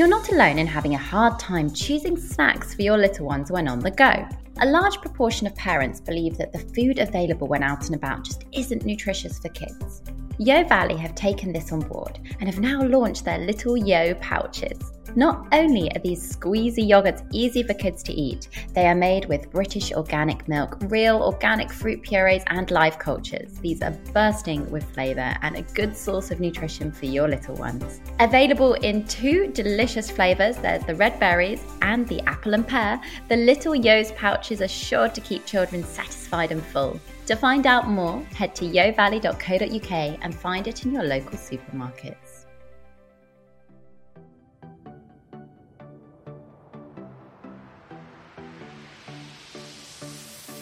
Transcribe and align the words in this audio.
You're 0.00 0.08
not 0.08 0.32
alone 0.32 0.58
in 0.58 0.66
having 0.66 0.94
a 0.94 0.98
hard 1.12 1.38
time 1.38 1.70
choosing 1.70 2.16
snacks 2.16 2.72
for 2.72 2.80
your 2.80 2.96
little 2.96 3.26
ones 3.26 3.50
when 3.50 3.68
on 3.68 3.80
the 3.80 3.90
go. 3.90 4.26
A 4.62 4.66
large 4.66 4.98
proportion 5.02 5.46
of 5.46 5.54
parents 5.56 6.00
believe 6.00 6.38
that 6.38 6.54
the 6.54 6.58
food 6.74 6.98
available 6.98 7.46
when 7.46 7.62
out 7.62 7.84
and 7.84 7.94
about 7.94 8.24
just 8.24 8.46
isn't 8.50 8.86
nutritious 8.86 9.38
for 9.38 9.50
kids. 9.50 10.00
Yo 10.38 10.64
Valley 10.64 10.96
have 10.96 11.14
taken 11.14 11.52
this 11.52 11.70
on 11.70 11.80
board 11.80 12.18
and 12.40 12.48
have 12.48 12.60
now 12.60 12.82
launched 12.82 13.26
their 13.26 13.40
little 13.40 13.76
Yo 13.76 14.14
pouches. 14.14 14.78
Not 15.16 15.46
only 15.52 15.90
are 15.94 15.98
these 15.98 16.36
squeezy 16.36 16.88
yogurts 16.88 17.26
easy 17.32 17.64
for 17.64 17.74
kids 17.74 18.02
to 18.04 18.12
eat, 18.12 18.48
they 18.74 18.86
are 18.86 18.94
made 18.94 19.24
with 19.24 19.50
British 19.50 19.92
organic 19.92 20.46
milk, 20.46 20.78
real 20.82 21.22
organic 21.22 21.72
fruit 21.72 22.02
purees, 22.02 22.44
and 22.46 22.70
live 22.70 22.98
cultures. 22.98 23.58
These 23.58 23.82
are 23.82 23.96
bursting 24.12 24.70
with 24.70 24.84
flavour 24.94 25.34
and 25.42 25.56
a 25.56 25.62
good 25.62 25.96
source 25.96 26.30
of 26.30 26.38
nutrition 26.38 26.92
for 26.92 27.06
your 27.06 27.26
little 27.26 27.56
ones. 27.56 28.00
Available 28.20 28.74
in 28.74 29.04
two 29.06 29.48
delicious 29.48 30.10
flavours 30.10 30.56
there's 30.58 30.84
the 30.84 30.94
red 30.94 31.18
berries 31.18 31.62
and 31.82 32.06
the 32.06 32.20
apple 32.28 32.54
and 32.54 32.66
pear, 32.66 33.00
the 33.28 33.36
Little 33.36 33.74
Yo's 33.74 34.12
pouches 34.12 34.62
are 34.62 34.68
sure 34.68 35.08
to 35.08 35.20
keep 35.20 35.44
children 35.44 35.82
satisfied 35.82 36.52
and 36.52 36.62
full. 36.62 37.00
To 37.26 37.34
find 37.36 37.66
out 37.66 37.88
more, 37.88 38.20
head 38.34 38.54
to 38.56 38.64
yovalley.co.uk 38.64 40.18
and 40.22 40.34
find 40.34 40.68
it 40.68 40.84
in 40.84 40.92
your 40.92 41.04
local 41.04 41.38
supermarkets. 41.38 42.29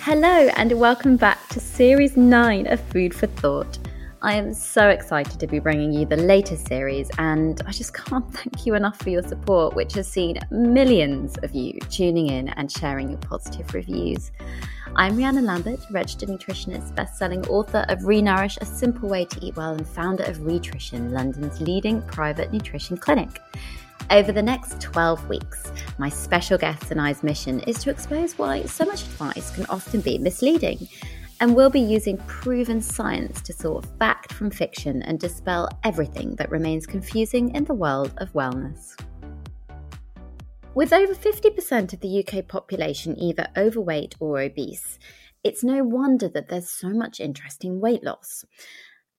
Hello, 0.00 0.48
and 0.56 0.72
welcome 0.78 1.16
back 1.16 1.48
to 1.48 1.60
Series 1.60 2.16
9 2.16 2.68
of 2.68 2.80
Food 2.80 3.12
for 3.12 3.26
Thought. 3.26 3.78
I 4.22 4.34
am 4.34 4.54
so 4.54 4.88
excited 4.88 5.40
to 5.40 5.46
be 5.46 5.58
bringing 5.58 5.92
you 5.92 6.06
the 6.06 6.16
latest 6.16 6.68
series, 6.68 7.10
and 7.18 7.60
I 7.66 7.72
just 7.72 7.94
can't 7.94 8.32
thank 8.34 8.64
you 8.64 8.74
enough 8.74 8.98
for 9.00 9.10
your 9.10 9.22
support, 9.22 9.74
which 9.74 9.94
has 9.94 10.06
seen 10.06 10.38
millions 10.50 11.36
of 11.38 11.52
you 11.54 11.78
tuning 11.90 12.28
in 12.28 12.48
and 12.50 12.70
sharing 12.70 13.10
your 13.10 13.18
positive 13.18 13.74
reviews. 13.74 14.30
I'm 14.96 15.16
Rhiannon 15.16 15.44
Lambert, 15.44 15.80
registered 15.90 16.28
nutritionist, 16.28 16.94
best-selling 16.94 17.46
author 17.48 17.84
of 17.88 17.98
Renourish: 18.00 18.56
A 18.60 18.64
Simple 18.64 19.08
Way 19.08 19.24
to 19.26 19.44
Eat 19.44 19.56
Well, 19.56 19.72
and 19.72 19.86
founder 19.86 20.24
of 20.24 20.46
Rhitrition, 20.46 21.12
London's 21.12 21.60
leading 21.60 22.02
private 22.02 22.52
nutrition 22.52 22.96
clinic. 22.96 23.40
Over 24.10 24.32
the 24.32 24.42
next 24.42 24.80
12 24.80 25.28
weeks, 25.28 25.70
my 25.98 26.08
special 26.08 26.56
guest 26.56 26.90
and 26.90 26.98
I's 26.98 27.22
mission 27.22 27.60
is 27.60 27.78
to 27.82 27.90
expose 27.90 28.38
why 28.38 28.62
so 28.62 28.86
much 28.86 29.02
advice 29.02 29.54
can 29.54 29.66
often 29.66 30.00
be 30.00 30.16
misleading. 30.16 30.88
And 31.40 31.54
we'll 31.54 31.68
be 31.68 31.80
using 31.80 32.16
proven 32.26 32.80
science 32.80 33.42
to 33.42 33.52
sort 33.52 33.84
fact 33.98 34.32
from 34.32 34.50
fiction 34.50 35.02
and 35.02 35.20
dispel 35.20 35.68
everything 35.84 36.36
that 36.36 36.50
remains 36.50 36.86
confusing 36.86 37.54
in 37.54 37.64
the 37.64 37.74
world 37.74 38.14
of 38.16 38.32
wellness. 38.32 38.98
With 40.74 40.94
over 40.94 41.14
50% 41.14 41.92
of 41.92 42.00
the 42.00 42.24
UK 42.24 42.48
population 42.48 43.14
either 43.18 43.46
overweight 43.58 44.14
or 44.20 44.40
obese, 44.40 44.98
it's 45.44 45.62
no 45.62 45.84
wonder 45.84 46.28
that 46.28 46.48
there's 46.48 46.70
so 46.70 46.88
much 46.88 47.20
interest 47.20 47.62
in 47.62 47.78
weight 47.78 48.02
loss. 48.02 48.46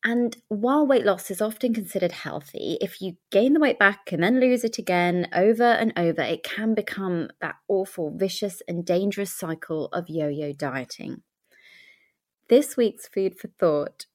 And 0.04 0.38
while 0.48 0.88
weight 0.88 1.06
loss 1.06 1.30
is 1.30 1.42
often 1.42 1.74
considered 1.74 2.14
healthy, 2.14 2.78
if 2.80 3.02
you 3.02 3.18
gain 3.32 3.54
the 3.54 3.60
weight 3.60 3.78
back 3.78 4.12
and 4.12 4.24
then 4.24 4.40
lose 4.40 4.64
it 4.64 4.78
again 4.78 5.28
over 5.34 5.64
and 5.64 5.92
over, 5.98 6.22
it 6.22 6.44
can 6.44 6.74
become 6.74 7.30
that 7.42 7.56
awful, 7.68 8.16
vicious, 8.16 8.62
and 8.68 8.86
dangerous 8.86 9.32
cycle 9.32 9.88
of 9.88 10.06
yo 10.08 10.30
yo 10.30 10.54
dieting. 10.54 11.24
This 12.48 12.78
week's 12.78 13.08
food 13.08 13.38
for 13.38 13.50
thought 13.60 14.06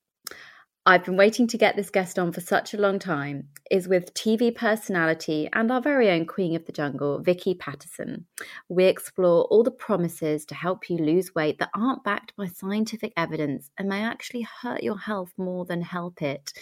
I've 0.86 1.06
been 1.06 1.16
waiting 1.16 1.46
to 1.46 1.56
get 1.56 1.76
this 1.76 1.88
guest 1.88 2.18
on 2.18 2.30
for 2.30 2.42
such 2.42 2.74
a 2.74 2.78
long 2.78 2.98
time, 2.98 3.48
is 3.70 3.88
with 3.88 4.12
TV 4.12 4.54
personality 4.54 5.48
and 5.54 5.72
our 5.72 5.80
very 5.80 6.10
own 6.10 6.26
Queen 6.26 6.54
of 6.54 6.66
the 6.66 6.72
Jungle, 6.72 7.20
Vicky 7.20 7.54
Pattison. 7.54 8.26
We 8.68 8.84
explore 8.84 9.44
all 9.44 9.62
the 9.62 9.70
promises 9.70 10.44
to 10.44 10.54
help 10.54 10.90
you 10.90 10.98
lose 10.98 11.34
weight 11.34 11.58
that 11.60 11.70
aren't 11.74 12.04
backed 12.04 12.36
by 12.36 12.48
scientific 12.48 13.14
evidence 13.16 13.70
and 13.78 13.88
may 13.88 14.04
actually 14.04 14.46
hurt 14.60 14.82
your 14.82 14.98
health 14.98 15.32
more 15.38 15.64
than 15.64 15.80
help 15.80 16.20
it. 16.20 16.52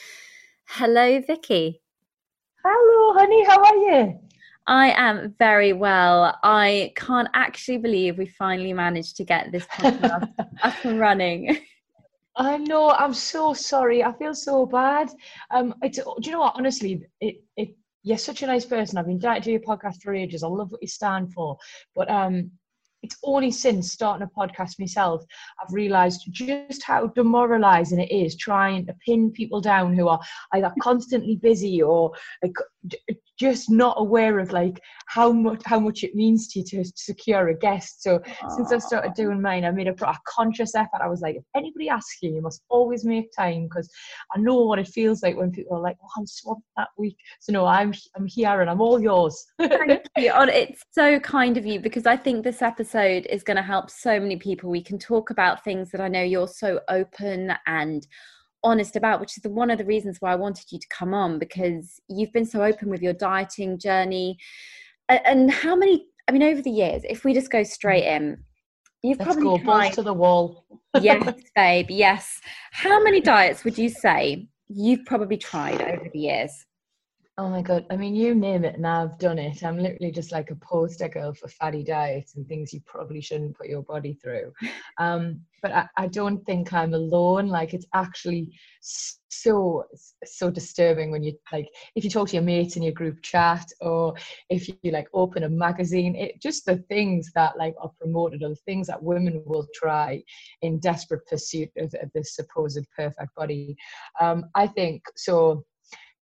Hello, 0.67 1.21
Vicky. 1.21 1.83
Hello, 2.65 3.19
honey, 3.19 3.45
how 3.45 3.61
are 3.61 3.77
you? 3.77 4.21
I 4.69 4.91
am 4.91 5.35
very 5.41 5.73
well. 5.73 6.39
I 6.45 6.93
can't 6.95 7.27
actually 7.35 7.79
believe 7.79 8.19
we 8.19 8.27
finally 8.27 8.73
managed 8.73 9.17
to 9.17 9.25
get 9.25 9.51
this 9.51 9.67
podcast 9.73 10.33
up 10.63 10.85
and 10.85 11.01
running. 11.01 11.59
I 12.37 12.57
know. 12.59 12.91
I'm 12.91 13.15
so 13.15 13.53
sorry. 13.53 14.03
I 14.03 14.13
feel 14.13 14.35
so 14.35 14.67
bad. 14.67 15.11
Um, 15.51 15.75
it's. 15.83 15.99
Do 15.99 16.15
you 16.23 16.33
know 16.33 16.41
what? 16.41 16.55
Honestly, 16.57 17.03
it 17.21 17.43
it. 17.57 17.77
You're 18.05 18.19
such 18.19 18.43
a 18.43 18.47
nice 18.47 18.65
person. 18.65 18.99
I've 18.99 19.07
been 19.07 19.19
dying 19.19 19.43
to 19.43 19.45
do 19.45 19.53
your 19.53 19.61
podcast 19.61 20.03
for 20.03 20.15
ages. 20.15 20.43
I 20.43 20.49
love 20.49 20.73
what 20.73 20.83
you 20.83 20.89
stand 20.89 21.33
for. 21.33 21.57
But 21.95 22.11
um, 22.11 22.51
it's 23.03 23.17
only 23.23 23.51
since 23.51 23.93
starting 23.93 24.27
a 24.27 24.41
podcast 24.41 24.79
myself 24.79 25.25
I've 25.61 25.73
realised 25.73 26.29
just 26.31 26.83
how 26.83 27.09
demoralising 27.09 28.01
it 28.01 28.11
is 28.13 28.37
trying 28.37 28.87
to 28.87 28.95
pin 29.05 29.31
people 29.31 29.61
down 29.61 29.95
who 29.95 30.09
are 30.09 30.21
either 30.53 30.73
constantly 30.81 31.37
busy 31.37 31.83
or 31.83 32.13
just 33.39 33.71
not 33.71 33.95
aware 33.99 34.39
of 34.39 34.53
like 34.53 34.81
how 35.07 35.33
much 35.33 35.63
how 35.65 35.79
much 35.79 36.05
it 36.05 36.15
means 36.15 36.49
to 36.49 36.61
you 36.61 36.65
to 36.65 36.85
secure 36.95 37.49
a 37.49 37.59
guest. 37.59 38.03
So 38.03 38.19
Aww. 38.19 38.57
since 38.57 38.73
I've 38.73 38.83
started 38.83 39.15
doing 39.15 39.41
mine, 39.41 39.65
I 39.65 39.71
made 39.71 39.89
a, 39.89 39.95
a 40.07 40.19
conscious 40.29 40.75
effort. 40.75 41.01
I 41.03 41.09
was 41.09 41.21
like, 41.21 41.37
if 41.37 41.45
anybody 41.57 41.89
asks 41.89 42.19
you, 42.23 42.35
you 42.35 42.43
must 42.43 42.63
always 42.69 43.05
make 43.05 43.33
time 43.37 43.65
because 43.65 43.91
I 44.35 44.41
know 44.41 44.63
what 44.63 44.79
it 44.79 44.89
feels 44.89 45.23
like 45.23 45.37
when 45.37 45.51
people 45.51 45.77
are 45.77 45.83
like, 45.83 45.97
"Oh, 46.03 46.09
I'm 46.17 46.27
swamped 46.27 46.67
that 46.77 46.89
week." 46.99 47.17
So 47.41 47.53
no, 47.53 47.67
I'm 47.67 47.93
I'm 48.17 48.27
here 48.27 48.61
and 48.61 48.71
I'm 48.71 48.81
all 48.81 49.01
yours. 49.01 49.45
Thank 49.59 50.03
you. 50.17 50.33
Oh, 50.35 50.45
it's 50.45 50.83
so 50.93 51.19
kind 51.21 51.57
of 51.57 51.67
you 51.67 51.81
because 51.81 52.07
I 52.07 52.17
think 52.17 52.45
this 52.45 52.63
episode 52.63 53.27
is 53.27 53.43
going 53.43 53.57
to 53.57 53.63
help 53.63 53.91
so 53.91 54.21
many 54.21 54.37
people. 54.37 54.71
We 54.71 54.83
can 54.83 54.99
talk 54.99 55.31
about 55.31 55.65
things 55.65 55.91
that 55.91 56.01
I 56.01 56.09
know 56.09 56.23
you're 56.23 56.49
so 56.49 56.81
open 56.89 57.53
and 57.67 58.07
honest 58.65 58.97
about, 58.97 59.21
which 59.21 59.37
is 59.37 59.43
the, 59.43 59.51
one 59.51 59.71
of 59.71 59.79
the 59.79 59.85
reasons 59.85 60.19
why 60.21 60.33
I 60.33 60.37
wanted 60.37 60.67
you 60.71 60.79
to 60.79 60.87
come 60.89 61.15
on 61.15 61.39
because 61.39 62.01
you've 62.09 62.33
been 62.33 62.47
so 62.47 62.63
open 62.63 62.89
with 62.89 63.03
your 63.03 63.13
dieting 63.13 63.79
journey. 63.79 64.39
And, 65.09 65.21
and 65.25 65.51
how 65.51 65.77
many, 65.77 66.07
I 66.29 66.33
mean, 66.33 66.43
over 66.43 66.63
the 66.63 66.71
years, 66.71 67.03
if 67.09 67.25
we 67.25 67.35
just 67.35 67.51
go 67.51 67.63
straight 67.63 68.05
in, 68.05 68.39
you've 69.03 69.19
Let's 69.19 69.35
probably 69.35 69.59
go 69.59 69.65
tried, 69.65 69.93
to 69.95 70.03
the 70.03 70.15
wall. 70.15 70.65
yes, 71.01 71.35
babe, 71.57 71.87
yes. 71.91 72.41
How 72.71 73.03
many 73.03 73.21
diets 73.21 73.65
would 73.65 73.77
you 73.79 73.89
say 73.89 74.49
you've 74.69 75.05
probably 75.05 75.37
tried 75.37 75.81
over 75.83 76.09
the 76.13 76.19
years? 76.19 76.67
Oh 77.39 77.49
my 77.49 77.63
god! 77.63 77.87
I 77.91 77.97
mean, 77.97 78.15
you 78.15 78.35
name 78.35 78.63
it, 78.63 78.75
and 78.75 78.87
I've 78.87 79.19
done 79.19 79.39
it. 79.39 79.65
I'm 79.65 79.79
literally 79.79 80.13
just 80.13 80.33
like 80.33 80.51
a 80.51 80.55
poster 80.57 81.09
girl 81.09 81.33
for 81.33 81.49
fatty 81.49 81.83
diets 81.83 82.35
and 82.37 82.47
things 82.47 82.75
you 82.75 82.81
probably 82.85 83.23
shouldn't 83.23 83.57
put 83.57 83.69
your 83.69 83.83
body 83.83 84.19
through. 84.23 84.53
Um, 84.99 85.41
but 85.63 85.73
I, 85.73 85.89
I 85.97 86.09
don't 86.09 86.45
think 86.45 86.75
I'm 86.75 86.93
alone. 86.93 87.49
Like, 87.49 87.73
it's 87.73 87.87
actually 87.95 88.51
so 88.83 89.85
so 90.25 90.51
disturbing 90.51 91.11
when 91.11 91.23
you 91.23 91.33
like 91.53 91.69
if 91.95 92.05
you 92.05 92.11
talk 92.11 92.29
to 92.29 92.35
your 92.35 92.43
mates 92.43 92.77
in 92.77 92.83
your 92.83 92.93
group 92.93 93.23
chat 93.23 93.65
or 93.81 94.15
if 94.51 94.69
you 94.69 94.91
like 94.91 95.09
open 95.15 95.45
a 95.45 95.49
magazine. 95.49 96.15
It 96.15 96.41
just 96.43 96.67
the 96.67 96.77
things 96.91 97.31
that 97.35 97.57
like 97.57 97.75
are 97.81 97.91
promoted 97.99 98.43
or 98.43 98.51
the 98.51 98.57
things 98.67 98.89
that 98.89 99.03
women 99.03 99.43
will 99.47 99.67
try 99.75 100.23
in 100.61 100.81
desperate 100.81 101.27
pursuit 101.27 101.71
of, 101.79 101.95
of 102.03 102.11
this 102.15 102.37
supposed 102.37 102.87
perfect 102.95 103.35
body. 103.35 103.75
Um, 104.21 104.45
I 104.55 104.67
think 104.67 105.03
so 105.17 105.65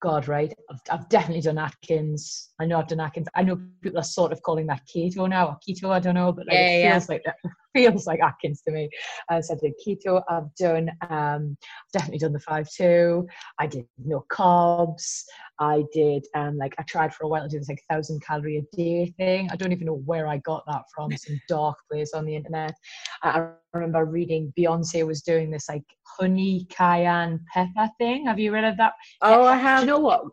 God, 0.01 0.29
right? 0.29 0.53
I've, 0.71 0.81
I've, 0.91 1.09
definitely 1.09 1.43
done 1.43 1.59
Atkins. 1.59 2.51
I 2.61 2.67
know 2.67 2.79
I've 2.79 2.87
done 2.87 3.01
Atkins. 3.01 3.27
I 3.35 3.43
know 3.43 3.61
people 3.83 3.99
are 3.99 4.05
sort 4.05 4.33
of 4.33 4.43
calling 4.43 4.67
that 4.69 4.83
keto 4.87 5.29
now, 5.29 5.49
or 5.49 5.59
keto. 5.67 5.91
I 5.91 5.99
don't 5.99 6.15
know, 6.15 6.33
but 6.33 6.47
like 6.47 6.55
yeah, 6.55 6.67
it 6.67 6.93
feels 6.93 7.09
yeah. 7.09 7.15
like 7.15 7.23
that 7.25 7.37
feels 7.75 8.07
like 8.07 8.21
Atkins 8.21 8.63
to 8.63 8.71
me. 8.71 8.89
Uh, 9.29 9.43
so 9.43 9.55
I 9.55 9.59
did 9.61 9.75
keto. 9.85 10.23
I've 10.29 10.55
done 10.55 10.91
um, 11.11 11.57
definitely 11.93 12.19
done 12.19 12.33
the 12.33 12.41
five 12.41 12.69
two. 12.71 13.27
I 13.59 13.67
did 13.67 13.87
no 14.05 14.25
carbs. 14.33 15.25
I 15.61 15.85
did 15.93 16.27
um 16.35 16.57
like 16.57 16.75
I 16.79 16.83
tried 16.83 17.15
for 17.15 17.25
a 17.25 17.29
while 17.29 17.43
to 17.43 17.49
do 17.49 17.59
this 17.59 17.69
like 17.69 17.83
thousand 17.91 18.23
calorie 18.23 18.59
a 18.59 18.77
day 18.77 19.13
thing. 19.17 19.49
I 19.51 19.57
don't 19.57 19.73
even 19.73 19.87
know 19.87 20.03
where 20.05 20.27
I 20.27 20.39
got 20.39 20.65
that 20.67 20.85
from, 20.95 21.17
some 21.17 21.41
dark 21.49 21.77
place 21.91 22.13
on 22.15 22.25
the 22.25 22.37
internet. 22.37 22.75
I 23.23 23.51
remember 23.73 24.05
reading 24.05 24.53
Beyonce 24.59 25.07
was 25.07 25.23
doing 25.23 25.51
this 25.51 25.69
like 25.69 25.85
honey 26.07 26.67
cayenne 26.71 27.41
pepper 27.53 27.91
thing. 27.99 28.27
Have 28.27 28.39
you 28.39 28.53
read 28.53 28.65
of 28.65 28.77
that? 28.77 28.95
Oh, 29.23 29.45
I 29.45 29.57
have. 29.57 29.81
Do 29.81 29.87
you 29.87 29.93
know 29.93 30.01
what? 30.01 30.25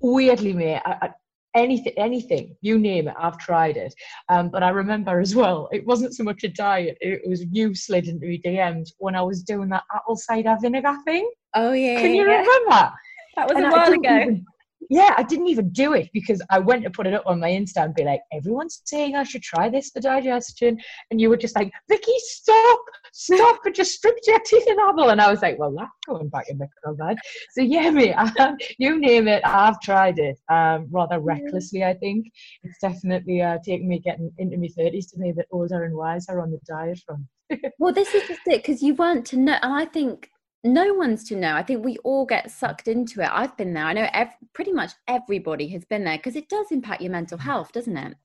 Weirdly, 0.00 0.52
mate, 0.52 0.82
I, 0.84 0.96
I, 1.02 1.10
anything, 1.54 1.94
anything, 1.96 2.56
you 2.60 2.78
name 2.78 3.08
it, 3.08 3.14
I've 3.18 3.38
tried 3.38 3.76
it. 3.76 3.94
Um, 4.28 4.50
but 4.50 4.62
I 4.62 4.68
remember 4.68 5.20
as 5.20 5.34
well, 5.34 5.68
it 5.72 5.86
wasn't 5.86 6.14
so 6.14 6.22
much 6.22 6.44
a 6.44 6.48
diet; 6.48 6.98
it 7.00 7.26
was 7.26 7.44
you 7.50 7.74
slid 7.74 8.08
into 8.08 8.26
my 8.26 8.38
DMs 8.44 8.90
when 8.98 9.16
I 9.16 9.22
was 9.22 9.42
doing 9.42 9.68
that 9.70 9.84
apple 9.94 10.16
cider 10.16 10.56
vinegar 10.60 10.96
thing. 11.04 11.28
Oh 11.54 11.72
yeah. 11.72 12.00
Can 12.00 12.14
you 12.14 12.28
yeah. 12.28 12.40
remember? 12.40 12.92
That 13.36 13.48
was 13.48 13.56
And 13.56 13.66
a 13.66 13.70
while 13.70 13.92
ago. 13.92 14.16
even- 14.16 14.46
yeah, 14.90 15.14
I 15.16 15.22
didn't 15.22 15.48
even 15.48 15.70
do 15.70 15.94
it 15.94 16.10
because 16.12 16.40
I 16.50 16.58
went 16.58 16.84
to 16.84 16.90
put 16.90 17.06
it 17.06 17.14
up 17.14 17.24
on 17.26 17.40
my 17.40 17.48
Insta 17.50 17.84
and 17.84 17.94
be 17.94 18.04
like, 18.04 18.20
everyone's 18.32 18.82
saying 18.84 19.16
I 19.16 19.24
should 19.24 19.42
try 19.42 19.68
this 19.68 19.90
for 19.90 20.00
digestion. 20.00 20.78
And 21.10 21.20
you 21.20 21.28
were 21.28 21.36
just 21.36 21.56
like, 21.56 21.72
Vicky, 21.88 22.12
stop, 22.18 22.78
stop, 23.12 23.58
and 23.64 23.74
just 23.74 23.94
strip 23.94 24.16
your 24.26 24.38
teeth 24.40 24.66
in 24.66 24.76
apple. 24.78 25.08
And 25.10 25.20
I 25.20 25.30
was 25.30 25.42
like, 25.42 25.58
well, 25.58 25.72
that's 25.76 25.90
going 26.06 26.28
back 26.28 26.48
in 26.48 26.58
the 26.58 26.68
cupboard. 26.84 27.16
So 27.52 27.62
yeah, 27.62 27.90
mate, 27.90 28.12
um, 28.14 28.56
you 28.78 29.00
name 29.00 29.28
it, 29.28 29.42
I've 29.44 29.80
tried 29.80 30.18
it. 30.18 30.38
Um, 30.48 30.86
rather 30.90 31.18
recklessly, 31.18 31.82
I 31.84 31.94
think. 31.94 32.26
It's 32.62 32.78
definitely 32.80 33.42
uh, 33.42 33.58
taken 33.64 33.88
me 33.88 33.98
getting 33.98 34.30
into 34.38 34.56
my 34.58 34.68
30s 34.78 35.10
to 35.10 35.18
be 35.18 35.30
a 35.30 35.34
bit 35.34 35.48
older 35.50 35.84
and 35.84 35.96
wiser 35.96 36.40
on 36.40 36.50
the 36.50 36.60
diet 36.66 37.00
front. 37.04 37.22
Well, 37.78 37.92
this 37.92 38.14
is 38.14 38.26
just 38.26 38.40
it 38.46 38.62
because 38.64 38.82
you 38.82 38.94
weren't 38.94 39.24
to 39.26 39.36
know, 39.36 39.56
and 39.62 39.72
I 39.72 39.84
think 39.84 40.30
no 40.66 40.94
one's 40.94 41.24
to 41.28 41.36
know. 41.36 41.54
I 41.54 41.62
think 41.62 41.84
we 41.84 41.96
all 41.98 42.26
get 42.26 42.50
sucked 42.50 42.88
into 42.88 43.22
it. 43.22 43.30
I've 43.32 43.56
been 43.56 43.72
there. 43.72 43.84
I 43.84 43.92
know 43.92 44.08
ev- 44.12 44.34
pretty 44.52 44.72
much 44.72 44.92
everybody 45.08 45.68
has 45.68 45.84
been 45.84 46.04
there 46.04 46.16
because 46.18 46.36
it 46.36 46.48
does 46.48 46.66
impact 46.70 47.02
your 47.02 47.12
mental 47.12 47.38
health, 47.38 47.72
doesn't 47.72 47.96
it? 47.96 48.16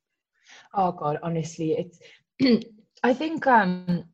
Oh 0.73 0.91
God, 0.91 1.19
honestly, 1.23 1.73
it's. 1.73 2.65
I 3.03 3.13
think 3.13 3.47
um, 3.47 4.05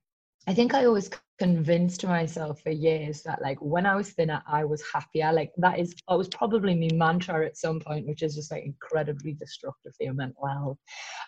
I 0.48 0.54
think 0.54 0.74
I 0.74 0.86
always 0.86 1.10
convinced 1.40 2.06
myself 2.06 2.62
for 2.62 2.72
years 2.72 3.22
that 3.24 3.42
like 3.42 3.58
when 3.60 3.86
I 3.86 3.96
was 3.96 4.12
thinner, 4.12 4.42
I 4.48 4.64
was 4.64 4.84
happier. 4.92 5.32
Like 5.34 5.52
that 5.58 5.78
is, 5.78 5.94
that 6.08 6.18
was 6.18 6.30
probably 6.30 6.74
my 6.74 6.90
mantra 6.96 7.46
at 7.46 7.58
some 7.58 7.80
point, 7.80 8.08
which 8.08 8.24
is 8.24 8.36
just 8.36 8.52
like 8.52 8.64
incredibly 8.64 9.34
destructive 9.34 9.94
for 9.96 10.04
your 10.04 10.14
mental 10.14 10.48
health. 10.48 10.78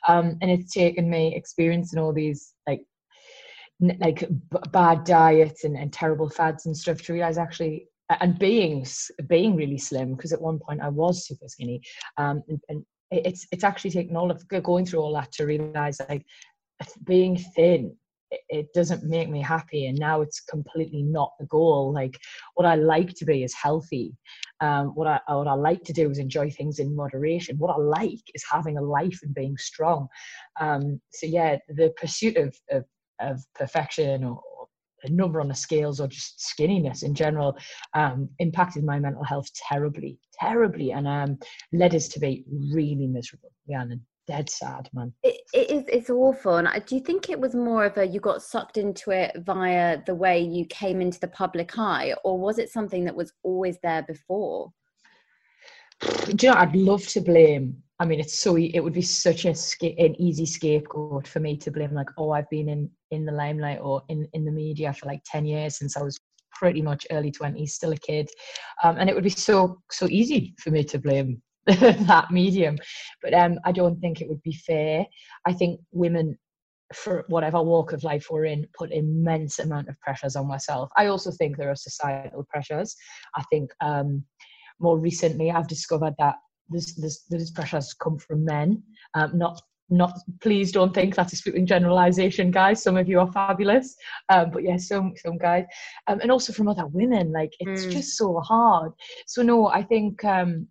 Um, 0.08 0.38
and 0.42 0.50
it's 0.50 0.74
taken 0.74 1.10
me 1.10 1.36
experiencing 1.36 2.00
all 2.00 2.14
these 2.14 2.54
like 2.66 2.82
like 3.80 4.20
b- 4.20 4.58
bad 4.72 5.04
diets 5.04 5.64
and, 5.64 5.78
and 5.78 5.94
terrible 5.94 6.30
fads 6.30 6.66
and 6.66 6.76
stuff 6.76 7.02
to 7.02 7.14
realize 7.14 7.38
actually 7.38 7.88
and 8.22 8.40
being 8.40 8.86
being 9.28 9.56
really 9.56 9.78
slim 9.78 10.16
because 10.16 10.34
at 10.34 10.42
one 10.42 10.60
point 10.60 10.82
I 10.82 10.90
was 10.90 11.28
super 11.28 11.48
skinny 11.48 11.82
um 12.18 12.44
and, 12.48 12.60
and 12.70 12.86
it's 13.12 13.48
it's 13.52 13.64
actually 13.64 13.92
taken 13.92 14.16
all 14.18 14.32
of 14.32 14.48
going 14.48 14.86
through 14.86 15.00
all 15.00 15.14
that 15.14 15.32
to 15.34 15.46
realize 15.46 16.00
like 16.10 16.26
being 17.06 17.38
thin 17.56 17.96
it- 18.50 18.68
doesn't 18.76 19.04
make 19.04 19.30
me 19.30 19.42
happy 19.42 19.88
and 19.88 19.98
now 19.98 20.22
it's 20.22 20.42
completely 20.42 21.02
not 21.02 21.32
the 21.40 21.46
goal 21.48 21.92
like 21.92 22.20
what 22.54 22.66
i 22.68 22.76
like 22.76 23.14
to 23.16 23.26
be 23.26 23.44
is 23.44 23.56
healthy 23.56 24.14
um, 24.62 24.88
what 24.88 25.08
I 25.08 25.20
what 25.34 25.48
I 25.48 25.54
like 25.54 25.84
to 25.86 25.94
do 25.94 26.10
is 26.10 26.20
enjoy 26.20 26.50
things 26.52 26.80
in 26.80 26.96
moderation. 26.96 27.58
What 27.58 27.76
I 27.76 27.80
like 27.80 28.22
is 28.34 28.44
having 28.50 28.78
a 28.78 28.82
life 28.82 29.20
and 29.24 29.34
being 29.34 29.58
strong. 29.58 30.08
Um, 30.60 31.00
so 31.12 31.28
yeah, 31.28 31.58
the 31.70 31.94
pursuit 31.96 32.36
of 32.38 32.56
of, 32.70 32.84
of 33.20 33.44
perfection 33.56 34.24
or 34.24 34.42
a 35.04 35.10
number 35.10 35.40
on 35.40 35.48
the 35.48 35.56
scales 35.56 36.00
or 36.00 36.08
just 36.08 36.40
skinniness 36.40 37.04
in 37.04 37.14
general 37.14 37.58
um, 37.94 38.30
impacted 38.40 38.84
my 38.84 39.00
mental 39.00 39.24
health 39.24 39.48
terribly, 39.54 40.20
terribly, 40.34 40.92
and 40.92 41.08
um, 41.08 41.38
led 41.74 41.96
us 41.96 42.08
to 42.10 42.20
be 42.20 42.44
really 42.74 43.08
miserable. 43.08 43.52
Yeah, 43.66 43.82
and 43.82 44.02
dead 44.28 44.50
sad, 44.50 44.90
man. 44.94 45.14
It, 45.24 45.42
it 45.54 45.72
is. 45.72 45.84
It's 45.88 46.10
awful. 46.10 46.58
And 46.58 46.68
I, 46.68 46.80
do 46.80 46.96
you 46.96 47.02
think 47.02 47.30
it 47.30 47.40
was 47.40 47.56
more 47.56 47.86
of 47.86 47.98
a 47.98 48.06
you 48.06 48.20
got 48.20 48.44
sucked 48.44 48.78
into 48.78 49.12
it 49.12 49.36
via 49.46 50.00
the 50.06 50.16
way 50.16 50.40
you 50.40 50.66
came 50.66 51.02
into 51.02 51.20
the 51.20 51.28
public 51.28 51.78
eye, 51.78 52.14
or 52.24 52.38
was 52.38 52.60
it 52.60 52.70
something 52.70 53.06
that 53.06 53.16
was 53.16 53.34
always 53.44 53.78
there 53.84 54.04
before? 54.04 54.72
Do 56.02 56.48
you 56.48 56.54
know? 56.54 56.58
I'd 56.58 56.76
love 56.76 57.06
to 57.08 57.22
blame. 57.22 57.82
I 58.02 58.06
mean, 58.06 58.22
it's 58.22 58.40
so 58.40 58.56
it 58.58 58.80
would 58.80 58.94
be 58.94 59.02
such 59.02 59.46
a 59.46 59.50
an 59.50 60.16
easy 60.22 60.46
scapegoat 60.46 61.28
for 61.28 61.40
me 61.40 61.58
to 61.58 61.72
blame, 61.72 61.94
like, 61.94 62.10
oh, 62.18 62.32
I've 62.32 62.50
been 62.50 62.70
in 62.70 62.90
in 63.12 63.26
the 63.26 63.32
limelight 63.32 63.80
or 63.82 64.02
in 64.10 64.28
in 64.34 64.46
the 64.46 64.52
media 64.52 64.94
for 64.94 65.06
like 65.06 65.22
ten 65.26 65.46
years 65.46 65.78
since 65.78 65.98
I 65.98 66.04
was 66.04 66.20
pretty 66.52 66.82
much 66.82 67.06
early 67.12 67.32
twenties, 67.32 67.74
still 67.74 67.92
a 67.92 67.98
kid, 67.98 68.30
um, 68.84 68.98
and 68.98 69.10
it 69.10 69.16
would 69.16 69.24
be 69.24 69.30
so 69.30 69.82
so 69.92 70.08
easy 70.10 70.56
for 70.60 70.72
me 70.72 70.84
to 70.86 71.00
blame 71.00 71.42
that 71.66 72.32
medium. 72.32 72.78
But 73.22 73.34
um, 73.34 73.60
I 73.66 73.72
don't 73.72 74.00
think 74.00 74.22
it 74.22 74.30
would 74.30 74.44
be 74.44 74.54
fair. 74.54 75.06
I 75.46 75.54
think 75.54 75.80
women 75.92 76.38
for 76.94 77.26
whatever 77.28 77.62
walk 77.62 77.94
of 77.94 78.04
life 78.04 78.28
we're 78.30 78.46
in 78.46 78.68
put 78.78 78.92
immense 78.92 79.60
amount 79.60 79.88
of 79.90 80.00
pressures 80.00 80.36
on 80.36 80.48
myself 80.48 80.90
i 80.98 81.06
also 81.06 81.32
think 81.32 81.56
there 81.56 81.70
are 81.70 81.76
societal 81.76 82.44
pressures 82.50 82.96
i 83.36 83.44
think 83.52 83.70
um 83.82 84.24
more 84.80 84.98
recently 84.98 85.52
i've 85.52 85.68
discovered 85.68 86.16
that 86.18 86.36
this 86.70 86.96
this 86.96 87.26
this 87.30 87.52
pressures 87.52 87.94
come 87.94 88.18
from 88.18 88.44
men 88.44 88.82
um 89.14 89.38
not 89.38 89.62
not 89.90 90.14
please 90.42 90.72
don't 90.72 90.94
think 90.94 91.16
that's 91.16 91.34
a 91.34 91.36
sweeping 91.36 91.66
generalization 91.66 92.52
guys. 92.52 92.82
Some 92.84 92.98
of 92.98 93.08
you 93.08 93.20
are 93.20 93.32
fabulous. 93.32 93.96
Um 94.30 94.52
but 94.52 94.64
yeah 94.64 94.78
some 94.78 95.14
some 95.16 95.38
guys. 95.38 95.66
Um 96.08 96.20
and 96.22 96.32
also 96.32 96.54
from 96.54 96.68
other 96.68 96.88
women 96.88 97.32
like 97.32 97.54
it's 97.60 97.86
Mm. 97.86 97.92
just 97.92 98.18
so 98.18 98.40
hard. 98.40 98.92
So 99.28 99.42
no 99.42 99.68
i 99.68 99.84
think 99.84 100.24
um 100.26 100.68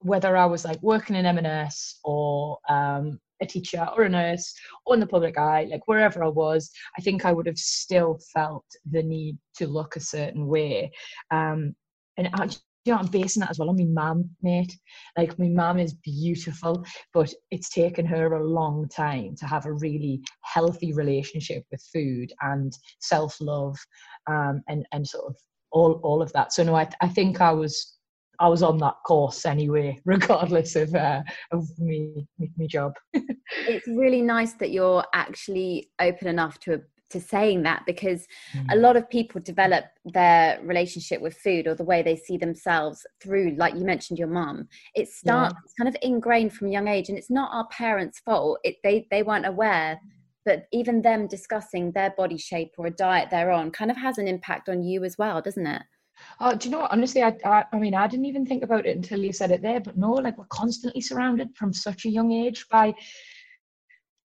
whether 0.00 0.36
i 0.36 0.44
was 0.44 0.64
like 0.64 0.80
working 0.82 1.16
in 1.16 1.24
m&s 1.26 1.98
or 2.04 2.58
um 2.68 3.18
a 3.42 3.46
teacher 3.46 3.86
or 3.96 4.02
a 4.04 4.08
nurse 4.08 4.54
or 4.86 4.94
in 4.94 5.00
the 5.00 5.06
public 5.06 5.36
eye 5.38 5.66
like 5.70 5.80
wherever 5.86 6.22
i 6.22 6.28
was 6.28 6.70
i 6.98 7.02
think 7.02 7.24
i 7.24 7.32
would 7.32 7.46
have 7.46 7.58
still 7.58 8.18
felt 8.32 8.64
the 8.90 9.02
need 9.02 9.36
to 9.56 9.66
look 9.66 9.96
a 9.96 10.00
certain 10.00 10.46
way. 10.46 10.92
Um 11.30 11.74
and 12.16 12.28
I, 12.34 12.48
you 12.84 12.92
know, 12.92 12.98
I'm 12.98 13.06
basing 13.06 13.40
that 13.40 13.50
as 13.50 13.58
well 13.58 13.70
on 13.70 13.76
my 13.76 13.84
mum, 13.84 14.30
mate. 14.42 14.76
Like 15.16 15.38
my 15.38 15.48
mum 15.48 15.78
is 15.78 15.94
beautiful, 15.94 16.84
but 17.14 17.32
it's 17.50 17.70
taken 17.70 18.04
her 18.06 18.34
a 18.34 18.46
long 18.46 18.88
time 18.88 19.34
to 19.36 19.46
have 19.46 19.66
a 19.66 19.72
really 19.72 20.22
healthy 20.42 20.92
relationship 20.92 21.64
with 21.70 21.82
food 21.92 22.32
and 22.42 22.72
self-love, 23.00 23.76
um, 24.28 24.62
and 24.68 24.86
and 24.92 25.06
sort 25.06 25.26
of 25.26 25.36
all 25.72 26.00
all 26.02 26.20
of 26.20 26.32
that. 26.32 26.52
So 26.52 26.62
no, 26.62 26.74
I 26.74 26.88
I 27.00 27.08
think 27.08 27.40
I 27.40 27.52
was 27.52 27.96
I 28.38 28.48
was 28.48 28.62
on 28.62 28.78
that 28.78 28.96
course 29.06 29.46
anyway, 29.46 29.98
regardless 30.04 30.76
of 30.76 30.94
uh, 30.94 31.22
of 31.52 31.66
me 31.78 32.26
me, 32.38 32.50
me 32.56 32.66
job. 32.66 32.92
It's 33.68 33.86
really 33.86 34.22
nice 34.22 34.54
that 34.54 34.70
you're 34.70 35.04
actually 35.14 35.90
open 36.00 36.28
enough 36.28 36.58
to 36.60 36.82
to 37.10 37.20
saying 37.20 37.62
that 37.62 37.82
because 37.86 38.26
Mm. 38.54 38.72
a 38.72 38.76
lot 38.76 38.96
of 38.96 39.08
people 39.08 39.40
develop 39.40 39.84
their 40.04 40.60
relationship 40.62 41.20
with 41.20 41.36
food 41.36 41.66
or 41.66 41.74
the 41.74 41.84
way 41.84 42.02
they 42.02 42.16
see 42.16 42.36
themselves 42.36 43.06
through 43.22 43.54
like 43.56 43.74
you 43.74 43.84
mentioned 43.84 44.18
your 44.18 44.28
mum 44.28 44.68
it 44.94 45.08
starts 45.08 45.54
it's 45.64 45.74
kind 45.74 45.88
of 45.88 45.96
ingrained 46.02 46.52
from 46.52 46.68
a 46.68 46.70
young 46.70 46.88
age 46.88 47.08
and 47.08 47.18
it's 47.18 47.30
not 47.30 47.50
our 47.52 47.66
parents 47.68 48.20
fault 48.20 48.58
it 48.64 48.76
they 48.82 49.06
they 49.10 49.22
weren't 49.22 49.46
aware 49.46 49.98
but 50.44 50.66
even 50.72 51.00
them 51.02 51.26
discussing 51.26 51.90
their 51.92 52.10
body 52.16 52.36
shape 52.38 52.72
or 52.78 52.86
a 52.86 52.90
diet 52.90 53.28
they're 53.30 53.50
on 53.50 53.70
kind 53.70 53.90
of 53.90 53.96
has 53.96 54.18
an 54.18 54.28
impact 54.28 54.68
on 54.68 54.82
you 54.82 55.04
as 55.04 55.16
well 55.18 55.40
doesn't 55.40 55.66
it 55.66 55.82
Oh, 56.40 56.54
do 56.54 56.68
you 56.68 56.72
know 56.72 56.80
what? 56.82 56.92
Honestly, 56.92 57.22
I, 57.24 57.36
I, 57.44 57.64
I 57.72 57.78
mean, 57.78 57.92
I 57.94 58.06
didn't 58.06 58.26
even 58.26 58.46
think 58.46 58.62
about 58.62 58.86
it 58.86 58.96
until 58.96 59.18
you 59.18 59.32
said 59.32 59.50
it 59.50 59.62
there. 59.62 59.80
But 59.80 59.96
no, 59.96 60.12
like 60.12 60.38
we're 60.38 60.44
constantly 60.46 61.00
surrounded 61.00 61.48
from 61.56 61.72
such 61.72 62.04
a 62.04 62.08
young 62.08 62.30
age 62.32 62.66
by 62.70 62.94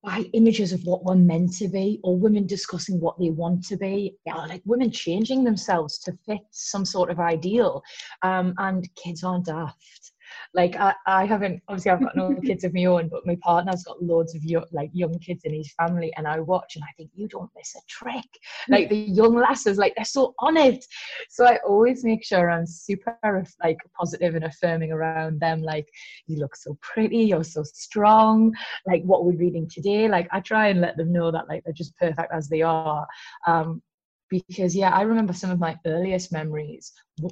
by 0.03 0.23
images 0.33 0.71
of 0.71 0.81
what 0.85 1.03
we're 1.03 1.15
meant 1.15 1.53
to 1.57 1.67
be, 1.67 1.99
or 2.03 2.17
women 2.17 2.47
discussing 2.47 2.99
what 2.99 3.19
they 3.19 3.29
want 3.29 3.65
to 3.67 3.77
be, 3.77 4.15
or 4.25 4.47
like 4.47 4.61
women 4.65 4.91
changing 4.91 5.43
themselves 5.43 5.97
to 5.99 6.17
fit 6.25 6.41
some 6.51 6.85
sort 6.85 7.09
of 7.09 7.19
ideal. 7.19 7.81
Um, 8.21 8.53
and 8.57 8.87
kids 8.95 9.23
aren't 9.23 9.45
daft. 9.45 10.11
Like 10.53 10.75
I, 10.77 10.93
I 11.05 11.25
haven't 11.25 11.61
obviously 11.67 11.91
I've 11.91 12.01
got 12.01 12.15
no 12.15 12.35
kids 12.45 12.63
of 12.63 12.73
my 12.73 12.85
own, 12.85 13.07
but 13.09 13.25
my 13.25 13.37
partner's 13.41 13.83
got 13.83 14.01
loads 14.01 14.33
of 14.35 14.43
young, 14.43 14.65
like 14.71 14.89
young 14.93 15.17
kids 15.19 15.43
in 15.43 15.53
his 15.53 15.71
family, 15.73 16.11
and 16.17 16.27
I 16.27 16.39
watch 16.39 16.75
and 16.75 16.83
I 16.83 16.91
think 16.97 17.11
you 17.13 17.27
don't 17.27 17.49
miss 17.55 17.75
a 17.75 17.79
trick. 17.87 18.25
Like 18.67 18.89
the 18.89 18.95
young 18.95 19.35
lasses, 19.35 19.77
like 19.77 19.93
they're 19.95 20.05
so 20.05 20.33
on 20.39 20.57
it. 20.57 20.83
So 21.29 21.45
I 21.45 21.57
always 21.67 22.03
make 22.03 22.25
sure 22.25 22.49
I'm 22.49 22.65
super 22.65 23.17
like 23.63 23.77
positive 23.97 24.35
and 24.35 24.45
affirming 24.45 24.91
around 24.91 25.39
them. 25.39 25.61
Like 25.61 25.87
you 26.27 26.37
look 26.37 26.55
so 26.55 26.77
pretty, 26.81 27.19
you're 27.19 27.43
so 27.43 27.63
strong. 27.63 28.53
Like 28.87 29.03
what 29.03 29.25
we're 29.25 29.33
reading 29.33 29.69
today. 29.69 30.07
Like 30.07 30.27
I 30.31 30.39
try 30.39 30.69
and 30.69 30.81
let 30.81 30.97
them 30.97 31.11
know 31.11 31.31
that 31.31 31.47
like 31.47 31.63
they're 31.63 31.73
just 31.73 31.95
perfect 31.97 32.33
as 32.33 32.49
they 32.49 32.61
are. 32.61 33.07
Um, 33.45 33.81
because 34.29 34.75
yeah, 34.75 34.91
I 34.91 35.01
remember 35.01 35.33
some 35.33 35.51
of 35.51 35.59
my 35.59 35.77
earliest 35.85 36.31
memories 36.31 36.91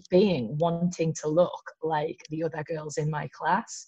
being 0.09 0.57
wanting 0.57 1.13
to 1.21 1.27
look 1.27 1.71
like 1.83 2.19
the 2.29 2.43
other 2.43 2.63
girls 2.63 2.97
in 2.97 3.09
my 3.09 3.29
class. 3.29 3.87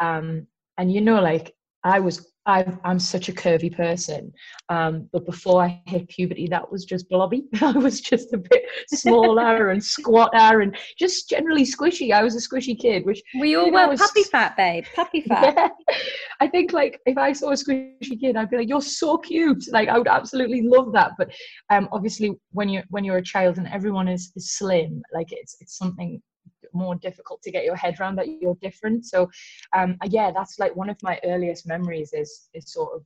Um, 0.00 0.46
and 0.76 0.92
you 0.92 1.00
know, 1.00 1.20
like 1.20 1.54
I 1.84 2.00
was 2.00 2.32
i 2.48 2.64
am 2.84 2.98
such 2.98 3.28
a 3.28 3.32
curvy 3.32 3.74
person, 3.74 4.32
um, 4.70 5.08
but 5.12 5.26
before 5.26 5.62
I 5.62 5.82
hit 5.86 6.08
puberty, 6.08 6.48
that 6.48 6.72
was 6.72 6.86
just 6.86 7.08
blobby. 7.10 7.44
I 7.60 7.72
was 7.72 8.00
just 8.00 8.32
a 8.32 8.38
bit 8.38 8.64
smaller 8.88 9.68
and 9.68 9.84
squatter 9.84 10.62
and 10.62 10.74
just 10.98 11.28
generally 11.28 11.64
squishy. 11.64 12.10
I 12.12 12.22
was 12.22 12.34
a 12.34 12.48
squishy 12.48 12.76
kid, 12.78 13.04
which 13.04 13.22
we 13.38 13.54
all 13.54 13.70
were 13.70 13.88
was, 13.88 14.00
puppy 14.00 14.22
fat, 14.22 14.56
babe. 14.56 14.84
Puppy 14.96 15.20
fat. 15.28 15.54
Yeah. 15.56 15.68
I 16.40 16.48
think 16.48 16.72
like 16.72 16.98
if 17.04 17.18
I 17.18 17.32
saw 17.32 17.50
a 17.50 17.54
squishy 17.54 18.18
kid, 18.18 18.36
I'd 18.36 18.50
be 18.50 18.56
like, 18.56 18.68
"You're 18.68 18.80
so 18.80 19.18
cute!" 19.18 19.64
Like 19.70 19.90
I 19.90 19.98
would 19.98 20.08
absolutely 20.08 20.62
love 20.62 20.92
that. 20.94 21.12
But 21.18 21.30
um, 21.68 21.88
obviously, 21.92 22.32
when 22.52 22.70
you 22.70 22.82
when 22.88 23.04
you're 23.04 23.18
a 23.18 23.22
child 23.22 23.58
and 23.58 23.68
everyone 23.68 24.08
is, 24.08 24.32
is 24.36 24.56
slim, 24.56 25.02
like 25.12 25.28
it's 25.32 25.56
it's 25.60 25.76
something 25.76 26.22
more 26.78 26.94
difficult 26.94 27.42
to 27.42 27.50
get 27.50 27.64
your 27.64 27.76
head 27.76 27.98
around 27.98 28.16
that 28.16 28.28
you're 28.40 28.56
different. 28.62 29.04
So, 29.04 29.30
um, 29.76 29.96
yeah, 30.06 30.30
that's 30.30 30.58
like 30.58 30.74
one 30.76 30.90
of 30.90 31.02
my 31.02 31.20
earliest 31.24 31.66
memories 31.66 32.12
is 32.12 32.48
is 32.54 32.72
sort 32.72 32.94
of 32.94 33.02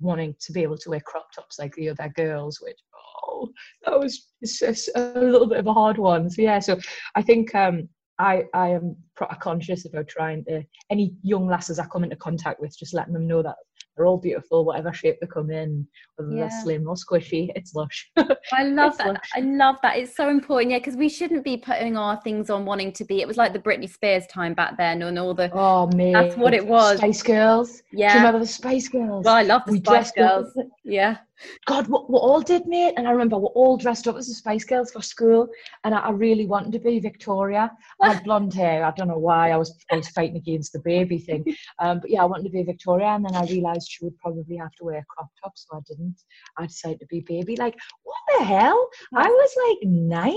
wanting 0.00 0.34
to 0.40 0.52
be 0.52 0.62
able 0.62 0.78
to 0.78 0.90
wear 0.90 1.00
crop 1.00 1.32
tops 1.32 1.58
like 1.58 1.74
the 1.74 1.88
other 1.88 2.12
girls, 2.16 2.58
which 2.60 2.78
oh, 2.94 3.48
that 3.84 3.98
was 3.98 4.28
just 4.44 4.90
a 4.94 5.20
little 5.20 5.46
bit 5.46 5.58
of 5.58 5.66
a 5.66 5.72
hard 5.72 5.98
one. 5.98 6.28
So 6.30 6.42
yeah, 6.42 6.58
so 6.58 6.78
I 7.14 7.22
think 7.22 7.54
um, 7.54 7.88
I 8.18 8.44
I 8.54 8.68
am 8.70 8.96
conscious 9.40 9.86
about 9.86 10.08
trying 10.08 10.44
to 10.44 10.62
any 10.90 11.14
young 11.22 11.46
lasses 11.46 11.78
I 11.78 11.86
come 11.86 12.04
into 12.04 12.16
contact 12.16 12.60
with, 12.60 12.78
just 12.78 12.94
letting 12.94 13.14
them 13.14 13.26
know 13.26 13.42
that 13.42 13.56
they're 13.96 14.06
all 14.06 14.18
beautiful, 14.18 14.64
whatever 14.64 14.92
shape 14.92 15.18
they 15.20 15.26
come 15.26 15.50
in, 15.50 15.86
whether 16.16 16.32
yeah. 16.32 16.48
they're 16.48 16.62
slim 16.62 16.88
or 16.88 16.96
squishy. 16.96 17.50
It's 17.54 17.74
lush. 17.74 18.10
I 18.52 18.64
love 18.64 18.96
that. 18.98 19.06
Lush. 19.08 19.30
I 19.36 19.40
love 19.40 19.76
that. 19.82 19.98
It's 19.98 20.16
so 20.16 20.28
important. 20.28 20.72
Yeah, 20.72 20.78
because 20.78 20.96
we 20.96 21.08
shouldn't 21.08 21.44
be 21.44 21.56
putting 21.56 21.96
our 21.96 22.20
things 22.22 22.50
on 22.50 22.64
wanting 22.64 22.92
to 22.92 23.04
be. 23.04 23.20
It 23.20 23.28
was 23.28 23.36
like 23.36 23.52
the 23.52 23.58
Britney 23.58 23.88
Spears 23.88 24.26
time 24.26 24.54
back 24.54 24.76
then, 24.76 25.02
and 25.02 25.18
all 25.18 25.34
the. 25.34 25.50
Oh 25.52 25.86
man, 25.94 26.12
that's 26.12 26.36
what 26.36 26.54
it 26.54 26.66
was. 26.66 26.98
Spice 26.98 27.22
Girls. 27.22 27.82
Yeah. 27.92 28.08
Do 28.08 28.14
you 28.14 28.24
remember 28.24 28.40
the 28.40 28.50
Spice 28.50 28.88
Girls? 28.88 29.24
Well, 29.24 29.34
I 29.34 29.42
love 29.42 29.62
the 29.66 29.72
we 29.72 29.78
Spice 29.78 30.10
Girls. 30.12 30.56
Up. 30.56 30.66
Yeah. 30.84 31.18
God, 31.66 31.88
what 31.88 32.10
we 32.10 32.16
all 32.16 32.40
did, 32.40 32.66
mate. 32.66 32.94
And 32.96 33.06
I 33.06 33.10
remember 33.10 33.36
we're 33.36 33.48
all 33.48 33.76
dressed 33.76 34.06
up 34.06 34.16
as 34.16 34.28
the 34.28 34.34
Spice 34.34 34.64
Girls 34.64 34.92
for 34.92 35.02
school, 35.02 35.48
and 35.84 35.94
I, 35.94 35.98
I 35.98 36.10
really 36.10 36.46
wanted 36.46 36.72
to 36.72 36.78
be 36.78 37.00
Victoria. 37.00 37.70
I 38.00 38.12
had 38.12 38.24
blonde 38.24 38.54
hair. 38.54 38.84
I 38.84 38.92
don't 38.92 39.08
know 39.08 39.18
why. 39.18 39.50
I 39.50 39.56
was 39.56 39.76
I 39.90 39.96
was 39.96 40.08
fighting 40.08 40.36
against 40.36 40.72
the 40.72 40.80
baby 40.80 41.18
thing, 41.18 41.44
um, 41.80 42.00
but 42.00 42.10
yeah, 42.10 42.22
I 42.22 42.26
wanted 42.26 42.44
to 42.44 42.50
be 42.50 42.62
Victoria, 42.62 43.08
and 43.08 43.24
then 43.24 43.34
I 43.34 43.44
realised 43.46 43.88
she 43.90 44.04
would 44.04 44.18
probably 44.18 44.56
have 44.56 44.72
to 44.78 44.84
wear 44.84 44.98
a 44.98 45.04
crop 45.08 45.30
top, 45.42 45.52
so 45.56 45.76
I 45.76 45.80
didn't. 45.86 46.20
I 46.58 46.66
decided 46.66 47.00
to 47.00 47.06
be 47.06 47.20
baby. 47.20 47.56
Like, 47.56 47.76
what 48.02 48.38
the 48.38 48.44
hell? 48.44 48.88
I 49.14 49.28
was 49.28 49.54
like 49.68 49.90
nine. 49.90 50.34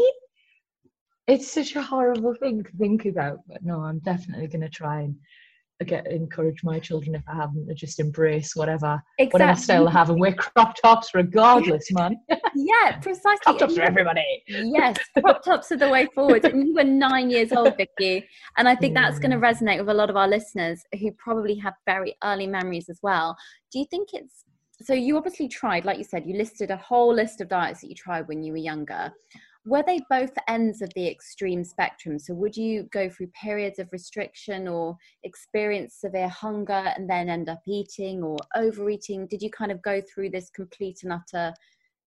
It's 1.27 1.51
such 1.51 1.75
a 1.75 1.81
horrible 1.81 2.35
thing 2.35 2.63
to 2.63 2.71
think 2.77 3.05
about, 3.05 3.39
but 3.47 3.63
no, 3.63 3.81
I'm 3.81 3.99
definitely 3.99 4.47
going 4.47 4.61
to 4.61 4.69
try 4.69 5.01
and 5.01 5.17
get 5.85 6.07
encourage 6.07 6.63
my 6.63 6.79
children 6.79 7.15
if 7.15 7.21
I 7.27 7.35
haven't 7.35 7.67
to 7.67 7.73
just 7.73 7.99
embrace 7.99 8.55
whatever 8.55 9.01
exactly. 9.19 9.39
whatever 9.39 9.59
style 9.59 9.85
they 9.85 9.91
have 9.91 10.09
and 10.09 10.19
wear 10.19 10.33
crop 10.33 10.75
tops 10.81 11.11
regardless, 11.13 11.85
man. 11.91 12.17
yeah, 12.55 12.97
precisely. 12.99 13.37
crop 13.43 13.59
tops 13.59 13.75
for 13.75 13.83
everybody. 13.83 14.43
yes, 14.47 14.97
crop 15.19 15.43
tops 15.43 15.71
are 15.71 15.77
the 15.77 15.89
way 15.89 16.07
forward. 16.15 16.45
And 16.45 16.67
you 16.67 16.73
were 16.73 16.83
nine 16.83 17.29
years 17.29 17.51
old, 17.51 17.77
Vicky, 17.99 18.27
and 18.57 18.67
I 18.67 18.75
think 18.75 18.95
that's 18.95 19.19
going 19.19 19.31
to 19.31 19.37
resonate 19.37 19.79
with 19.79 19.89
a 19.89 19.93
lot 19.93 20.09
of 20.09 20.17
our 20.17 20.27
listeners 20.27 20.81
who 20.99 21.11
probably 21.11 21.55
have 21.55 21.73
very 21.85 22.15
early 22.23 22.47
memories 22.47 22.89
as 22.89 22.99
well. 23.03 23.37
Do 23.71 23.79
you 23.79 23.85
think 23.89 24.09
it's 24.13 24.45
so? 24.81 24.93
You 24.93 25.17
obviously 25.17 25.47
tried, 25.47 25.85
like 25.85 25.97
you 25.97 26.03
said, 26.03 26.25
you 26.25 26.35
listed 26.37 26.71
a 26.71 26.77
whole 26.77 27.13
list 27.13 27.41
of 27.41 27.49
diets 27.49 27.81
that 27.81 27.89
you 27.89 27.95
tried 27.95 28.27
when 28.27 28.41
you 28.41 28.51
were 28.51 28.57
younger 28.57 29.11
were 29.67 29.83
they 29.85 29.99
both 30.09 30.31
ends 30.47 30.81
of 30.81 30.89
the 30.95 31.07
extreme 31.07 31.63
spectrum? 31.63 32.17
So, 32.17 32.33
would 32.33 32.55
you 32.55 32.83
go 32.91 33.09
through 33.09 33.27
periods 33.27 33.79
of 33.79 33.89
restriction 33.91 34.67
or 34.67 34.95
experience 35.23 35.95
severe 35.95 36.29
hunger 36.29 36.93
and 36.95 37.09
then 37.09 37.29
end 37.29 37.49
up 37.49 37.61
eating 37.67 38.23
or 38.23 38.37
overeating? 38.55 39.27
Did 39.27 39.41
you 39.41 39.51
kind 39.51 39.71
of 39.71 39.81
go 39.81 40.01
through 40.01 40.29
this 40.29 40.49
complete 40.49 40.99
and 41.03 41.11
utter 41.11 41.53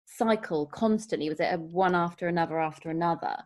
cycle 0.07 0.67
constantly? 0.67 1.29
Was 1.29 1.41
it 1.41 1.59
one 1.59 1.97
after 1.97 2.29
another 2.29 2.61
after 2.61 2.91
another? 2.91 3.37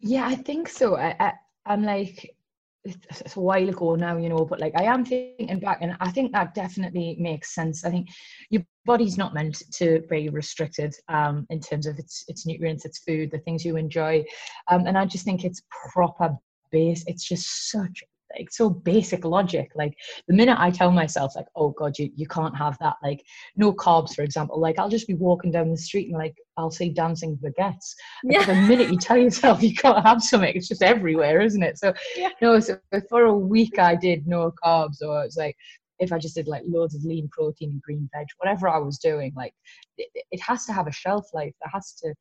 Yeah, 0.00 0.26
I 0.26 0.34
think 0.34 0.68
so. 0.68 0.96
I, 0.96 1.14
I, 1.20 1.32
I'm 1.66 1.84
like, 1.84 2.36
it's 2.84 3.36
a 3.36 3.40
while 3.40 3.68
ago 3.68 3.94
now, 3.94 4.16
you 4.16 4.28
know, 4.28 4.44
but 4.44 4.60
like 4.60 4.74
I 4.76 4.84
am 4.84 5.04
thinking 5.04 5.58
back, 5.58 5.78
and 5.80 5.96
I 6.00 6.10
think 6.10 6.32
that 6.32 6.54
definitely 6.54 7.16
makes 7.18 7.54
sense. 7.54 7.84
I 7.84 7.90
think 7.90 8.08
your 8.50 8.62
body's 8.84 9.16
not 9.16 9.34
meant 9.34 9.62
to 9.74 10.02
be 10.10 10.28
restricted 10.28 10.94
um, 11.08 11.46
in 11.50 11.60
terms 11.60 11.86
of 11.86 11.98
its 11.98 12.24
its 12.28 12.46
nutrients, 12.46 12.84
its 12.84 12.98
food, 12.98 13.30
the 13.30 13.38
things 13.38 13.64
you 13.64 13.76
enjoy, 13.76 14.24
um, 14.70 14.86
and 14.86 14.98
I 14.98 15.06
just 15.06 15.24
think 15.24 15.44
it's 15.44 15.62
proper 15.92 16.36
base. 16.70 17.04
It's 17.06 17.26
just 17.26 17.70
such 17.70 18.02
like 18.38 18.50
so 18.50 18.70
basic 18.70 19.24
logic 19.24 19.70
like 19.74 19.94
the 20.28 20.34
minute 20.34 20.56
i 20.58 20.70
tell 20.70 20.90
myself 20.90 21.34
like 21.36 21.46
oh 21.56 21.70
god 21.70 21.98
you, 21.98 22.10
you 22.14 22.26
can't 22.26 22.56
have 22.56 22.76
that 22.78 22.96
like 23.02 23.24
no 23.56 23.72
carbs 23.72 24.14
for 24.14 24.22
example 24.22 24.60
like 24.60 24.78
i'll 24.78 24.88
just 24.88 25.06
be 25.06 25.14
walking 25.14 25.50
down 25.50 25.70
the 25.70 25.76
street 25.76 26.08
and 26.08 26.18
like 26.18 26.34
i'll 26.56 26.70
see 26.70 26.88
dancing 26.88 27.36
baguettes 27.36 27.94
like, 28.24 28.36
yeah. 28.38 28.44
the 28.44 28.54
minute 28.54 28.90
you 28.90 28.98
tell 28.98 29.16
yourself 29.16 29.62
you 29.62 29.74
can't 29.74 30.04
have 30.04 30.22
something 30.22 30.54
it's 30.54 30.68
just 30.68 30.82
everywhere 30.82 31.40
isn't 31.40 31.62
it 31.62 31.78
so 31.78 31.92
yeah. 32.16 32.30
no 32.40 32.58
so 32.60 32.78
for 33.08 33.24
a 33.24 33.34
week 33.34 33.78
i 33.78 33.94
did 33.94 34.26
no 34.26 34.52
carbs 34.64 35.02
or 35.02 35.24
it's 35.24 35.36
like 35.36 35.56
if 36.00 36.12
I 36.12 36.18
just 36.18 36.34
did 36.34 36.48
like 36.48 36.62
loads 36.66 36.94
of 36.94 37.04
lean 37.04 37.28
protein 37.30 37.70
and 37.70 37.82
green 37.82 38.08
veg, 38.14 38.26
whatever 38.38 38.68
I 38.68 38.78
was 38.78 38.98
doing, 38.98 39.32
like 39.36 39.54
it, 39.96 40.08
it 40.30 40.40
has 40.40 40.64
to 40.66 40.72
have 40.72 40.86
a 40.86 40.92
shelf 40.92 41.26
life. 41.32 41.54
It 41.64 41.70
has 41.72 41.92
to, 42.02 42.14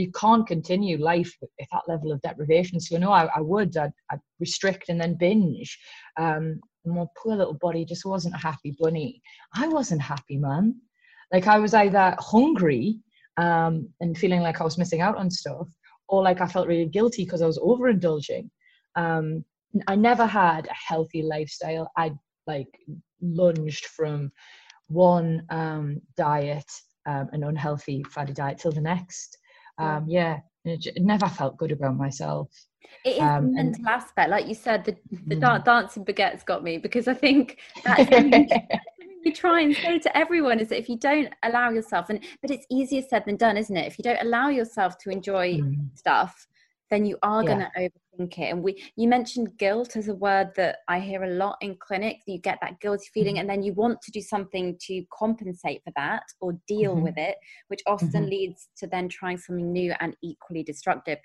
you 0.00 0.10
can't 0.12 0.46
continue 0.46 0.96
life 0.98 1.32
with, 1.40 1.50
with 1.58 1.68
that 1.72 1.82
level 1.88 2.12
of 2.12 2.20
deprivation. 2.22 2.80
So, 2.80 2.96
know, 2.98 3.12
I, 3.12 3.28
I 3.36 3.40
would, 3.40 3.76
I'd, 3.76 3.92
I'd, 4.10 4.20
restrict 4.38 4.88
and 4.88 5.00
then 5.00 5.16
binge. 5.18 5.78
Um, 6.16 6.60
my 6.84 7.04
poor 7.16 7.36
little 7.36 7.58
body 7.60 7.84
just 7.84 8.06
wasn't 8.06 8.34
a 8.34 8.38
happy 8.38 8.74
bunny. 8.80 9.20
I 9.54 9.68
wasn't 9.68 10.00
happy, 10.00 10.38
man. 10.38 10.80
Like 11.32 11.46
I 11.46 11.58
was 11.58 11.74
either 11.74 12.16
hungry 12.18 12.98
um, 13.36 13.88
and 14.00 14.16
feeling 14.16 14.40
like 14.40 14.60
I 14.60 14.64
was 14.64 14.78
missing 14.78 15.00
out 15.00 15.16
on 15.16 15.30
stuff, 15.30 15.68
or 16.08 16.22
like 16.22 16.40
I 16.40 16.46
felt 16.46 16.68
really 16.68 16.86
guilty 16.86 17.24
because 17.24 17.42
I 17.42 17.46
was 17.46 17.58
overindulging. 17.58 18.50
Um, 18.96 19.44
I 19.86 19.94
never 19.94 20.26
had 20.26 20.66
a 20.66 20.74
healthy 20.74 21.22
lifestyle. 21.22 21.90
I 21.96 22.12
like 22.46 22.78
lunged 23.20 23.86
from 23.86 24.32
one 24.88 25.44
um, 25.50 26.00
diet, 26.16 26.70
um, 27.06 27.28
an 27.32 27.44
unhealthy 27.44 28.02
fatty 28.04 28.32
diet, 28.32 28.58
till 28.58 28.72
the 28.72 28.80
next. 28.80 29.38
Um, 29.80 30.04
yeah, 30.08 30.40
it, 30.64 31.02
never 31.02 31.26
felt 31.26 31.56
good 31.56 31.72
about 31.72 31.96
myself. 31.96 32.48
It 33.04 33.16
is 33.16 33.20
um, 33.20 33.46
the 33.46 33.52
mental 33.52 33.80
and, 33.80 33.88
aspect, 33.88 34.30
like 34.30 34.46
you 34.46 34.54
said. 34.54 34.84
The 34.84 34.96
the 35.26 35.36
mm. 35.36 35.64
dancing 35.64 36.04
baguettes 36.04 36.44
got 36.44 36.62
me 36.62 36.78
because 36.78 37.08
I 37.08 37.14
think 37.14 37.58
that's 37.84 38.10
we 39.24 39.32
try 39.34 39.60
and 39.60 39.74
say 39.76 39.98
to 39.98 40.16
everyone 40.16 40.60
is 40.60 40.68
that 40.68 40.78
if 40.78 40.88
you 40.88 40.98
don't 40.98 41.32
allow 41.42 41.70
yourself, 41.70 42.10
and 42.10 42.20
but 42.42 42.50
it's 42.50 42.66
easier 42.70 43.02
said 43.02 43.24
than 43.26 43.36
done, 43.36 43.56
isn't 43.56 43.76
it? 43.76 43.86
If 43.86 43.98
you 43.98 44.02
don't 44.02 44.20
allow 44.20 44.48
yourself 44.48 44.98
to 44.98 45.10
enjoy 45.10 45.58
mm. 45.58 45.96
stuff, 45.96 46.46
then 46.90 47.04
you 47.04 47.18
are 47.22 47.42
yeah. 47.42 47.48
going 47.48 47.60
to 47.60 47.90
overthink 48.18 48.38
it. 48.38 48.50
And 48.50 48.62
we, 48.62 48.82
you 48.96 49.08
mentioned 49.08 49.56
guilt 49.58 49.96
as 49.96 50.08
a 50.08 50.14
word 50.14 50.50
that 50.56 50.78
I 50.88 51.00
hear 51.00 51.24
a 51.24 51.30
lot 51.30 51.56
in 51.60 51.76
clinic. 51.76 52.18
You 52.26 52.38
get 52.38 52.58
that 52.60 52.80
guilty 52.80 53.08
feeling, 53.12 53.34
mm-hmm. 53.34 53.40
and 53.40 53.50
then 53.50 53.62
you 53.62 53.72
want 53.72 54.00
to 54.02 54.10
do 54.10 54.20
something 54.20 54.76
to 54.86 55.04
compensate 55.12 55.82
for 55.84 55.92
that 55.96 56.24
or 56.40 56.58
deal 56.66 56.94
mm-hmm. 56.94 57.04
with 57.04 57.14
it, 57.16 57.36
which 57.68 57.82
often 57.86 58.08
mm-hmm. 58.08 58.30
leads 58.30 58.68
to 58.78 58.86
then 58.86 59.08
trying 59.08 59.38
something 59.38 59.72
new 59.72 59.94
and 60.00 60.16
equally 60.22 60.62
destructive. 60.62 61.18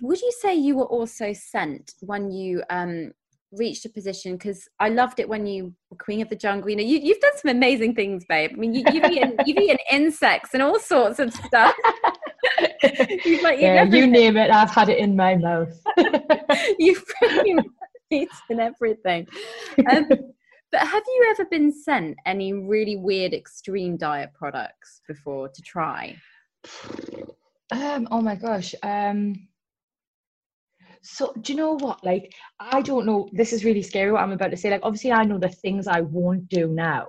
Would 0.00 0.20
you 0.20 0.32
say 0.40 0.54
you 0.54 0.76
were 0.76 0.86
also 0.86 1.34
sent 1.34 1.92
when 2.00 2.30
you 2.30 2.62
um, 2.70 3.12
reached 3.52 3.84
a 3.84 3.88
position 3.88 4.32
because 4.36 4.68
I 4.80 4.88
loved 4.88 5.20
it 5.20 5.28
when 5.28 5.46
you 5.46 5.74
were 5.90 5.96
queen 5.96 6.22
of 6.22 6.28
the 6.28 6.36
jungle. 6.36 6.70
You 6.70 6.76
know, 6.76 6.82
you, 6.82 7.12
have 7.12 7.20
done 7.20 7.36
some 7.36 7.50
amazing 7.50 7.94
things, 7.94 8.24
babe. 8.28 8.52
I 8.54 8.56
mean, 8.56 8.74
you, 8.74 8.84
have 9.00 9.12
eaten, 9.12 9.36
you've 9.46 9.58
eaten 9.58 9.78
insects 9.90 10.54
and 10.54 10.62
all 10.62 10.78
sorts 10.78 11.18
of 11.18 11.32
stuff. 11.32 11.74
like, 13.42 13.60
yeah, 13.60 13.84
you 13.84 14.06
name 14.06 14.36
it, 14.36 14.50
I've 14.50 14.70
had 14.70 14.88
it 14.88 14.98
in 14.98 15.16
my 15.16 15.36
mouth. 15.36 15.72
you've 16.78 17.04
eaten 18.10 18.60
everything. 18.60 19.26
Um, 19.90 20.08
but 20.70 20.80
have 20.80 21.02
you 21.06 21.26
ever 21.30 21.44
been 21.50 21.72
sent 21.72 22.16
any 22.26 22.52
really 22.52 22.96
weird 22.96 23.34
extreme 23.34 23.96
diet 23.96 24.30
products 24.34 25.02
before 25.06 25.48
to 25.48 25.62
try? 25.62 26.16
Um, 27.70 28.08
oh 28.10 28.20
my 28.20 28.34
gosh. 28.34 28.74
Um, 28.82 29.48
so 31.02 31.32
do 31.40 31.52
you 31.52 31.58
know 31.58 31.72
what? 31.74 32.04
Like, 32.04 32.32
I 32.60 32.80
don't 32.80 33.06
know. 33.06 33.28
This 33.32 33.52
is 33.52 33.64
really 33.64 33.82
scary 33.82 34.12
what 34.12 34.22
I'm 34.22 34.32
about 34.32 34.50
to 34.52 34.56
say. 34.56 34.70
Like, 34.70 34.82
obviously, 34.82 35.12
I 35.12 35.24
know 35.24 35.38
the 35.38 35.48
things 35.48 35.86
I 35.86 36.00
won't 36.00 36.48
do 36.48 36.68
now. 36.68 37.08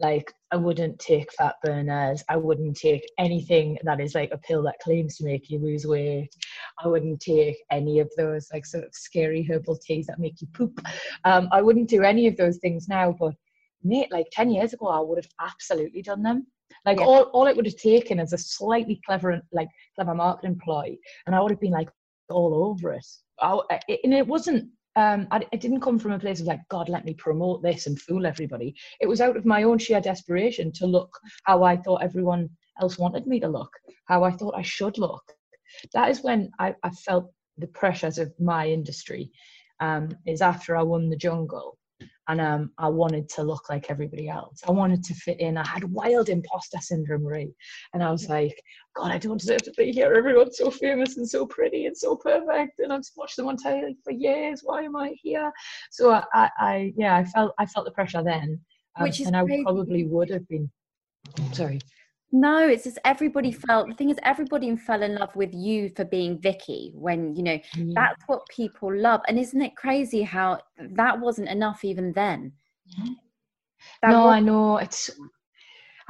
Like, 0.00 0.32
I 0.52 0.56
wouldn't 0.56 0.98
take 0.98 1.32
fat 1.32 1.56
burners. 1.62 2.22
I 2.28 2.36
wouldn't 2.36 2.76
take 2.76 3.04
anything 3.18 3.78
that 3.84 4.00
is 4.00 4.14
like 4.14 4.30
a 4.32 4.38
pill 4.38 4.62
that 4.62 4.78
claims 4.82 5.16
to 5.16 5.24
make 5.24 5.50
you 5.50 5.58
lose 5.58 5.86
weight. 5.86 6.30
I 6.82 6.88
wouldn't 6.88 7.20
take 7.20 7.56
any 7.70 7.98
of 7.98 8.10
those 8.16 8.48
like 8.52 8.64
sort 8.64 8.84
of 8.84 8.90
scary 8.94 9.42
herbal 9.42 9.78
teas 9.78 10.06
that 10.06 10.18
make 10.18 10.40
you 10.40 10.46
poop. 10.54 10.80
Um, 11.24 11.48
I 11.52 11.62
wouldn't 11.62 11.88
do 11.88 12.02
any 12.02 12.26
of 12.26 12.36
those 12.36 12.58
things 12.58 12.88
now. 12.88 13.14
But 13.18 13.34
mate, 13.82 14.10
like 14.10 14.26
10 14.32 14.50
years 14.50 14.72
ago, 14.72 14.86
I 14.86 15.00
would 15.00 15.18
have 15.18 15.30
absolutely 15.40 16.02
done 16.02 16.22
them. 16.22 16.46
Like 16.84 17.00
yeah. 17.00 17.06
all, 17.06 17.22
all 17.32 17.46
it 17.46 17.56
would 17.56 17.66
have 17.66 17.76
taken 17.76 18.20
is 18.20 18.32
a 18.32 18.38
slightly 18.38 19.00
clever, 19.04 19.40
like 19.52 19.68
clever 19.94 20.14
marketing 20.14 20.60
ploy, 20.62 20.96
and 21.26 21.34
I 21.34 21.40
would 21.40 21.50
have 21.50 21.60
been 21.60 21.72
like, 21.72 21.90
all 22.30 22.54
over 22.54 22.92
it. 22.92 23.06
I, 23.40 23.58
and 24.04 24.12
it 24.12 24.26
wasn't 24.26 24.68
um, 24.98 25.28
I, 25.30 25.46
it 25.52 25.60
didn't 25.60 25.80
come 25.80 26.00
from 26.00 26.10
a 26.10 26.18
place 26.18 26.40
of 26.40 26.46
like, 26.46 26.60
God, 26.68 26.88
let 26.88 27.04
me 27.04 27.14
promote 27.14 27.62
this 27.62 27.86
and 27.86 28.00
fool 28.00 28.26
everybody. 28.26 28.74
It 29.00 29.06
was 29.06 29.20
out 29.20 29.36
of 29.36 29.46
my 29.46 29.62
own 29.62 29.78
sheer 29.78 30.00
desperation 30.00 30.72
to 30.72 30.86
look 30.86 31.16
how 31.44 31.62
I 31.62 31.76
thought 31.76 32.02
everyone 32.02 32.48
else 32.80 32.98
wanted 32.98 33.24
me 33.24 33.38
to 33.40 33.48
look, 33.48 33.70
how 34.06 34.24
I 34.24 34.32
thought 34.32 34.56
I 34.56 34.62
should 34.62 34.98
look. 34.98 35.22
That 35.92 36.10
is 36.10 36.24
when 36.24 36.50
I, 36.58 36.74
I 36.82 36.90
felt 36.90 37.30
the 37.58 37.68
pressures 37.68 38.18
of 38.18 38.32
my 38.40 38.68
industry. 38.68 39.30
Um, 39.80 40.08
is 40.26 40.42
after 40.42 40.76
I 40.76 40.82
won 40.82 41.08
the 41.08 41.16
jungle 41.16 41.78
and 42.28 42.40
um, 42.40 42.70
I 42.78 42.88
wanted 42.88 43.28
to 43.30 43.42
look 43.42 43.68
like 43.70 43.90
everybody 43.90 44.28
else. 44.28 44.60
I 44.68 44.70
wanted 44.70 45.02
to 45.04 45.14
fit 45.14 45.40
in. 45.40 45.56
I 45.56 45.66
had 45.66 45.84
wild 45.84 46.28
imposter 46.28 46.78
syndrome, 46.80 47.26
right? 47.26 47.48
and 47.94 48.02
I 48.02 48.10
was 48.10 48.28
like, 48.28 48.60
God, 48.94 49.10
I 49.10 49.18
don't 49.18 49.40
deserve 49.40 49.62
to 49.62 49.72
be 49.76 49.92
here. 49.92 50.12
Everyone's 50.12 50.58
so 50.58 50.70
famous 50.70 51.16
and 51.16 51.28
so 51.28 51.46
pretty 51.46 51.86
and 51.86 51.96
so 51.96 52.16
perfect, 52.16 52.78
and 52.80 52.92
I've 52.92 53.02
watched 53.16 53.36
them 53.36 53.48
on 53.48 53.56
telly 53.56 53.96
for 54.04 54.12
years. 54.12 54.60
Why 54.62 54.82
am 54.82 54.96
I 54.96 55.14
here? 55.20 55.50
So 55.90 56.10
I, 56.12 56.24
I, 56.34 56.50
I 56.58 56.92
yeah, 56.96 57.16
I 57.16 57.24
felt 57.24 57.52
I 57.58 57.66
felt 57.66 57.86
the 57.86 57.92
pressure 57.92 58.22
then, 58.22 58.60
um, 58.96 59.04
Which 59.04 59.20
is 59.20 59.26
and 59.26 59.36
I 59.36 59.44
crazy. 59.44 59.62
probably 59.62 60.04
would 60.04 60.30
have 60.30 60.46
been. 60.48 60.70
Sorry. 61.52 61.80
No, 62.30 62.68
it's 62.68 62.84
just 62.84 62.98
everybody 63.04 63.52
mm. 63.52 63.66
felt 63.66 63.88
the 63.88 63.94
thing 63.94 64.10
is 64.10 64.18
everybody 64.22 64.74
fell 64.76 65.02
in 65.02 65.14
love 65.14 65.34
with 65.34 65.54
you 65.54 65.90
for 65.96 66.04
being 66.04 66.38
Vicky 66.38 66.92
when 66.94 67.34
you 67.34 67.42
know 67.42 67.58
yeah. 67.74 67.92
that's 67.94 68.22
what 68.26 68.46
people 68.48 68.94
love. 68.94 69.22
And 69.28 69.38
isn't 69.38 69.62
it 69.62 69.76
crazy 69.76 70.22
how 70.22 70.60
that 70.78 71.18
wasn't 71.18 71.48
enough 71.48 71.84
even 71.84 72.12
then? 72.12 72.52
Yeah. 72.86 74.10
no, 74.10 74.24
was- 74.24 74.34
I 74.34 74.40
know 74.40 74.76
it's 74.76 75.10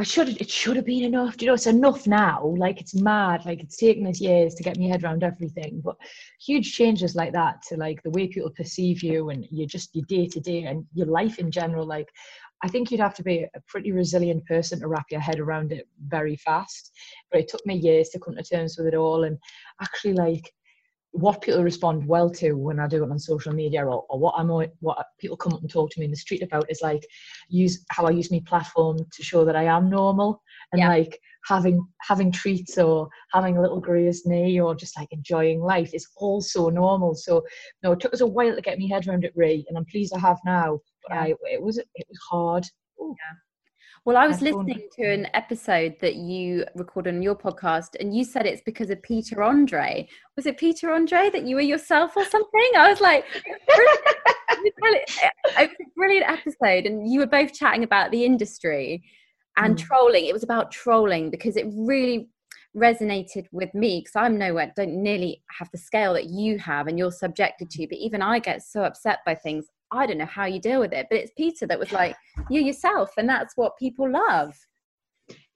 I 0.00 0.04
should 0.04 0.40
it 0.40 0.48
should 0.48 0.76
have 0.76 0.86
been 0.86 1.02
enough. 1.02 1.36
Do 1.36 1.44
you 1.44 1.50
know 1.50 1.54
it's 1.54 1.66
enough 1.66 2.06
now? 2.06 2.54
Like 2.56 2.80
it's 2.80 2.94
mad. 2.94 3.44
Like 3.44 3.60
it's 3.60 3.76
taken 3.76 4.06
us 4.06 4.20
years 4.20 4.54
to 4.54 4.62
get 4.62 4.78
my 4.78 4.86
head 4.86 5.02
around 5.02 5.24
everything. 5.24 5.80
But 5.84 5.96
huge 6.40 6.72
changes 6.72 7.16
like 7.16 7.32
that 7.32 7.62
to 7.68 7.76
like 7.76 8.00
the 8.04 8.10
way 8.10 8.28
people 8.28 8.50
perceive 8.50 9.02
you 9.02 9.30
and 9.30 9.44
you 9.50 9.66
just 9.66 9.94
your 9.96 10.04
day 10.06 10.28
to 10.28 10.40
day 10.40 10.64
and 10.64 10.86
your 10.94 11.06
life 11.06 11.40
in 11.40 11.50
general. 11.50 11.84
Like 11.84 12.08
I 12.62 12.68
think 12.68 12.90
you'd 12.90 13.00
have 13.00 13.14
to 13.14 13.22
be 13.22 13.46
a 13.54 13.60
pretty 13.66 13.92
resilient 13.92 14.44
person 14.46 14.80
to 14.80 14.88
wrap 14.88 15.06
your 15.10 15.20
head 15.20 15.38
around 15.38 15.72
it 15.72 15.86
very 16.06 16.36
fast. 16.36 16.92
But 17.30 17.40
it 17.40 17.48
took 17.48 17.64
me 17.66 17.76
years 17.76 18.08
to 18.10 18.18
come 18.18 18.34
to 18.36 18.42
terms 18.42 18.76
with 18.76 18.88
it 18.88 18.94
all 18.94 19.24
and 19.24 19.38
actually 19.80 20.14
like 20.14 20.52
what 21.12 21.40
people 21.40 21.62
respond 21.62 22.06
well 22.06 22.28
to 22.30 22.52
when 22.52 22.78
I 22.78 22.86
do 22.86 23.02
it 23.02 23.10
on 23.10 23.18
social 23.18 23.52
media 23.52 23.84
or, 23.84 24.04
or 24.08 24.18
what 24.18 24.34
I'm 24.36 24.48
what 24.80 25.06
people 25.18 25.36
come 25.36 25.52
up 25.52 25.62
and 25.62 25.70
talk 25.70 25.90
to 25.90 26.00
me 26.00 26.04
in 26.04 26.10
the 26.10 26.16
street 26.16 26.42
about 26.42 26.70
is 26.70 26.82
like 26.82 27.06
use 27.48 27.84
how 27.90 28.06
I 28.06 28.10
use 28.10 28.30
my 28.30 28.42
platform 28.46 28.98
to 28.98 29.22
show 29.22 29.44
that 29.44 29.56
I 29.56 29.64
am 29.64 29.88
normal 29.88 30.42
and 30.72 30.80
yeah. 30.80 30.88
like 30.88 31.18
having 31.46 31.86
having 32.00 32.30
treats 32.32 32.78
or 32.78 33.08
having 33.32 33.56
a 33.56 33.62
little 33.62 33.80
grazed 33.80 34.26
knee 34.26 34.60
or 34.60 34.74
just 34.74 34.96
like 34.98 35.08
enjoying 35.12 35.60
life 35.60 35.94
is 35.94 36.08
also 36.16 36.68
normal. 36.68 37.14
So 37.14 37.44
no, 37.82 37.92
it 37.92 38.00
took 38.00 38.14
us 38.14 38.20
a 38.20 38.26
while 38.26 38.54
to 38.54 38.62
get 38.62 38.78
my 38.78 38.86
head 38.86 39.06
around 39.06 39.24
it, 39.24 39.32
Ray, 39.34 39.64
and 39.68 39.76
I'm 39.76 39.84
pleased 39.86 40.14
I 40.14 40.18
have 40.18 40.38
now. 40.44 40.80
But 41.06 41.14
yeah. 41.14 41.22
I, 41.22 41.34
it 41.52 41.62
was 41.62 41.78
it 41.78 42.06
was 42.08 42.18
hard. 42.30 42.64
Ooh. 43.00 43.14
Yeah. 43.18 43.36
Well, 44.04 44.16
I 44.16 44.26
was 44.26 44.40
listening 44.40 44.88
to 44.94 45.12
an 45.12 45.26
episode 45.34 45.96
that 46.00 46.14
you 46.14 46.64
recorded 46.74 47.14
on 47.14 47.20
your 47.20 47.34
podcast, 47.34 47.88
and 48.00 48.16
you 48.16 48.24
said 48.24 48.46
it's 48.46 48.62
because 48.64 48.88
of 48.88 49.02
Peter 49.02 49.42
Andre. 49.42 50.08
Was 50.34 50.46
it 50.46 50.56
Peter 50.56 50.90
Andre 50.92 51.28
that 51.30 51.44
you 51.44 51.56
were 51.56 51.60
yourself 51.60 52.16
or 52.16 52.24
something? 52.24 52.70
I 52.76 52.88
was 52.88 53.02
like, 53.02 53.26
it 53.34 54.74
was 54.80 55.02
a 55.58 55.68
brilliant 55.94 56.30
episode, 56.30 56.86
and 56.86 57.10
you 57.10 57.20
were 57.20 57.26
both 57.26 57.52
chatting 57.52 57.82
about 57.82 58.10
the 58.10 58.24
industry 58.24 59.02
and 59.58 59.76
mm. 59.76 59.78
trolling. 59.78 60.26
It 60.26 60.32
was 60.32 60.42
about 60.42 60.70
trolling 60.70 61.30
because 61.30 61.56
it 61.56 61.66
really 61.70 62.28
resonated 62.76 63.46
with 63.52 63.72
me 63.74 64.00
because 64.00 64.16
I'm 64.16 64.38
nowhere, 64.38 64.72
don't 64.76 65.02
nearly 65.02 65.42
have 65.58 65.70
the 65.72 65.78
scale 65.78 66.14
that 66.14 66.26
you 66.26 66.58
have 66.58 66.86
and 66.86 66.98
you're 66.98 67.12
subjected 67.12 67.70
to. 67.70 67.86
But 67.88 67.98
even 67.98 68.22
I 68.22 68.38
get 68.38 68.62
so 68.62 68.84
upset 68.84 69.18
by 69.26 69.34
things. 69.34 69.66
I 69.90 70.06
don't 70.06 70.18
know 70.18 70.26
how 70.26 70.44
you 70.44 70.60
deal 70.60 70.80
with 70.80 70.92
it, 70.92 71.06
but 71.10 71.18
it's 71.18 71.32
Peter 71.36 71.66
that 71.66 71.78
was 71.78 71.92
like, 71.92 72.14
you 72.50 72.60
yourself, 72.60 73.10
and 73.16 73.28
that's 73.28 73.56
what 73.56 73.78
people 73.78 74.10
love. 74.10 74.54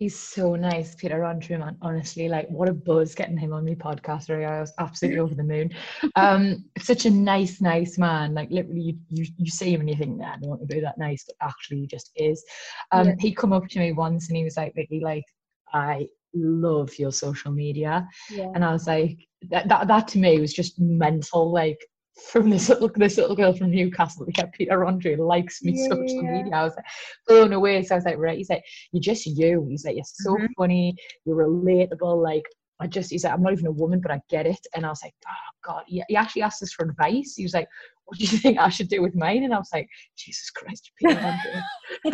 He's 0.03 0.19
so 0.19 0.57
nice, 0.57 0.97
Peter 0.97 1.23
Andre, 1.23 1.59
man. 1.59 1.77
Honestly, 1.81 2.29
like 2.29 2.49
what 2.49 2.69
a 2.69 2.73
buzz 2.73 3.15
getting 3.15 3.37
him 3.37 3.53
on 3.53 3.65
my 3.65 3.77
podcast. 3.77 4.29
Really, 4.29 4.45
I 4.45 4.61
was 4.61 4.73
absolutely 4.81 5.21
over 5.21 5.37
the 5.37 5.45
moon. 5.45 5.71
Um, 6.17 6.65
such 6.77 7.07
a 7.07 7.11
nice, 7.11 7.61
nice 7.61 7.99
man. 7.99 8.35
Like 8.35 8.51
literally, 8.51 8.81
you 8.81 8.99
you, 9.11 9.27
you 9.37 9.49
see 9.49 9.73
him 9.73 9.79
and 9.83 9.89
you 9.89 9.95
think, 9.95 10.19
nah, 10.19 10.33
I 10.33 10.39
don't 10.39 10.51
want 10.51 10.61
to 10.63 10.67
be 10.67 10.81
that 10.81 10.99
nice, 10.99 11.25
but 11.25 11.37
actually, 11.41 11.83
he 11.83 11.87
just 11.87 12.11
is. 12.17 12.45
Um, 12.91 13.11
yeah. 13.11 13.15
he 13.21 13.33
come 13.33 13.53
up 13.53 13.69
to 13.69 13.79
me 13.79 13.93
once 13.93 14.27
and 14.27 14.37
he 14.37 14.43
was 14.43 14.57
like, 14.57 14.75
Vicky, 14.75 14.99
like 14.99 15.23
I 15.73 16.09
love 16.35 16.99
your 16.99 17.13
social 17.13 17.53
media, 17.53 18.09
yeah. 18.29 18.51
and 18.57 18.65
I 18.65 18.73
was 18.73 18.89
like, 18.89 19.21
that, 19.51 19.69
that 19.69 19.87
that 19.87 20.09
to 20.09 20.19
me 20.19 20.41
was 20.41 20.53
just 20.53 20.81
mental. 20.81 21.53
Like 21.53 21.79
from 22.31 22.51
this 22.51 22.69
little 22.69 22.91
this 22.95 23.17
little 23.17 23.37
girl 23.37 23.53
from 23.53 23.71
Newcastle, 23.71 24.27
that 24.27 24.37
yeah, 24.37 24.47
Peter 24.53 24.85
Andre 24.85 25.17
likes 25.17 25.63
me 25.63 25.73
yeah, 25.75 25.89
social 25.89 26.23
yeah. 26.23 26.33
media. 26.33 26.55
I 26.55 26.65
was 26.65 26.75
like 26.77 26.85
blown 27.27 27.53
away. 27.53 27.83
So 27.83 27.95
I 27.95 27.99
was 27.99 28.05
like, 28.05 28.19
right, 28.19 28.37
he's 28.37 28.51
like, 28.51 28.65
you're 28.93 29.01
just 29.01 29.27
you. 29.27 29.67
He's 29.69 29.85
like, 29.85 29.97
you're 29.97 30.05
so 30.05 30.35
mm-hmm. 30.35 30.47
funny, 30.57 30.95
you're 31.25 31.37
relatable, 31.37 32.23
like 32.23 32.45
I 32.81 32.87
just, 32.87 33.11
he's 33.11 33.25
like, 33.25 33.33
I'm 33.33 33.43
not 33.43 33.53
even 33.53 33.67
a 33.67 33.73
woman, 33.73 34.01
but 34.01 34.11
I 34.11 34.21
get 34.29 34.47
it. 34.47 34.67
And 34.75 34.85
I 34.85 34.89
was 34.89 35.03
like, 35.03 35.15
oh 35.27 35.57
God, 35.65 35.85
he, 35.87 36.03
he 36.09 36.17
actually 36.17 36.43
asked 36.43 36.63
us 36.63 36.73
for 36.73 36.85
advice. 36.85 37.35
He 37.37 37.45
was 37.45 37.55
like, 37.55 37.69
what 38.07 38.19
do 38.19 38.25
you 38.25 38.39
think 38.39 38.59
I 38.59 38.69
should 38.69 38.89
do 38.89 39.03
with 39.03 39.15
mine? 39.15 39.45
And 39.45 39.55
I 39.55 39.59
was 39.59 39.71
like, 39.73 39.89
Jesus 40.17 40.51
Christ, 40.51 40.91
you 41.01 41.09
Peter 41.09 41.63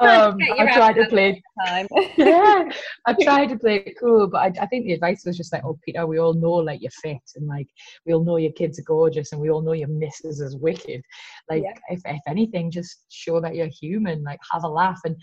um, 0.00 0.36
I 0.58 0.70
tried 0.72 0.94
to 0.94 1.06
play 1.08 1.42
yeah, 2.16 2.68
I 3.06 3.14
tried 3.22 3.50
to 3.50 3.58
play 3.58 3.76
it 3.86 3.94
cool, 4.00 4.26
but 4.26 4.38
I, 4.38 4.62
I, 4.62 4.66
think 4.66 4.86
the 4.86 4.94
advice 4.94 5.24
was 5.24 5.36
just 5.36 5.52
like, 5.52 5.62
oh, 5.64 5.78
Peter, 5.84 6.06
we 6.06 6.18
all 6.18 6.34
know 6.34 6.52
like 6.52 6.80
you're 6.80 6.90
fit 6.90 7.22
and 7.36 7.46
like 7.46 7.68
we 8.06 8.14
all 8.14 8.24
know 8.24 8.38
your 8.38 8.52
kids 8.52 8.78
are 8.78 8.84
gorgeous 8.84 9.32
and 9.32 9.40
we 9.40 9.50
all 9.50 9.62
know 9.62 9.72
your 9.72 9.88
missus 9.88 10.40
is 10.40 10.56
wicked. 10.56 11.02
Like, 11.50 11.62
yeah. 11.64 11.74
if, 11.88 12.00
if 12.04 12.22
anything, 12.26 12.70
just 12.70 13.04
show 13.10 13.40
that 13.40 13.54
you're 13.54 13.68
human, 13.68 14.22
like 14.24 14.40
have 14.50 14.64
a 14.64 14.68
laugh. 14.68 15.00
And 15.04 15.16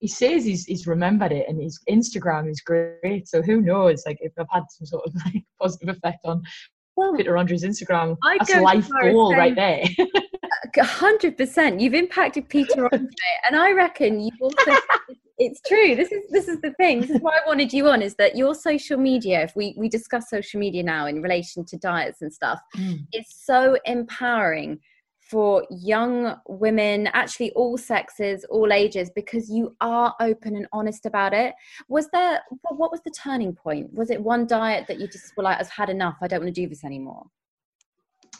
he 0.00 0.08
says 0.08 0.44
he's, 0.44 0.64
he's 0.64 0.86
remembered 0.86 1.32
it 1.32 1.46
and 1.48 1.60
his 1.60 1.80
Instagram 1.88 2.50
is 2.50 2.60
great. 2.60 3.26
So 3.28 3.42
who 3.42 3.60
knows, 3.60 4.02
like 4.06 4.18
if 4.20 4.32
I've 4.38 4.46
had 4.50 4.64
some 4.70 4.86
sort 4.86 5.06
of 5.06 5.14
like 5.24 5.44
positive 5.60 5.96
effect 5.96 6.18
on 6.24 6.42
well, 6.96 7.16
Peter 7.16 7.36
Andre's 7.36 7.64
Instagram, 7.64 8.16
I'd 8.22 8.38
that's 8.40 8.54
life 8.60 8.88
goal 9.02 9.34
right 9.34 9.54
there. 9.54 9.84
hundred 10.82 11.36
percent. 11.36 11.80
You've 11.80 11.94
impacted 11.94 12.48
Peter 12.48 12.84
Andre, 12.92 13.08
and 13.46 13.56
I 13.56 13.72
reckon 13.72 14.20
you 14.20 14.30
also. 14.40 14.72
it's 15.38 15.60
true. 15.66 15.96
This 15.96 16.12
is 16.12 16.22
this 16.30 16.48
is 16.48 16.60
the 16.60 16.72
thing. 16.74 17.00
This 17.00 17.10
is 17.10 17.20
why 17.20 17.32
I 17.32 17.46
wanted 17.46 17.72
you 17.72 17.88
on. 17.88 18.02
Is 18.02 18.14
that 18.16 18.36
your 18.36 18.54
social 18.54 18.96
media? 18.96 19.42
If 19.42 19.56
we 19.56 19.74
we 19.76 19.88
discuss 19.88 20.30
social 20.30 20.60
media 20.60 20.82
now 20.82 21.06
in 21.06 21.22
relation 21.22 21.64
to 21.66 21.76
diets 21.76 22.22
and 22.22 22.32
stuff, 22.32 22.60
mm. 22.76 22.98
it's 23.12 23.44
so 23.44 23.76
empowering 23.84 24.78
for 25.34 25.66
young 25.68 26.36
women, 26.46 27.08
actually 27.08 27.50
all 27.54 27.76
sexes, 27.76 28.44
all 28.50 28.72
ages, 28.72 29.10
because 29.16 29.50
you 29.50 29.74
are 29.80 30.14
open 30.20 30.54
and 30.54 30.68
honest 30.72 31.06
about 31.06 31.34
it. 31.34 31.56
Was 31.88 32.08
there, 32.12 32.40
what 32.62 32.92
was 32.92 33.00
the 33.04 33.10
turning 33.10 33.52
point? 33.52 33.92
Was 33.92 34.10
it 34.10 34.22
one 34.22 34.46
diet 34.46 34.86
that 34.86 35.00
you 35.00 35.08
just 35.08 35.36
were 35.36 35.42
like, 35.42 35.58
I've 35.58 35.68
had 35.68 35.90
enough, 35.90 36.18
I 36.22 36.28
don't 36.28 36.38
want 36.38 36.54
to 36.54 36.60
do 36.60 36.68
this 36.68 36.84
anymore? 36.84 37.26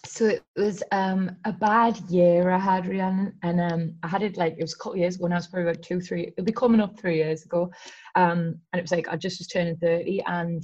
So 0.05 0.27
it 0.27 0.45
was 0.55 0.85
um, 0.93 1.33
a 1.45 1.53
bad 1.53 1.99
year 2.09 2.49
I 2.49 2.61
had, 2.61 2.87
Rhiannon, 2.87 3.33
and 3.43 3.61
um, 3.61 3.95
I 4.05 4.07
had 4.07 4.23
it 4.23 4.37
like, 4.37 4.53
it 4.57 4.63
was 4.63 4.75
a 4.75 4.79
couple 4.79 4.97
years 4.97 5.17
ago, 5.17 5.25
when 5.25 5.33
I 5.33 5.37
was 5.37 5.49
probably 5.49 5.69
about 5.69 5.83
two, 5.83 6.01
three, 6.01 6.29
it'll 6.29 6.45
be 6.45 6.53
coming 6.53 6.81
up 6.81 6.97
three 6.97 7.17
years 7.17 7.45
ago. 7.45 7.73
Um, 8.15 8.61
and 8.73 8.79
it 8.79 8.83
was 8.83 8.93
like, 8.93 9.09
I 9.09 9.17
just 9.17 9.41
was 9.41 9.49
turning 9.49 9.77
30 9.79 10.23
and 10.29 10.63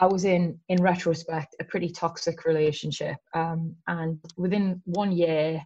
I 0.00 0.06
was 0.06 0.24
in, 0.24 0.58
in 0.70 0.82
retrospect, 0.82 1.54
a 1.60 1.64
pretty 1.64 1.90
toxic 1.90 2.46
relationship. 2.46 3.16
Um, 3.34 3.76
and 3.86 4.18
within 4.38 4.80
one 4.86 5.12
year, 5.12 5.62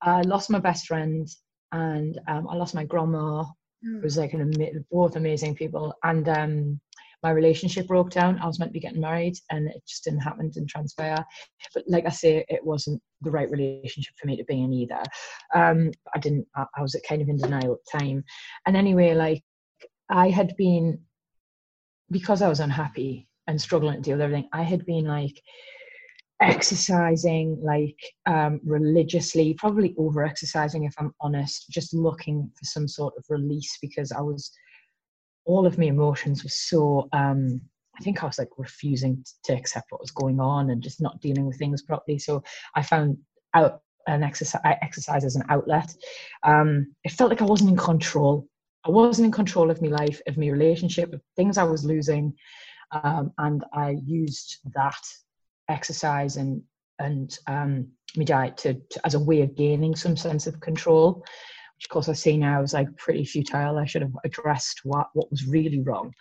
I 0.00 0.22
lost 0.22 0.48
my 0.48 0.58
best 0.58 0.86
friend 0.86 1.28
and 1.72 2.18
um, 2.26 2.48
I 2.48 2.56
lost 2.56 2.74
my 2.74 2.84
grandma. 2.84 3.44
Mm. 3.86 3.98
It 3.98 4.02
was 4.02 4.16
like 4.16 4.32
an 4.32 4.86
both 4.90 5.16
amazing 5.16 5.56
people. 5.56 5.94
And 6.02 6.26
um, 6.30 6.80
my 7.22 7.32
relationship 7.32 7.86
broke 7.86 8.10
down. 8.10 8.38
I 8.38 8.46
was 8.46 8.58
meant 8.58 8.70
to 8.70 8.72
be 8.72 8.80
getting 8.80 9.02
married 9.02 9.36
and 9.50 9.68
it 9.68 9.82
just 9.86 10.04
didn't 10.04 10.20
happen, 10.20 10.48
didn't 10.48 10.70
transpire. 10.70 11.22
But 11.74 11.84
like 11.86 12.06
I 12.06 12.10
say, 12.10 12.46
it 12.48 12.64
wasn't 12.64 13.02
the 13.20 13.30
right 13.30 13.50
relationship 13.50 14.14
for 14.18 14.26
me 14.26 14.38
to 14.38 14.44
be 14.44 14.62
in 14.62 14.72
either. 14.72 15.02
Um, 15.54 15.90
I 16.14 16.18
didn't, 16.18 16.46
I, 16.56 16.64
I 16.78 16.80
was 16.80 16.98
kind 17.06 17.20
of 17.20 17.28
in 17.28 17.36
denial 17.36 17.74
at 17.74 17.78
the 17.92 17.98
time. 17.98 18.24
And 18.66 18.74
anyway, 18.74 19.14
like 19.14 19.42
I 20.08 20.30
had 20.30 20.56
been, 20.56 21.02
because 22.10 22.40
I 22.40 22.48
was 22.48 22.60
unhappy, 22.60 23.28
and 23.50 23.60
struggling 23.60 23.96
to 23.96 24.00
deal 24.00 24.14
with 24.16 24.22
everything, 24.22 24.48
I 24.52 24.62
had 24.62 24.86
been 24.86 25.04
like 25.04 25.40
exercising 26.40 27.60
like 27.62 27.98
um, 28.26 28.60
religiously, 28.64 29.54
probably 29.54 29.94
over 29.98 30.24
exercising 30.24 30.84
if 30.84 30.94
I'm 30.98 31.12
honest, 31.20 31.68
just 31.68 31.92
looking 31.92 32.50
for 32.56 32.64
some 32.64 32.88
sort 32.88 33.14
of 33.18 33.24
release 33.28 33.76
because 33.82 34.12
I 34.12 34.20
was 34.20 34.50
all 35.44 35.66
of 35.66 35.78
my 35.78 35.86
emotions 35.86 36.44
were 36.44 36.50
so 36.50 37.08
um, 37.12 37.60
I 37.98 38.02
think 38.02 38.22
I 38.22 38.26
was 38.26 38.38
like 38.38 38.50
refusing 38.56 39.22
to 39.44 39.52
accept 39.52 39.90
what 39.90 40.00
was 40.00 40.12
going 40.12 40.40
on 40.40 40.70
and 40.70 40.82
just 40.82 41.00
not 41.00 41.20
dealing 41.20 41.46
with 41.46 41.58
things 41.58 41.82
properly. 41.82 42.18
So 42.18 42.42
I 42.74 42.82
found 42.82 43.18
out 43.54 43.82
an 44.06 44.22
exercise 44.22 44.62
exercise 44.64 45.24
as 45.24 45.36
an 45.36 45.44
outlet. 45.50 45.92
Um, 46.44 46.94
it 47.04 47.12
felt 47.12 47.30
like 47.30 47.42
I 47.42 47.46
wasn't 47.46 47.70
in 47.70 47.76
control. 47.76 48.46
I 48.86 48.90
wasn't 48.90 49.26
in 49.26 49.32
control 49.32 49.70
of 49.70 49.82
my 49.82 49.88
life, 49.88 50.22
of 50.26 50.38
my 50.38 50.46
relationship, 50.46 51.12
of 51.12 51.20
things 51.36 51.58
I 51.58 51.64
was 51.64 51.84
losing. 51.84 52.32
Um, 52.92 53.32
and 53.38 53.64
I 53.72 53.96
used 54.04 54.58
that 54.74 55.00
exercise 55.68 56.36
and 56.36 56.62
and 56.98 57.38
um, 57.46 57.88
my 58.16 58.24
diet 58.24 58.56
to, 58.58 58.74
to, 58.74 59.06
as 59.06 59.14
a 59.14 59.20
way 59.20 59.40
of 59.40 59.56
gaining 59.56 59.96
some 59.96 60.16
sense 60.16 60.46
of 60.46 60.60
control, 60.60 61.14
which 61.14 61.86
of 61.86 61.88
course 61.88 62.08
I 62.08 62.12
see 62.12 62.36
now 62.36 62.62
is 62.62 62.74
like 62.74 62.94
pretty 62.96 63.24
futile. 63.24 63.78
I 63.78 63.86
should 63.86 64.02
have 64.02 64.16
addressed 64.24 64.80
what 64.84 65.08
what 65.14 65.30
was 65.30 65.46
really 65.46 65.80
wrong, 65.80 66.12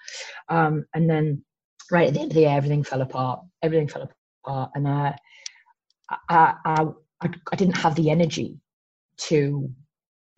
um, 0.48 0.86
and 0.94 1.10
then 1.10 1.44
right 1.92 2.08
at 2.08 2.14
the 2.14 2.22
end 2.22 2.32
of 2.32 2.36
the 2.36 2.42
year, 2.42 2.56
everything 2.56 2.84
fell 2.84 3.02
apart. 3.02 3.42
Everything 3.62 3.88
fell 3.88 4.10
apart, 4.46 4.72
and 4.76 4.88
uh, 4.88 5.14
I, 6.30 6.54
I 6.66 6.86
I 7.22 7.30
I 7.52 7.56
didn't 7.56 7.78
have 7.78 7.96
the 7.96 8.10
energy 8.10 8.60
to 9.18 9.70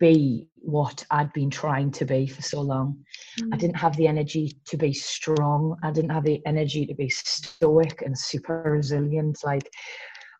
be 0.00 0.48
what 0.62 1.04
I'd 1.10 1.32
been 1.32 1.50
trying 1.50 1.90
to 1.92 2.04
be 2.04 2.26
for 2.26 2.42
so 2.42 2.60
long. 2.60 2.96
Mm. 3.40 3.48
I 3.52 3.56
didn't 3.56 3.76
have 3.76 3.96
the 3.96 4.06
energy 4.06 4.58
to 4.66 4.76
be 4.76 4.92
strong. 4.92 5.76
I 5.82 5.90
didn't 5.90 6.10
have 6.10 6.24
the 6.24 6.40
energy 6.46 6.86
to 6.86 6.94
be 6.94 7.08
stoic 7.10 8.02
and 8.02 8.16
super 8.18 8.62
resilient. 8.62 9.38
Like, 9.44 9.68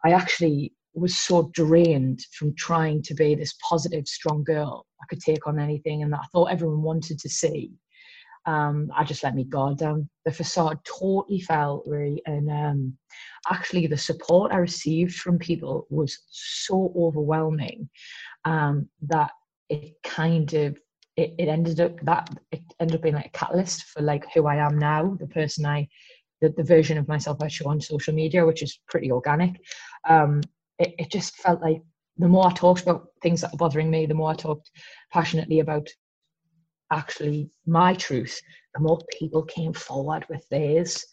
I 0.05 0.13
actually 0.13 0.73
was 0.95 1.17
so 1.17 1.51
drained 1.55 2.21
from 2.39 2.55
trying 2.57 3.03
to 3.03 3.15
be 3.15 3.35
this 3.35 3.55
positive, 3.69 4.07
strong 4.07 4.45
girl. 4.45 4.87
I 5.03 5.07
could 5.09 5.21
take 5.21 5.47
on 5.47 5.59
anything, 5.59 6.03
and 6.03 6.13
that 6.13 6.21
I 6.23 6.27
thought 6.33 6.53
everyone 6.53 6.83
wanted 6.83 7.19
to 7.19 7.29
see. 7.29 7.73
Um, 8.45 8.91
I 8.97 9.05
just 9.05 9.23
let 9.23 9.35
me 9.35 9.45
guard 9.45 9.79
down. 9.79 10.09
The 10.25 10.33
facade 10.33 10.79
totally 10.85 11.41
fell, 11.41 11.83
really, 11.87 12.23
and 12.27 12.51
um, 12.51 12.99
actually, 13.51 13.87
the 13.87 13.97
support 13.97 14.53
I 14.53 14.57
received 14.57 15.15
from 15.15 15.39
people 15.39 15.87
was 15.91 16.19
so 16.31 16.93
overwhelming 16.97 17.89
um, 18.45 18.89
that 19.03 19.31
it 19.73 20.03
kind 20.03 20.53
of 20.55 20.79
it, 21.17 21.35
it 21.39 21.49
ended 21.49 21.81
up 21.81 21.99
that 22.03 22.29
it 22.51 22.63
ended 22.81 22.97
up 22.97 23.03
being 23.03 23.15
like 23.15 23.27
a 23.27 23.39
catalyst 23.39 23.85
for 23.85 24.03
like 24.03 24.25
who 24.33 24.47
I 24.47 24.57
am 24.57 24.79
now, 24.79 25.17
the 25.19 25.27
person 25.27 25.67
I 25.67 25.89
the, 26.41 26.51
the 26.51 26.65
version 26.65 26.99
of 26.99 27.09
myself 27.09 27.39
I 27.41 27.49
show 27.49 27.69
on 27.69 27.81
social 27.81 28.15
media, 28.15 28.45
which 28.45 28.63
is 28.63 28.81
pretty 28.89 29.11
organic. 29.11 29.61
Um, 30.09 30.43
it, 30.79 30.95
it 30.99 31.11
just 31.11 31.37
felt 31.37 31.63
like 31.63 31.81
the 32.19 32.29
more 32.29 32.47
I 32.47 32.53
talked 32.53 32.83
about 32.83 33.07
things 33.23 33.41
that 33.41 33.55
are 33.55 33.57
bothering 33.57 33.91
me, 33.91 34.07
the 34.07 34.15
more 34.15 34.31
I 34.31 34.35
talked 34.35 34.71
passionately 35.13 35.61
about 35.61 35.89
actually 36.91 37.49
my 37.67 37.95
truth, 37.95 38.39
the 38.75 38.81
more 38.81 38.99
people 39.19 39.43
came 39.45 39.73
forward 39.73 40.27
with 40.29 40.47
theirs. 40.51 41.05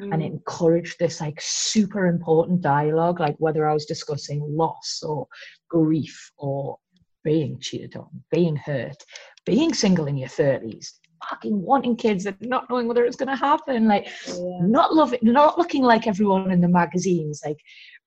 Mm. 0.00 0.12
And 0.12 0.22
it 0.22 0.26
encouraged 0.26 0.98
this 0.98 1.20
like 1.20 1.38
super 1.40 2.06
important 2.06 2.60
dialogue, 2.60 3.18
like 3.18 3.36
whether 3.38 3.68
I 3.68 3.74
was 3.74 3.86
discussing 3.86 4.40
loss 4.42 5.02
or 5.02 5.26
grief 5.68 6.30
or 6.36 6.78
being 7.26 7.58
cheated 7.60 7.96
on, 7.96 8.08
being 8.30 8.54
hurt, 8.54 9.02
being 9.44 9.74
single 9.74 10.06
in 10.06 10.16
your 10.16 10.28
30s, 10.28 10.86
fucking 11.28 11.60
wanting 11.60 11.96
kids 11.96 12.24
and 12.24 12.36
not 12.40 12.70
knowing 12.70 12.86
whether 12.86 13.04
it's 13.04 13.16
going 13.16 13.28
to 13.28 13.36
happen, 13.36 13.88
like 13.88 14.06
yeah. 14.28 14.58
not 14.60 14.94
loving, 14.94 15.18
not 15.22 15.58
looking 15.58 15.82
like 15.82 16.06
everyone 16.06 16.52
in 16.52 16.60
the 16.60 16.68
magazines, 16.68 17.42
like 17.44 17.58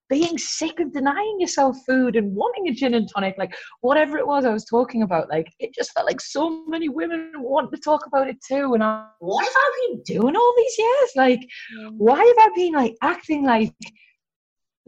being 0.08 0.38
sick 0.38 0.79
of 0.79 0.93
denying 0.93 1.36
yourself 1.38 1.75
food 1.86 2.15
and 2.15 2.34
wanting 2.34 2.69
a 2.69 2.73
gin 2.73 2.93
and 2.93 3.10
tonic, 3.13 3.36
like 3.38 3.53
whatever 3.82 4.17
it 4.17 4.25
was 4.25 4.45
I 4.45 4.53
was 4.53 4.63
talking 4.63 5.03
about, 5.03 5.29
like 5.29 5.51
it 5.60 5.75
just 5.75 5.91
felt 5.91 6.08
like 6.08 6.21
so 6.21 6.65
many 6.65 6.88
women 6.88 7.34
want 7.36 7.73
to 7.73 7.82
talk 7.82 8.05
about 8.08 8.29
it 8.29 8.38
too. 8.41 8.73
And 8.73 8.82
I, 8.82 9.05
what 9.19 9.43
have 9.43 9.53
I 9.53 9.88
been 9.89 10.01
doing 10.03 10.36
all 10.36 10.53
these 10.55 10.77
years? 10.79 11.12
Like, 11.17 11.41
why 11.97 12.17
have 12.17 12.38
I 12.39 12.49
been 12.55 12.73
like 12.73 12.95
acting 13.01 13.43
like 13.43 13.75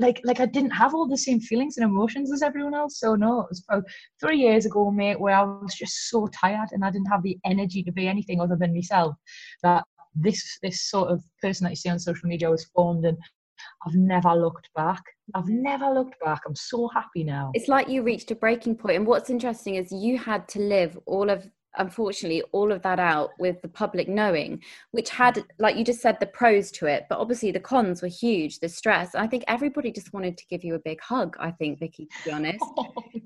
like 0.01 0.19
like 0.23 0.39
I 0.39 0.45
didn't 0.45 0.71
have 0.71 0.93
all 0.93 1.07
the 1.07 1.17
same 1.17 1.39
feelings 1.39 1.77
and 1.77 1.85
emotions 1.85 2.33
as 2.33 2.41
everyone 2.41 2.73
else. 2.73 2.99
So 2.99 3.15
no, 3.15 3.41
it 3.41 3.47
was 3.49 3.63
about 3.69 3.83
three 4.19 4.39
years 4.39 4.65
ago, 4.65 4.91
mate, 4.91 5.19
where 5.19 5.35
I 5.35 5.43
was 5.43 5.75
just 5.75 6.09
so 6.09 6.27
tired 6.27 6.69
and 6.71 6.83
I 6.83 6.91
didn't 6.91 7.11
have 7.11 7.23
the 7.23 7.37
energy 7.45 7.83
to 7.83 7.91
be 7.91 8.07
anything 8.07 8.41
other 8.41 8.57
than 8.59 8.73
myself. 8.73 9.15
That 9.63 9.85
this 10.15 10.57
this 10.61 10.89
sort 10.89 11.09
of 11.09 11.23
person 11.41 11.63
that 11.63 11.71
you 11.71 11.75
see 11.77 11.89
on 11.89 11.99
social 11.99 12.27
media 12.27 12.49
was 12.49 12.65
formed 12.75 13.05
and 13.05 13.17
I've 13.85 13.95
never 13.95 14.33
looked 14.33 14.69
back. 14.75 15.03
I've 15.35 15.47
never 15.47 15.89
looked 15.91 16.19
back. 16.19 16.41
I'm 16.47 16.55
so 16.55 16.87
happy 16.87 17.23
now. 17.23 17.51
It's 17.53 17.67
like 17.67 17.87
you 17.87 18.01
reached 18.03 18.31
a 18.31 18.35
breaking 18.35 18.75
point. 18.75 18.97
And 18.97 19.07
what's 19.07 19.29
interesting 19.29 19.75
is 19.75 19.91
you 19.91 20.17
had 20.17 20.47
to 20.49 20.59
live 20.59 20.97
all 21.05 21.29
of 21.29 21.47
unfortunately 21.77 22.41
all 22.51 22.71
of 22.71 22.81
that 22.81 22.99
out 22.99 23.31
with 23.39 23.61
the 23.61 23.67
public 23.67 24.07
knowing 24.07 24.61
which 24.91 25.09
mm. 25.09 25.15
had 25.15 25.43
like 25.59 25.75
you 25.75 25.83
just 25.83 26.01
said 26.01 26.17
the 26.19 26.25
pros 26.25 26.71
to 26.71 26.85
it 26.85 27.05
but 27.09 27.19
obviously 27.19 27.51
the 27.51 27.59
cons 27.59 28.01
were 28.01 28.07
huge 28.07 28.59
the 28.59 28.69
stress 28.69 29.15
i 29.15 29.25
think 29.25 29.43
everybody 29.47 29.91
just 29.91 30.13
wanted 30.13 30.37
to 30.37 30.45
give 30.47 30.63
you 30.63 30.75
a 30.75 30.79
big 30.79 30.99
hug 31.01 31.35
i 31.39 31.51
think 31.51 31.79
vicky 31.79 32.05
to 32.05 32.25
be 32.25 32.31
honest. 32.31 32.63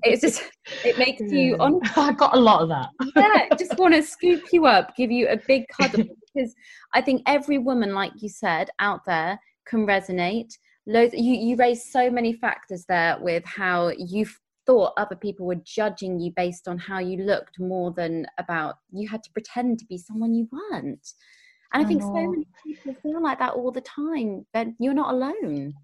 It's 0.02 0.20
just 0.20 0.42
it 0.84 0.98
makes 0.98 1.20
you 1.20 1.56
on 1.58 1.80
i 1.96 2.12
got 2.12 2.36
a 2.36 2.38
lot 2.38 2.62
of 2.62 2.68
that. 2.68 2.90
Yeah 3.16 3.56
just 3.56 3.76
want 3.78 3.94
to 3.94 4.02
scoop 4.02 4.52
you 4.52 4.66
up 4.66 4.94
give 4.96 5.10
you 5.10 5.26
a 5.28 5.36
big 5.36 5.64
cuddle 5.68 6.04
because 6.34 6.54
i 6.94 7.00
think 7.00 7.22
every 7.26 7.58
woman 7.58 7.92
like 7.94 8.12
you 8.20 8.28
said 8.28 8.68
out 8.78 9.00
there 9.06 9.38
can 9.66 9.86
resonate. 9.86 10.56
Loads 10.86 11.12
you 11.14 11.34
you 11.34 11.56
raised 11.56 11.90
so 11.90 12.10
many 12.10 12.32
factors 12.32 12.84
there 12.88 13.18
with 13.20 13.44
how 13.44 13.88
you 13.98 14.26
thought 14.66 14.92
other 14.96 15.16
people 15.16 15.46
were 15.46 15.60
judging 15.64 16.18
you 16.20 16.32
based 16.36 16.68
on 16.68 16.78
how 16.78 16.98
you 16.98 17.22
looked 17.22 17.58
more 17.58 17.92
than 17.92 18.26
about 18.38 18.76
you 18.90 19.08
had 19.08 19.22
to 19.22 19.30
pretend 19.32 19.78
to 19.78 19.86
be 19.86 19.96
someone 19.96 20.34
you 20.34 20.48
weren't. 20.50 21.12
And 21.72 21.82
I, 21.82 21.86
I 21.86 21.88
think 21.88 22.02
know. 22.02 22.12
so 22.14 22.30
many 22.30 22.46
people 22.64 22.94
feel 23.02 23.22
like 23.22 23.38
that 23.38 23.54
all 23.54 23.72
the 23.72 23.80
time. 23.80 24.46
That 24.52 24.68
you're 24.78 24.94
not 24.94 25.14
alone. 25.14 25.74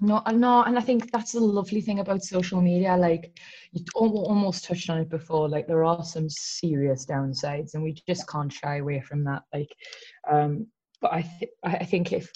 No, 0.00 0.20
no, 0.32 0.64
and 0.64 0.76
I 0.76 0.80
think 0.80 1.12
that's 1.12 1.32
the 1.32 1.40
lovely 1.40 1.80
thing 1.80 2.00
about 2.00 2.24
social 2.24 2.60
media. 2.60 2.96
Like 2.96 3.38
you 3.70 3.84
almost 3.94 4.64
touched 4.64 4.90
on 4.90 4.98
it 4.98 5.08
before. 5.08 5.48
Like 5.48 5.68
there 5.68 5.84
are 5.84 6.02
some 6.02 6.28
serious 6.28 7.06
downsides, 7.06 7.74
and 7.74 7.82
we 7.84 7.96
just 8.08 8.28
can't 8.28 8.52
shy 8.52 8.78
away 8.78 9.00
from 9.00 9.22
that. 9.24 9.42
Like, 9.54 9.72
um, 10.28 10.66
but 11.00 11.12
I, 11.12 11.22
th- 11.38 11.52
I 11.62 11.84
think 11.84 12.12
if 12.12 12.32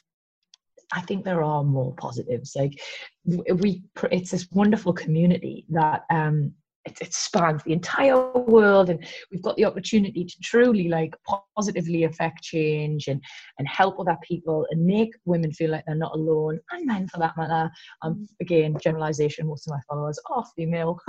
I 0.93 1.01
think 1.01 1.25
there 1.25 1.43
are 1.43 1.65
more 1.65 1.95
positives. 1.95 2.55
Like 2.57 2.81
we, 3.25 3.83
it's 4.11 4.31
this 4.31 4.49
wonderful 4.53 4.93
community 4.93 5.65
that 5.71 6.03
um, 6.11 6.53
it, 6.85 6.97
it, 7.01 7.13
spans 7.13 7.63
the 7.65 7.73
entire 7.73 8.31
world, 8.33 8.91
and 8.91 9.05
we've 9.31 9.43
got 9.43 9.57
the 9.57 9.65
opportunity 9.65 10.25
to 10.25 10.37
truly 10.43 10.89
like 10.89 11.15
positively 11.57 12.05
affect 12.05 12.43
change 12.43 13.09
and 13.09 13.21
and 13.59 13.67
help 13.67 13.99
other 13.99 14.17
people 14.23 14.67
and 14.71 14.85
make 14.85 15.11
women 15.25 15.53
feel 15.53 15.71
like 15.71 15.85
they're 15.87 15.97
not 15.97 16.15
alone, 16.15 16.61
and 16.71 16.87
men 16.87 17.09
for 17.09 17.19
that 17.19 17.37
matter. 17.37 17.71
Um, 18.03 18.15
mm. 18.15 18.27
again, 18.41 18.77
generalization. 18.81 19.49
Most 19.49 19.67
of 19.67 19.73
my 19.73 19.81
followers 19.89 20.21
are 20.31 20.45
female. 20.57 21.01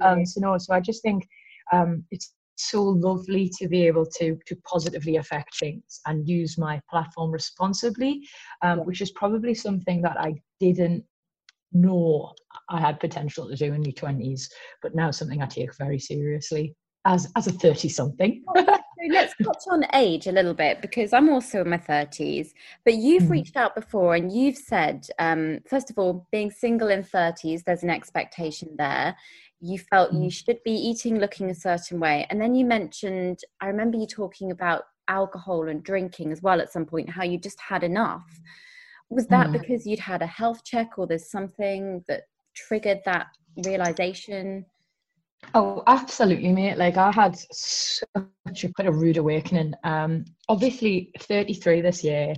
um, 0.00 0.24
so 0.24 0.40
no, 0.40 0.56
so 0.58 0.72
I 0.72 0.80
just 0.80 1.02
think 1.02 1.26
um, 1.72 2.04
it's 2.10 2.34
so 2.60 2.82
lovely 2.82 3.50
to 3.58 3.68
be 3.68 3.86
able 3.86 4.06
to 4.06 4.36
to 4.46 4.56
positively 4.64 5.16
affect 5.16 5.58
things 5.58 6.00
and 6.06 6.28
use 6.28 6.58
my 6.58 6.80
platform 6.90 7.30
responsibly, 7.30 8.26
um, 8.62 8.80
which 8.80 9.00
is 9.00 9.10
probably 9.12 9.54
something 9.54 10.02
that 10.02 10.18
I 10.18 10.34
didn't 10.60 11.04
know 11.72 12.32
I 12.68 12.80
had 12.80 13.00
potential 13.00 13.48
to 13.48 13.56
do 13.56 13.72
in 13.72 13.82
my 13.82 13.90
twenties, 13.90 14.50
but 14.82 14.94
now 14.94 15.10
something 15.10 15.42
I 15.42 15.46
take 15.46 15.76
very 15.76 15.98
seriously 15.98 16.74
as 17.06 17.30
as 17.36 17.46
a 17.46 17.52
thirty 17.52 17.88
something. 17.88 18.44
let's 19.10 19.34
touch 19.42 19.62
on 19.70 19.84
age 19.94 20.26
a 20.26 20.32
little 20.32 20.54
bit 20.54 20.80
because 20.82 21.12
I'm 21.12 21.28
also 21.28 21.62
in 21.62 21.70
my 21.70 21.78
30s. 21.78 22.52
But 22.84 22.94
you've 22.94 23.24
mm. 23.24 23.30
reached 23.30 23.56
out 23.56 23.74
before 23.74 24.14
and 24.14 24.32
you've 24.32 24.56
said, 24.56 25.06
um, 25.18 25.60
first 25.66 25.90
of 25.90 25.98
all, 25.98 26.26
being 26.32 26.50
single 26.50 26.88
in 26.88 27.02
30s, 27.02 27.64
there's 27.64 27.82
an 27.82 27.90
expectation 27.90 28.74
there 28.76 29.16
you 29.60 29.78
felt 29.78 30.12
you 30.12 30.28
mm. 30.28 30.32
should 30.32 30.58
be 30.64 30.72
eating 30.72 31.18
looking 31.18 31.50
a 31.50 31.54
certain 31.54 31.98
way. 32.00 32.26
And 32.30 32.40
then 32.40 32.54
you 32.54 32.64
mentioned 32.64 33.40
i 33.60 33.66
remember 33.66 33.98
you 33.98 34.06
talking 34.06 34.50
about 34.50 34.84
alcohol 35.08 35.68
and 35.68 35.82
drinking 35.82 36.32
as 36.32 36.42
well 36.42 36.60
at 36.60 36.72
some 36.72 36.84
point 36.84 37.08
how 37.08 37.24
you 37.24 37.38
just 37.38 37.60
had 37.60 37.82
enough. 37.82 38.26
Was 39.10 39.26
that 39.28 39.48
mm. 39.48 39.52
because 39.52 39.86
you'd 39.86 39.98
had 39.98 40.22
a 40.22 40.26
health 40.26 40.64
check 40.64 40.98
or 40.98 41.06
there's 41.06 41.30
something 41.30 42.04
that 42.08 42.22
triggered 42.54 43.00
that 43.04 43.28
realization? 43.64 44.66
Oh 45.54 45.82
absolutely 45.86 46.52
mate. 46.52 46.78
Like 46.78 46.96
i 46.96 47.10
had 47.10 47.36
such 47.50 48.64
a 48.64 48.72
quite 48.72 48.88
a 48.88 48.92
rude 48.92 49.16
awakening. 49.16 49.74
Um 49.84 50.24
obviously 50.48 51.12
33 51.18 51.80
this 51.80 52.04
year 52.04 52.34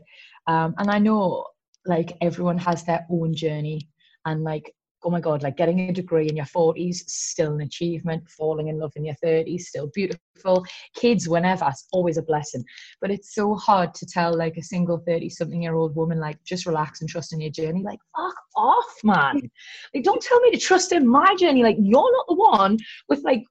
um 0.47 0.75
and 0.79 0.91
i 0.91 0.99
know 0.99 1.45
like 1.87 2.17
everyone 2.21 2.59
has 2.59 2.85
their 2.85 3.07
own 3.11 3.35
journey 3.35 3.89
and 4.27 4.45
like 4.45 4.75
oh 5.05 5.11
my 5.11 5.21
god 5.21 5.43
like 5.43 5.57
getting 5.57 5.81
a 5.89 5.93
degree 5.93 6.29
in 6.29 6.37
your 6.37 6.47
40s 6.47 6.97
still 7.09 7.55
an 7.55 7.61
achievement 7.63 8.29
falling 8.29 8.69
in 8.69 8.79
love 8.79 8.93
in 8.97 9.05
your 9.05 9.15
30s 9.25 9.63
still 9.63 9.91
beautiful. 9.95 10.65
Kids 10.95 11.29
whenever 11.29 11.67
it's 11.69 11.87
always 11.93 12.17
a 12.17 12.23
blessing. 12.23 12.65
But 13.01 13.11
it's 13.11 13.35
so 13.35 13.55
hard 13.55 13.95
to 13.95 14.07
tell 14.07 14.37
like 14.37 14.57
a 14.57 14.63
single 14.63 14.99
30 15.07 15.29
something 15.31 15.63
year 15.63 15.75
old 15.75 15.97
woman 15.97 16.19
like 16.19 16.43
just 16.45 16.67
relax 16.67 17.01
and 17.01 17.11
trust 17.11 17.33
in 17.33 17.41
your 17.41 17.51
journey. 17.51 17.83
Like 17.83 18.01
fuck 18.17 18.35
off 18.57 18.97
man. 19.05 19.41
Like 19.95 20.05
don't 20.05 20.23
tell 20.23 20.41
me 20.41 20.51
to 20.53 20.59
trust 20.59 20.93
in 20.93 21.07
my 21.07 21.35
journey. 21.37 21.63
Like 21.63 21.77
you're 21.79 22.13
not 22.13 22.27
the 22.29 22.35
one 22.35 22.79
with 23.09 23.23
like 23.25 23.43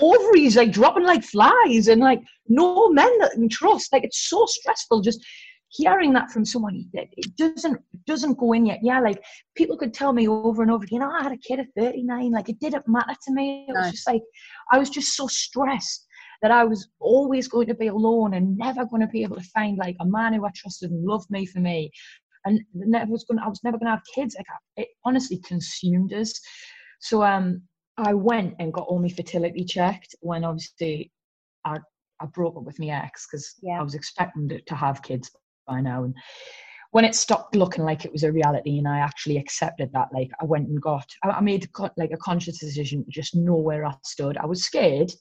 ovaries 0.00 0.56
like 0.56 0.70
dropping 0.70 1.04
like 1.04 1.24
flies 1.24 1.88
and 1.88 2.00
like 2.00 2.20
no 2.48 2.88
men 2.88 3.18
that 3.18 3.32
can 3.32 3.48
trust. 3.48 3.92
Like 3.92 4.04
it's 4.04 4.28
so 4.28 4.44
stressful 4.46 5.00
just 5.02 5.24
hearing 5.70 6.12
that 6.14 6.30
from 6.30 6.44
someone 6.44 6.84
that 6.94 7.08
it 7.16 7.36
doesn't 7.36 7.80
doesn't 8.06 8.38
go 8.38 8.52
in 8.52 8.66
yet. 8.66 8.80
Yeah, 8.82 9.00
like 9.00 9.22
people 9.54 9.76
could 9.76 9.92
tell 9.92 10.12
me 10.12 10.28
over 10.28 10.62
and 10.62 10.70
over 10.70 10.84
again, 10.84 11.02
oh, 11.02 11.10
I 11.10 11.22
had 11.22 11.32
a 11.32 11.36
kid 11.36 11.60
at 11.60 11.66
39. 11.76 12.32
Like 12.32 12.48
it 12.48 12.58
didn't 12.60 12.88
matter 12.88 13.14
to 13.26 13.32
me. 13.32 13.66
It 13.68 13.72
was 13.72 13.90
just 13.90 14.06
like 14.06 14.22
I 14.72 14.78
was 14.78 14.90
just 14.90 15.16
so 15.16 15.26
stressed 15.26 16.06
that 16.42 16.50
I 16.50 16.64
was 16.64 16.88
always 17.00 17.48
going 17.48 17.66
to 17.66 17.74
be 17.74 17.88
alone 17.88 18.34
and 18.34 18.56
never 18.56 18.86
going 18.86 19.02
to 19.02 19.08
be 19.08 19.22
able 19.22 19.36
to 19.36 19.48
find 19.54 19.76
like 19.76 19.96
a 20.00 20.06
man 20.06 20.34
who 20.34 20.46
I 20.46 20.50
trusted 20.54 20.90
and 20.90 21.04
loved 21.04 21.30
me 21.30 21.46
for 21.46 21.58
me. 21.58 21.90
and 22.44 22.60
never 22.72 23.10
was 23.10 23.24
going. 23.24 23.40
I 23.40 23.48
was 23.48 23.60
never 23.64 23.78
going 23.78 23.86
to 23.86 23.96
have 23.96 24.14
kids. 24.14 24.36
Like 24.38 24.46
it 24.76 24.88
honestly 25.04 25.38
consumed 25.38 26.12
us. 26.12 26.40
So 27.00 27.22
um, 27.22 27.62
I 27.98 28.14
went 28.14 28.54
and 28.58 28.72
got 28.72 28.86
all 28.88 29.00
my 29.00 29.08
fertility 29.08 29.64
checked 29.64 30.14
when 30.20 30.44
obviously 30.44 31.12
I 31.64 31.78
I 32.20 32.26
broke 32.26 32.56
up 32.56 32.64
with 32.64 32.80
my 32.80 32.88
ex 32.88 33.26
because 33.26 33.54
yeah. 33.62 33.78
I 33.78 33.82
was 33.82 33.94
expecting 33.94 34.48
to 34.48 34.74
have 34.74 35.02
kids 35.02 35.30
by 35.68 35.80
now 35.80 36.02
and 36.04 36.14
when 36.90 37.04
it 37.04 37.14
stopped 37.14 37.54
looking 37.54 37.84
like 37.84 38.04
it 38.04 38.12
was 38.12 38.22
a 38.22 38.32
reality 38.32 38.78
and 38.78 38.88
I 38.88 38.98
actually 38.98 39.36
accepted 39.36 39.90
that, 39.92 40.08
like 40.12 40.30
I 40.40 40.44
went 40.44 40.68
and 40.68 40.80
got, 40.80 41.06
I 41.22 41.40
made 41.40 41.68
like 41.96 42.12
a 42.12 42.16
conscious 42.16 42.58
decision 42.58 43.04
to 43.04 43.10
just 43.10 43.34
know 43.34 43.56
where 43.56 43.84
I 43.84 43.94
stood. 44.04 44.38
I 44.38 44.46
was 44.46 44.64
scared 44.64 45.12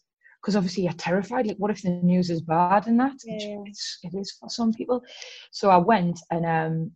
because 0.41 0.55
obviously 0.55 0.83
you're 0.83 0.93
terrified. 0.93 1.45
Like, 1.45 1.57
what 1.57 1.71
if 1.71 1.81
the 1.81 1.89
news 1.89 2.29
is 2.29 2.41
bad 2.41 2.87
and 2.87 2.99
that? 2.99 3.15
Yeah. 3.25 3.63
It's, 3.65 3.99
it 4.03 4.17
is 4.17 4.31
for 4.39 4.49
some 4.49 4.71
people. 4.73 5.03
So 5.51 5.69
I 5.69 5.77
went 5.77 6.19
and 6.31 6.45
um, 6.45 6.91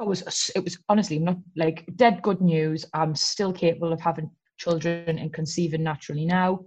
I 0.00 0.04
was, 0.04 0.50
it 0.56 0.64
was 0.64 0.78
honestly 0.88 1.18
not 1.18 1.36
like 1.56 1.84
dead 1.96 2.22
good 2.22 2.40
news. 2.40 2.86
I'm 2.94 3.14
still 3.14 3.52
capable 3.52 3.92
of 3.92 4.00
having 4.00 4.30
children 4.56 5.18
and 5.18 5.32
conceiving 5.32 5.82
naturally 5.82 6.24
now. 6.24 6.60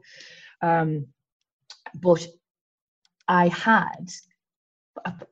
Um, 0.62 1.08
but 1.96 2.26
I 3.28 3.48
had 3.48 4.12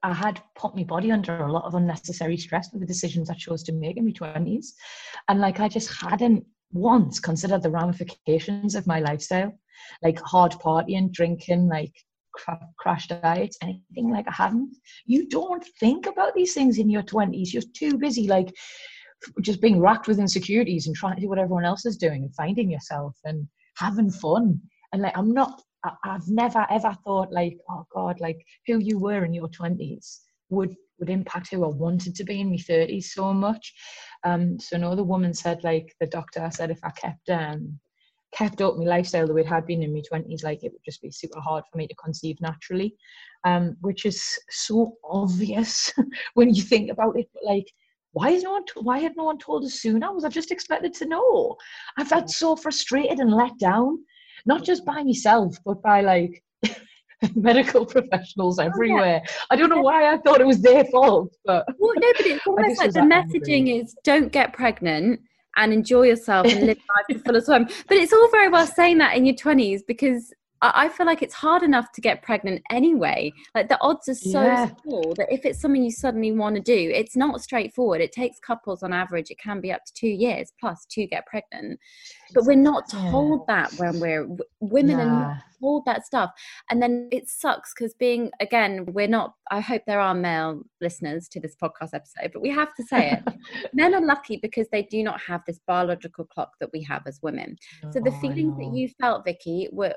I 0.03 0.13
had 0.13 0.41
put 0.55 0.75
my 0.75 0.83
body 0.83 1.11
under 1.11 1.43
a 1.43 1.51
lot 1.51 1.65
of 1.65 1.75
unnecessary 1.75 2.37
stress 2.37 2.71
with 2.71 2.81
the 2.81 2.87
decisions 2.87 3.29
I 3.29 3.33
chose 3.33 3.63
to 3.63 3.73
make 3.73 3.97
in 3.97 4.05
my 4.05 4.11
20s. 4.11 4.67
And 5.27 5.41
like, 5.41 5.59
I 5.59 5.67
just 5.67 5.89
hadn't 6.01 6.45
once 6.71 7.19
considered 7.19 7.63
the 7.63 7.69
ramifications 7.69 8.75
of 8.75 8.87
my 8.87 8.99
lifestyle, 8.99 9.51
like 10.01 10.19
hard 10.21 10.53
partying, 10.53 11.11
drinking, 11.11 11.67
like 11.67 11.93
crash 12.77 13.07
diets, 13.07 13.57
anything 13.61 14.11
like 14.11 14.27
I 14.27 14.33
hadn't. 14.33 14.75
You 15.05 15.27
don't 15.27 15.65
think 15.79 16.05
about 16.05 16.35
these 16.35 16.53
things 16.53 16.77
in 16.77 16.89
your 16.89 17.03
20s. 17.03 17.53
You're 17.53 17.63
too 17.75 17.97
busy, 17.97 18.27
like, 18.27 18.53
just 19.41 19.61
being 19.61 19.81
racked 19.81 20.07
with 20.07 20.19
insecurities 20.19 20.87
and 20.87 20.95
trying 20.95 21.15
to 21.15 21.21
do 21.21 21.27
what 21.27 21.39
everyone 21.39 21.65
else 21.65 21.85
is 21.85 21.97
doing 21.97 22.23
and 22.23 22.33
finding 22.35 22.71
yourself 22.71 23.17
and 23.25 23.47
having 23.75 24.09
fun. 24.09 24.61
And 24.93 25.01
like, 25.01 25.17
I'm 25.17 25.33
not 25.33 25.61
I, 25.83 25.91
have 26.03 26.27
never 26.27 26.65
ever 26.69 26.97
thought 27.03 27.31
like, 27.31 27.57
oh 27.69 27.85
God, 27.93 28.19
like 28.19 28.45
who 28.67 28.79
you 28.79 28.99
were 28.99 29.23
in 29.25 29.33
your 29.33 29.47
twenties 29.49 30.21
would 30.49 30.75
would 30.99 31.09
impact 31.09 31.49
who 31.51 31.63
I 31.63 31.67
wanted 31.67 32.15
to 32.15 32.23
be 32.23 32.41
in 32.41 32.49
my 32.49 32.57
thirties 32.57 33.13
so 33.13 33.33
much. 33.33 33.73
Um, 34.23 34.59
so 34.59 34.75
another 34.75 35.03
woman 35.03 35.33
said 35.33 35.63
like 35.63 35.93
the 35.99 36.07
doctor 36.07 36.49
said 36.51 36.71
if 36.71 36.79
I 36.83 36.91
kept 36.91 37.29
um 37.29 37.79
kept 38.31 38.61
up 38.61 38.77
my 38.77 38.85
lifestyle 38.85 39.25
the 39.25 39.33
way 39.33 39.41
it 39.41 39.47
had 39.47 39.65
been 39.65 39.83
in 39.83 39.93
my 39.93 40.01
twenties, 40.07 40.43
like 40.43 40.63
it 40.63 40.71
would 40.71 40.83
just 40.85 41.01
be 41.01 41.11
super 41.11 41.39
hard 41.39 41.63
for 41.71 41.77
me 41.77 41.87
to 41.87 41.95
conceive 41.95 42.37
naturally, 42.41 42.95
um, 43.43 43.75
which 43.81 44.05
is 44.05 44.21
so 44.49 44.93
obvious 45.03 45.93
when 46.33 46.53
you 46.53 46.61
think 46.61 46.91
about 46.91 47.17
it. 47.17 47.27
But 47.33 47.43
like, 47.45 47.65
why 48.11 48.29
is 48.29 48.43
no 48.43 48.51
one? 48.51 48.63
Why 48.81 48.99
had 48.99 49.15
no 49.15 49.23
one 49.23 49.37
told 49.37 49.63
us 49.63 49.75
sooner? 49.75 50.11
Was 50.13 50.25
I 50.25 50.29
just 50.29 50.51
expected 50.51 50.93
to 50.95 51.05
know? 51.05 51.55
I 51.97 52.03
felt 52.03 52.29
so 52.29 52.55
frustrated 52.55 53.19
and 53.19 53.33
let 53.33 53.57
down 53.57 53.99
not 54.45 54.63
just 54.63 54.85
by 54.85 55.03
myself, 55.03 55.57
but 55.65 55.81
by 55.81 56.01
like 56.01 56.43
medical 57.35 57.85
professionals 57.85 58.59
everywhere. 58.59 59.21
Oh, 59.23 59.29
yeah. 59.29 59.45
I 59.51 59.55
don't 59.55 59.69
know 59.69 59.81
why 59.81 60.13
I 60.13 60.17
thought 60.17 60.41
it 60.41 60.47
was 60.47 60.61
their 60.61 60.85
fault, 60.85 61.35
but 61.45 61.65
well, 61.77 61.93
no, 61.95 62.13
but 62.17 62.25
it's 62.25 62.43
almost 62.47 62.79
like 62.79 62.93
the 62.93 62.99
messaging 63.01 63.67
angry. 63.67 63.77
is 63.79 63.95
don't 64.03 64.31
get 64.31 64.53
pregnant 64.53 65.21
and 65.55 65.73
enjoy 65.73 66.03
yourself 66.03 66.47
and 66.47 66.67
live 66.67 66.77
life 66.97 67.05
to 67.09 67.19
full 67.19 67.35
of 67.35 67.45
time. 67.45 67.67
But 67.87 67.97
it's 67.97 68.13
all 68.13 68.29
very 68.31 68.49
well 68.49 68.67
saying 68.67 68.99
that 68.99 69.17
in 69.17 69.25
your 69.25 69.35
twenties 69.35 69.83
because 69.83 70.33
I 70.61 70.89
feel 70.89 71.05
like 71.05 71.21
it's 71.21 71.33
hard 71.33 71.63
enough 71.63 71.91
to 71.93 72.01
get 72.01 72.21
pregnant 72.21 72.61
anyway. 72.69 73.31
Like 73.55 73.69
the 73.69 73.79
odds 73.81 74.09
are 74.09 74.15
so 74.15 74.41
yeah. 74.41 74.69
small 74.81 75.13
that 75.17 75.31
if 75.31 75.45
it's 75.45 75.59
something 75.59 75.83
you 75.83 75.91
suddenly 75.91 76.31
want 76.31 76.55
to 76.55 76.61
do, 76.61 76.91
it's 76.93 77.15
not 77.15 77.41
straightforward. 77.41 78.01
It 78.01 78.11
takes 78.11 78.39
couples 78.39 78.83
on 78.83 78.91
average, 78.91 79.31
it 79.31 79.39
can 79.39 79.61
be 79.61 79.71
up 79.71 79.85
to 79.85 79.93
two 79.93 80.07
years 80.09 80.51
plus 80.59 80.85
to 80.91 81.05
get 81.07 81.25
pregnant. 81.27 81.79
But 82.33 82.45
we're 82.45 82.55
not 82.55 82.89
told 82.89 83.45
yeah. 83.47 83.67
that 83.67 83.73
when 83.79 83.99
we're 83.99 84.27
women 84.59 84.97
nah. 84.97 85.03
are 85.03 85.07
not 85.07 85.37
told 85.61 85.85
that 85.85 86.05
stuff. 86.05 86.31
And 86.69 86.81
then 86.81 87.09
it 87.11 87.29
sucks 87.29 87.73
because 87.73 87.93
being, 87.93 88.31
again, 88.39 88.85
we're 88.87 89.07
not, 89.07 89.33
I 89.51 89.59
hope 89.59 89.83
there 89.85 89.99
are 89.99 90.13
male 90.13 90.61
listeners 90.81 91.27
to 91.29 91.39
this 91.39 91.55
podcast 91.61 91.93
episode, 91.93 92.31
but 92.33 92.41
we 92.41 92.49
have 92.49 92.73
to 92.75 92.83
say 92.83 93.11
it. 93.11 93.33
Men 93.73 93.93
are 93.93 94.05
lucky 94.05 94.37
because 94.37 94.67
they 94.71 94.83
do 94.83 95.03
not 95.03 95.19
have 95.21 95.41
this 95.45 95.59
biological 95.67 96.25
clock 96.25 96.51
that 96.59 96.69
we 96.73 96.83
have 96.83 97.03
as 97.05 97.19
women. 97.21 97.57
So 97.91 97.99
the 97.99 98.11
oh, 98.11 98.19
feelings 98.19 98.57
that 98.57 98.73
you 98.73 98.89
felt, 98.99 99.25
Vicky, 99.25 99.69
were 99.71 99.93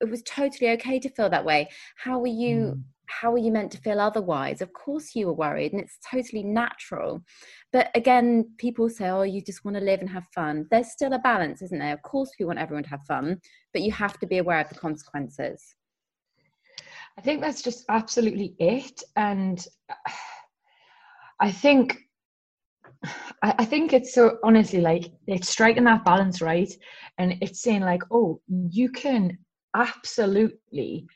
it 0.00 0.10
was 0.10 0.22
totally 0.22 0.70
okay 0.72 0.98
to 0.98 1.10
feel 1.10 1.28
that 1.30 1.44
way. 1.44 1.68
How 1.96 2.18
were 2.18 2.26
you 2.26 2.56
mm. 2.56 2.82
how 3.06 3.30
were 3.32 3.38
you 3.38 3.52
meant 3.52 3.72
to 3.72 3.78
feel 3.78 4.00
otherwise? 4.00 4.60
Of 4.60 4.72
course 4.72 5.14
you 5.14 5.26
were 5.26 5.32
worried 5.32 5.72
and 5.72 5.80
it's 5.80 5.98
totally 6.08 6.42
natural. 6.42 7.22
But 7.72 7.90
again 7.94 8.52
people 8.58 8.88
say 8.88 9.08
oh 9.08 9.22
you 9.22 9.42
just 9.42 9.64
want 9.64 9.76
to 9.76 9.82
live 9.82 10.00
and 10.00 10.10
have 10.10 10.26
fun. 10.34 10.66
There's 10.70 10.92
still 10.92 11.12
a 11.12 11.18
balance 11.18 11.62
isn't 11.62 11.78
there? 11.78 11.94
Of 11.94 12.02
course 12.02 12.30
we 12.38 12.46
want 12.46 12.58
everyone 12.58 12.84
to 12.84 12.90
have 12.90 13.06
fun 13.06 13.40
but 13.72 13.82
you 13.82 13.92
have 13.92 14.18
to 14.20 14.26
be 14.26 14.38
aware 14.38 14.60
of 14.60 14.68
the 14.68 14.74
consequences. 14.74 15.74
I 17.16 17.20
think 17.20 17.40
that's 17.40 17.62
just 17.62 17.84
absolutely 17.88 18.54
it 18.60 19.02
and 19.16 19.66
i 21.40 21.50
think 21.50 21.98
I, 23.42 23.64
think 23.64 23.92
it's 23.92 24.12
so 24.12 24.38
honestly 24.42 24.80
like 24.80 25.12
it's 25.26 25.48
striking 25.48 25.84
that 25.84 26.04
balance 26.04 26.40
right? 26.40 26.72
And 27.18 27.36
it's 27.40 27.62
saying 27.62 27.82
like 27.82 28.02
oh 28.10 28.40
you 28.48 28.90
can 28.90 29.38
absolutely 29.78 31.06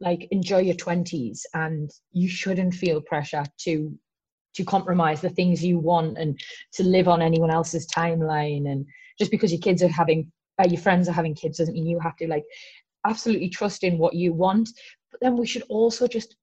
like 0.00 0.26
enjoy 0.30 0.60
your 0.60 0.74
20s 0.76 1.40
and 1.54 1.90
you 2.12 2.28
shouldn't 2.28 2.74
feel 2.74 3.00
pressure 3.00 3.44
to 3.58 3.96
to 4.54 4.64
compromise 4.64 5.20
the 5.20 5.30
things 5.30 5.64
you 5.64 5.78
want 5.78 6.16
and 6.16 6.38
to 6.72 6.84
live 6.84 7.08
on 7.08 7.20
anyone 7.20 7.50
else's 7.50 7.88
timeline. 7.88 8.70
And 8.70 8.86
just 9.18 9.32
because 9.32 9.50
your 9.52 9.60
kids 9.60 9.82
are 9.82 9.88
having 9.88 10.30
uh, 10.62 10.68
your 10.68 10.80
friends 10.80 11.08
are 11.08 11.12
having 11.12 11.34
kids 11.34 11.58
doesn't 11.58 11.74
mean 11.74 11.86
you 11.86 11.98
have 11.98 12.16
to 12.16 12.28
like 12.28 12.44
absolutely 13.04 13.48
trust 13.48 13.82
in 13.82 13.98
what 13.98 14.14
you 14.14 14.32
want. 14.32 14.68
But 15.10 15.20
then 15.20 15.36
we 15.36 15.46
should 15.46 15.64
also 15.68 16.06
just 16.06 16.36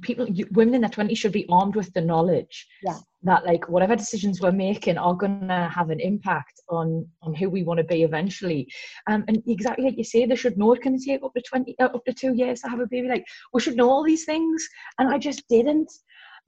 people 0.00 0.26
women 0.52 0.74
in 0.74 0.80
their 0.80 0.90
20s 0.90 1.16
should 1.16 1.32
be 1.32 1.46
armed 1.50 1.76
with 1.76 1.92
the 1.92 2.00
knowledge 2.00 2.66
yeah. 2.82 2.96
that 3.22 3.44
like 3.44 3.68
whatever 3.68 3.94
decisions 3.94 4.40
we're 4.40 4.52
making 4.52 4.96
are 4.96 5.14
going 5.14 5.46
to 5.46 5.70
have 5.72 5.90
an 5.90 6.00
impact 6.00 6.60
on 6.68 7.06
on 7.22 7.34
who 7.34 7.50
we 7.50 7.62
want 7.62 7.78
to 7.78 7.84
be 7.84 8.02
eventually. 8.02 8.66
Um, 9.06 9.24
and 9.28 9.42
exactly 9.46 9.84
like 9.84 9.98
you 9.98 10.04
say 10.04 10.24
they 10.24 10.36
should 10.36 10.56
know 10.56 10.72
it 10.72 10.82
can 10.82 10.98
take 10.98 11.22
up 11.22 11.34
to 11.34 11.42
20 11.42 11.76
uh, 11.78 11.84
up 11.84 12.04
to 12.06 12.14
two 12.14 12.34
years 12.34 12.60
to 12.62 12.68
have 12.68 12.80
a 12.80 12.86
baby. 12.86 13.08
Like 13.08 13.24
we 13.52 13.60
should 13.60 13.76
know 13.76 13.90
all 13.90 14.02
these 14.02 14.24
things. 14.24 14.66
And 14.98 15.08
i 15.08 15.18
just 15.18 15.46
didn't 15.48 15.90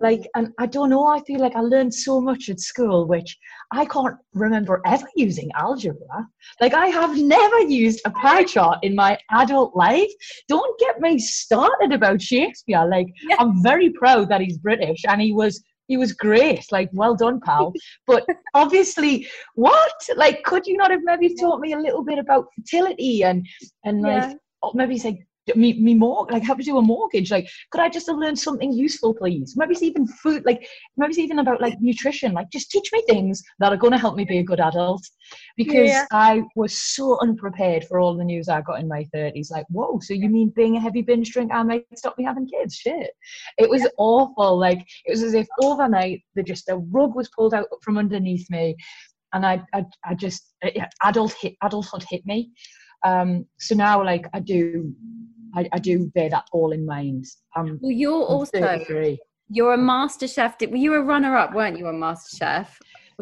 like 0.03 0.29
and 0.35 0.53
i 0.59 0.67
don't 0.67 0.91
know 0.91 1.07
i 1.07 1.21
feel 1.21 1.41
like 1.41 1.55
i 1.55 1.61
learned 1.61 1.95
so 1.95 2.21
much 2.21 2.49
at 2.49 2.61
school 2.61 3.07
which 3.07 3.39
i 3.71 3.85
can't 3.85 4.17
remember 4.35 4.83
ever 4.85 5.07
using 5.17 5.51
algebra. 5.55 6.27
Like 6.61 6.75
i 6.75 6.87
have 6.89 7.17
never 7.17 7.61
used 7.61 8.01
a 8.05 8.11
pie 8.11 8.45
chart 8.45 8.79
in 8.83 8.95
my 8.95 9.19
adult 9.31 9.75
life. 9.77 10.11
Don't 10.49 10.79
get 10.79 11.01
me 11.01 11.19
started 11.19 11.93
about 11.93 12.21
shakespeare. 12.21 12.85
Like 12.87 13.09
yeah. 13.29 13.37
i'm 13.39 13.63
very 13.63 13.91
proud 13.91 14.29
that 14.29 14.41
he's 14.41 14.59
british 14.59 15.03
and 15.09 15.21
he 15.21 15.33
was 15.33 15.63
he 15.89 15.97
was 15.97 16.13
great. 16.13 16.65
Like 16.71 16.91
well 16.93 17.15
done 17.15 17.41
pal. 17.41 17.73
But 18.07 18.25
obviously 18.55 19.29
what? 19.55 20.09
Like 20.17 20.43
could 20.43 20.67
you 20.67 20.77
not 20.77 20.91
have 20.91 21.03
maybe 21.05 21.35
taught 21.35 21.61
me 21.61 21.73
a 21.73 21.79
little 21.79 22.05
bit 22.05 22.19
about 22.19 22.47
fertility 22.55 23.25
and 23.25 23.47
and 23.85 24.03
like 24.03 24.31
yeah. 24.31 24.71
maybe 24.75 24.99
say 24.99 25.25
me, 25.57 25.73
me 25.75 25.95
more 25.95 26.27
like 26.31 26.43
help 26.43 26.59
me 26.59 26.65
do 26.65 26.79
a 26.79 26.83
mortgage 26.83 27.31
like 27.31 27.49
could 27.71 27.81
i 27.81 27.89
just 27.89 28.07
have 28.07 28.17
learned 28.17 28.39
something 28.39 28.73
useful 28.73 29.15
please? 29.15 29.55
Maybe 29.57 29.73
it's 29.73 29.83
even 29.83 30.07
food 30.07 30.45
like 30.45 30.67
maybe 30.97 31.11
it's 31.11 31.19
even 31.19 31.41
about 31.41 31.61
like 31.61 31.77
nutrition 31.81 32.33
like 32.33 32.51
just 32.51 32.71
teach 32.71 32.91
me 32.93 33.03
things 33.09 33.43
that 33.59 33.73
are 33.73 33.77
going 33.77 33.93
to 33.93 33.99
help 33.99 34.17
me 34.17 34.25
be 34.25 34.39
a 34.39 34.43
good 34.43 34.61
adult. 34.61 35.03
Because 35.57 35.89
yeah. 35.89 36.05
i 36.13 36.43
was 36.57 36.81
so 36.81 37.19
unprepared 37.21 37.85
for 37.85 37.99
all 37.99 38.17
the 38.17 38.25
news 38.25 38.49
i 38.49 38.61
got 38.61 38.81
in 38.81 38.89
my 38.89 39.05
30s 39.15 39.51
like 39.51 39.67
whoa 39.69 39.99
so 40.01 40.15
you 40.15 40.29
mean 40.29 40.53
being 40.55 40.77
a 40.77 40.81
heavy 40.81 41.03
binge 41.03 41.31
drinker 41.33 41.65
might 41.65 41.85
stop 41.97 42.17
me 42.19 42.25
having 42.25 42.47
kids? 42.47 42.75
Shit. 42.75 43.11
It 43.59 43.69
was 43.69 43.83
yeah. 43.83 43.89
awful 43.99 44.59
like 44.59 44.87
it 45.05 45.11
was 45.11 45.23
as 45.23 45.35
if 45.35 45.47
overnight 45.63 46.23
the 46.35 46.43
just 46.43 46.67
the 46.67 46.77
rug 46.77 47.15
was 47.15 47.29
pulled 47.31 47.55
out 47.55 47.67
from 47.83 47.99
underneath 47.99 48.49
me 48.51 48.77
and 49.33 49.45
i 49.47 49.63
i, 49.75 49.85
I 50.05 50.15
just 50.15 50.55
adult 51.03 51.35
hit 51.41 51.55
adulthood 51.63 52.05
hit 52.09 52.25
me 52.27 52.51
um, 53.05 53.47
so 53.59 53.75
now, 53.75 54.03
like 54.05 54.27
I 54.33 54.41
do, 54.41 54.95
I, 55.55 55.69
I, 55.73 55.79
do 55.79 56.11
bear 56.15 56.31
that 56.31 56.47
all 56.53 56.73
in 56.73 56.87
mind. 56.87 57.27
Um, 57.57 57.79
well, 57.83 57.93
you're 57.93 58.23
also 58.23 58.61
33. 58.61 59.19
you're 59.49 59.75
a 59.75 59.79
master 59.79 60.29
chef. 60.29 60.59
Did, 60.59 60.77
you 60.77 60.93
were 60.93 60.99
a 60.99 61.03
runner 61.03 61.37
up, 61.37 61.55
weren't 61.55 61.79
you? 61.79 61.87
A 61.89 61.93
master 61.93 62.37
chef. 62.37 62.79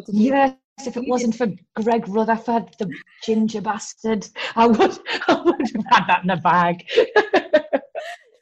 Yes, 0.09 0.57
if 0.87 0.97
it 0.97 1.07
wasn't 1.07 1.35
for 1.35 1.49
Greg 1.83 2.09
Rutherford, 2.09 2.75
the 2.79 2.91
ginger 3.23 3.61
bastard, 3.61 4.27
I 4.57 4.67
would, 4.67 4.99
I 5.29 5.43
would 5.45 5.61
have 5.61 5.85
had 5.91 6.07
that 6.07 6.25
in 6.25 6.31
a 6.31 6.37
bag. 6.37 6.85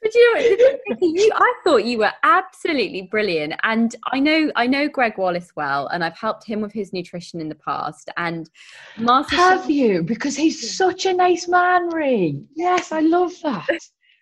But 0.09 0.15
you 0.15 0.35
know, 0.35 0.97
you, 1.01 1.31
I 1.35 1.53
thought 1.63 1.85
you 1.85 1.99
were 1.99 2.11
absolutely 2.23 3.03
brilliant, 3.03 3.53
and 3.63 3.95
I 4.11 4.19
know 4.19 4.51
I 4.55 4.65
know 4.65 4.87
Gregg 4.87 5.17
Wallace 5.17 5.51
well, 5.55 5.87
and 5.87 6.03
I've 6.03 6.17
helped 6.17 6.45
him 6.45 6.61
with 6.61 6.73
his 6.73 6.93
nutrition 6.93 7.39
in 7.41 7.49
the 7.49 7.55
past. 7.55 8.09
And 8.17 8.49
Master 8.97 9.35
have 9.35 9.69
you? 9.69 10.03
Because 10.03 10.35
he's 10.35 10.75
such 10.75 11.05
a 11.05 11.13
nice 11.13 11.47
man, 11.47 11.89
Ree. 11.93 12.43
Yes, 12.55 12.91
I 12.91 13.01
love 13.01 13.33
that. 13.43 13.67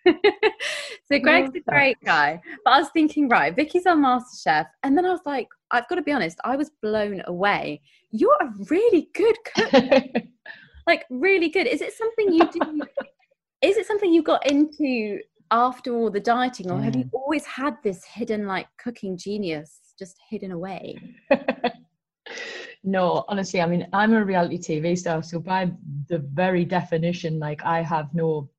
so 1.10 1.18
Gregg's 1.18 1.54
a 1.56 1.60
great 1.60 1.96
guy. 2.04 2.40
But 2.64 2.70
I 2.70 2.78
was 2.80 2.90
thinking, 2.90 3.28
right, 3.28 3.54
Vicky's 3.54 3.86
on 3.86 4.02
MasterChef. 4.02 4.66
And 4.82 4.96
then 4.96 5.06
I 5.06 5.10
was 5.10 5.20
like, 5.26 5.48
I've 5.70 5.88
got 5.88 5.96
to 5.96 6.02
be 6.02 6.12
honest, 6.12 6.38
I 6.44 6.56
was 6.56 6.70
blown 6.82 7.22
away. 7.26 7.82
You're 8.10 8.38
a 8.40 8.52
really 8.70 9.08
good 9.14 9.36
cook. 9.54 10.14
like 10.86 11.04
really 11.10 11.48
good. 11.48 11.66
Is 11.66 11.80
it 11.80 11.92
something 11.92 12.32
you 12.32 12.50
do? 12.50 12.82
is 13.62 13.76
it 13.76 13.86
something 13.86 14.12
you 14.12 14.22
got 14.22 14.46
into 14.50 15.18
after 15.50 15.94
all 15.94 16.10
the 16.10 16.20
dieting, 16.20 16.70
or 16.70 16.80
have 16.80 16.96
you 16.96 17.08
always 17.12 17.44
had 17.44 17.76
this 17.82 18.04
hidden 18.04 18.46
like 18.46 18.66
cooking 18.78 19.16
genius 19.16 19.80
just 19.98 20.16
hidden 20.30 20.52
away? 20.52 20.96
no, 22.84 23.24
honestly, 23.28 23.60
I 23.60 23.66
mean, 23.66 23.86
I'm 23.92 24.12
a 24.14 24.24
reality 24.24 24.58
TV 24.58 24.96
star, 24.96 25.22
so 25.22 25.38
by 25.38 25.70
the 26.08 26.18
very 26.18 26.64
definition, 26.64 27.38
like 27.38 27.64
I 27.64 27.82
have 27.82 28.14
no 28.14 28.50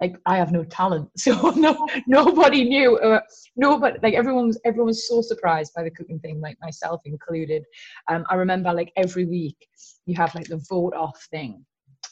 like 0.00 0.16
I 0.26 0.36
have 0.36 0.52
no 0.52 0.64
talent, 0.64 1.08
so 1.18 1.50
no 1.50 1.86
nobody 2.06 2.64
knew. 2.64 2.98
Uh, 2.98 3.20
nobody 3.56 3.98
like 4.02 4.14
everyone 4.14 4.46
was 4.48 4.60
everyone 4.64 4.88
was 4.88 5.08
so 5.08 5.20
surprised 5.22 5.72
by 5.74 5.82
the 5.82 5.90
cooking 5.90 6.18
thing, 6.20 6.40
like 6.40 6.56
myself 6.60 7.00
included. 7.04 7.64
Um, 8.08 8.24
I 8.28 8.34
remember 8.34 8.72
like 8.72 8.92
every 8.96 9.24
week 9.24 9.56
you 10.06 10.14
have 10.16 10.34
like 10.34 10.48
the 10.48 10.62
vote 10.68 10.94
off 10.94 11.26
thing, 11.30 11.64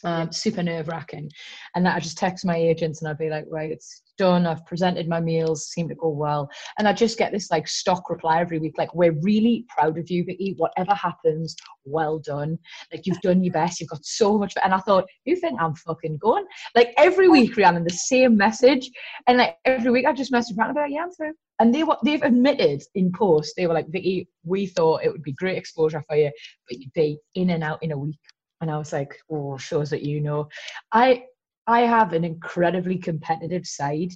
um, 0.05 0.33
super 0.33 0.63
nerve 0.63 0.89
wracking. 0.89 1.31
And 1.75 1.85
that 1.87 1.97
I 1.97 2.01
just 2.01 2.19
text 2.19 2.45
my 2.45 2.57
agents 2.57 3.01
and 3.01 3.09
I'd 3.09 3.19
be 3.19 3.31
like, 3.31 3.45
right, 3.51 3.71
it's 3.71 4.03
done. 4.19 4.47
I've 4.47 4.65
presented 4.67 5.09
my 5.09 5.21
meals, 5.21 5.69
seem 5.69 5.89
to 5.89 5.95
go 5.95 6.09
well. 6.09 6.49
And 6.79 6.87
I 6.87 6.93
just 6.93 7.19
get 7.19 7.33
this 7.33 7.51
like 7.51 7.67
stock 7.69 8.11
reply 8.11 8.41
every 8.41 8.59
week, 8.59 8.75
like, 8.79 8.95
we're 8.95 9.17
really 9.23 9.65
proud 9.69 9.99
of 9.99 10.11
you, 10.11 10.25
Vicky. 10.25 10.55
Whatever 10.57 10.95
happens, 10.95 11.57
well 11.85 12.19
done. 12.19 12.59
Like 12.93 13.07
you've 13.07 13.21
done 13.21 13.43
your 13.43 13.53
best. 13.53 13.81
You've 13.81 13.91
got 13.91 14.05
so 14.05 14.39
much. 14.39 14.55
And 14.63 14.75
I 14.75 14.79
thought, 14.79 15.07
you 15.25 15.37
think 15.37 15.61
I'm 15.61 15.75
fucking 15.75 16.19
going? 16.19 16.45
Like 16.75 16.93
every 16.97 17.29
week, 17.29 17.57
Rhiannon, 17.57 17.85
the 17.85 17.91
same 17.91 18.37
message. 18.37 18.91
And 19.27 19.39
like 19.39 19.57
every 19.65 19.91
week 19.91 20.07
I 20.07 20.13
just 20.13 20.33
message 20.33 20.57
back 20.57 20.67
and 20.67 20.75
be 20.75 20.81
like, 20.81 20.93
yeah, 20.93 21.05
I'm 21.05 21.11
through. 21.13 21.33
And 21.59 21.73
they 21.75 21.85
were 21.85 21.97
they've 22.05 22.23
admitted 22.23 22.83
in 22.95 23.13
post, 23.13 23.55
they 23.57 23.67
were 23.67 23.75
like, 23.75 23.87
Vicky, 23.89 24.29
we 24.45 24.67
thought 24.67 25.05
it 25.05 25.13
would 25.13 25.23
be 25.23 25.33
great 25.33 25.57
exposure 25.57 26.03
for 26.09 26.17
you, 26.17 26.33
but 26.69 26.79
you'd 26.79 26.93
be 26.93 27.19
in 27.35 27.51
and 27.51 27.63
out 27.63 27.83
in 27.83 27.93
a 27.93 27.99
week 27.99 28.19
and 28.63 28.71
I 28.71 28.79
was 28.79 28.93
like, 28.93 29.21
oh, 29.31 29.59
shows 29.59 29.91
that 29.91 30.03
you 30.03 30.21
know. 30.21 30.49
I 30.93 31.25
I 31.67 31.81
have 31.81 32.13
an 32.13 32.25
incredibly 32.25 32.97
competitive 32.97 33.67
side, 33.67 34.13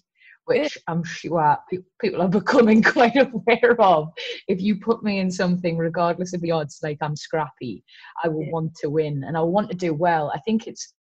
which 0.46 0.78
I'm 0.86 1.04
sure 1.04 1.58
people 2.00 2.22
are 2.22 2.28
becoming 2.40 2.82
quite 2.82 3.16
aware 3.16 3.80
of. 3.80 4.08
If 4.48 4.62
you 4.62 4.80
put 4.80 5.02
me 5.02 5.18
in 5.18 5.30
something, 5.30 5.76
regardless 5.76 6.32
of 6.32 6.40
the 6.40 6.52
odds, 6.52 6.78
like 6.82 6.98
I'm 7.02 7.16
scrappy, 7.16 7.84
I 8.24 8.28
will 8.28 8.44
yeah. 8.44 8.52
want 8.52 8.74
to 8.76 8.90
win 8.90 9.24
and 9.24 9.36
I 9.36 9.42
want 9.42 9.68
to 9.70 9.76
do 9.76 9.92
well. 9.92 10.32
I 10.34 10.38
think 10.40 10.66
it's 10.66 10.94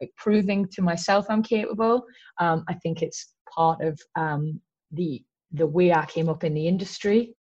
like 0.00 0.10
proving 0.16 0.66
to 0.72 0.82
myself 0.82 1.26
I'm 1.28 1.42
capable. 1.42 2.04
Um, 2.40 2.64
I 2.68 2.74
think 2.74 3.02
it's 3.02 3.34
part 3.54 3.82
of 3.82 4.00
um, 4.16 4.60
the 4.92 5.22
the 5.52 5.66
way 5.66 5.92
I 5.92 6.04
came 6.06 6.28
up 6.28 6.44
in 6.44 6.54
the 6.54 6.68
industry. 6.68 7.34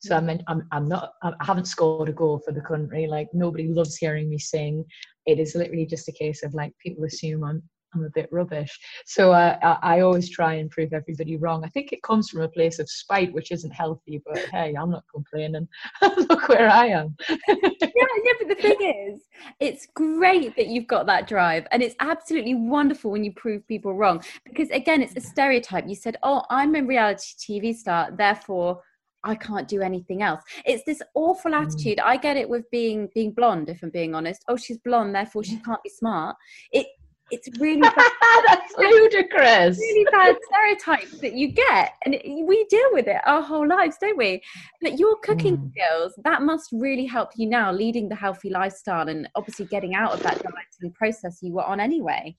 So 0.00 0.16
I 0.16 0.20
mean, 0.20 0.42
I'm, 0.46 0.66
I'm 0.70 0.88
not, 0.88 1.12
I 1.22 1.32
haven't 1.40 1.66
scored 1.66 2.08
a 2.08 2.12
goal 2.12 2.40
for 2.44 2.52
the 2.52 2.60
country. 2.60 3.06
Like 3.06 3.28
nobody 3.32 3.68
loves 3.68 3.96
hearing 3.96 4.28
me 4.28 4.38
sing. 4.38 4.84
It 5.26 5.38
is 5.38 5.54
literally 5.54 5.86
just 5.86 6.08
a 6.08 6.12
case 6.12 6.42
of 6.42 6.54
like 6.54 6.72
people 6.78 7.04
assume 7.04 7.44
I'm, 7.44 7.62
I'm 7.94 8.04
a 8.04 8.10
bit 8.10 8.28
rubbish. 8.30 8.78
So 9.06 9.32
uh, 9.32 9.58
I, 9.62 9.96
I 9.96 10.00
always 10.00 10.30
try 10.30 10.54
and 10.54 10.70
prove 10.70 10.92
everybody 10.92 11.36
wrong. 11.36 11.64
I 11.64 11.68
think 11.68 11.92
it 11.92 12.02
comes 12.02 12.28
from 12.28 12.42
a 12.42 12.48
place 12.48 12.78
of 12.78 12.88
spite, 12.88 13.32
which 13.32 13.50
isn't 13.50 13.70
healthy. 13.70 14.22
But 14.24 14.38
hey, 14.52 14.74
I'm 14.78 14.90
not 14.90 15.04
complaining. 15.12 15.66
Look 16.02 16.48
where 16.48 16.68
I 16.68 16.86
am. 16.86 17.16
yeah, 17.28 17.36
yeah. 17.48 18.32
But 18.38 18.48
the 18.48 18.56
thing 18.60 19.10
is, 19.10 19.22
it's 19.58 19.88
great 19.94 20.54
that 20.56 20.68
you've 20.68 20.86
got 20.86 21.06
that 21.06 21.26
drive, 21.26 21.66
and 21.72 21.82
it's 21.82 21.96
absolutely 22.00 22.54
wonderful 22.54 23.10
when 23.10 23.24
you 23.24 23.32
prove 23.32 23.66
people 23.66 23.94
wrong. 23.94 24.22
Because 24.44 24.70
again, 24.70 25.02
it's 25.02 25.16
a 25.16 25.20
stereotype. 25.20 25.88
You 25.88 25.94
said, 25.94 26.18
"Oh, 26.22 26.42
I'm 26.50 26.74
a 26.74 26.82
reality 26.82 27.34
TV 27.38 27.74
star, 27.74 28.10
therefore." 28.10 28.82
I 29.24 29.34
can't 29.34 29.68
do 29.68 29.80
anything 29.80 30.22
else. 30.22 30.42
It's 30.64 30.84
this 30.84 31.02
awful 31.14 31.52
mm. 31.52 31.62
attitude. 31.62 32.00
I 32.00 32.16
get 32.16 32.36
it 32.36 32.48
with 32.48 32.70
being 32.70 33.08
being 33.14 33.32
blonde, 33.32 33.68
if 33.68 33.82
I'm 33.82 33.90
being 33.90 34.14
honest. 34.14 34.44
Oh, 34.48 34.56
she's 34.56 34.78
blonde, 34.78 35.14
therefore 35.14 35.44
she 35.44 35.56
can't 35.58 35.82
be 35.82 35.90
smart. 35.90 36.36
It 36.72 36.86
it's 37.30 37.48
really 37.60 37.82
bad. 37.82 37.94
that's 38.46 38.72
ludicrous. 38.78 39.78
Really 39.78 40.06
bad 40.10 40.36
stereotype 40.50 41.10
that 41.20 41.34
you 41.34 41.52
get, 41.52 41.92
and 42.04 42.14
it, 42.14 42.22
we 42.24 42.64
deal 42.70 42.88
with 42.92 43.06
it 43.06 43.20
our 43.26 43.42
whole 43.42 43.68
lives, 43.68 43.96
don't 44.00 44.16
we? 44.16 44.40
But 44.80 44.98
your 44.98 45.16
cooking 45.22 45.58
mm. 45.58 45.70
skills 45.70 46.14
that 46.24 46.42
must 46.42 46.70
really 46.72 47.06
help 47.06 47.30
you 47.36 47.48
now, 47.48 47.72
leading 47.72 48.08
the 48.08 48.16
healthy 48.16 48.50
lifestyle, 48.50 49.08
and 49.08 49.28
obviously 49.34 49.66
getting 49.66 49.94
out 49.94 50.12
of 50.12 50.22
that 50.22 50.42
dieting 50.42 50.94
process 50.94 51.38
you 51.42 51.52
were 51.52 51.64
on 51.64 51.80
anyway 51.80 52.36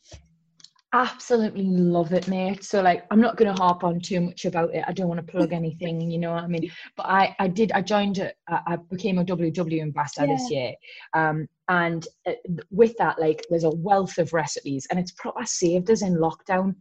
absolutely 0.93 1.63
love 1.63 2.13
it 2.13 2.27
mate. 2.27 2.63
So 2.63 2.81
like 2.81 3.05
i'm 3.11 3.21
not 3.21 3.37
going 3.37 3.53
to 3.53 3.61
harp 3.61 3.83
on 3.83 3.99
too 3.99 4.21
much 4.21 4.45
about 4.45 4.73
it. 4.73 4.83
I 4.87 4.91
don't 4.91 5.07
want 5.07 5.25
to 5.25 5.31
plug 5.31 5.53
anything 5.53 6.09
you 6.09 6.17
know 6.17 6.31
what 6.31 6.43
i 6.43 6.47
mean? 6.47 6.71
But 6.97 7.05
i 7.05 7.35
i 7.39 7.47
did 7.47 7.71
i 7.73 7.81
joined 7.81 8.17
it 8.17 8.35
i 8.47 8.75
became 8.89 9.19
a 9.19 9.25
WW 9.25 9.81
ambassador 9.81 10.27
yeah. 10.27 10.33
this 10.33 10.51
year. 10.51 10.73
Um 11.13 11.47
and 11.67 12.07
uh, 12.27 12.33
with 12.71 12.95
that 12.97 13.19
like 13.19 13.45
there's 13.49 13.63
a 13.63 13.69
wealth 13.69 14.17
of 14.17 14.33
recipes 14.33 14.87
and 14.89 14.99
it's 14.99 15.11
probably 15.11 15.45
saved 15.45 15.91
us 15.91 16.01
in 16.01 16.15
lockdown. 16.15 16.75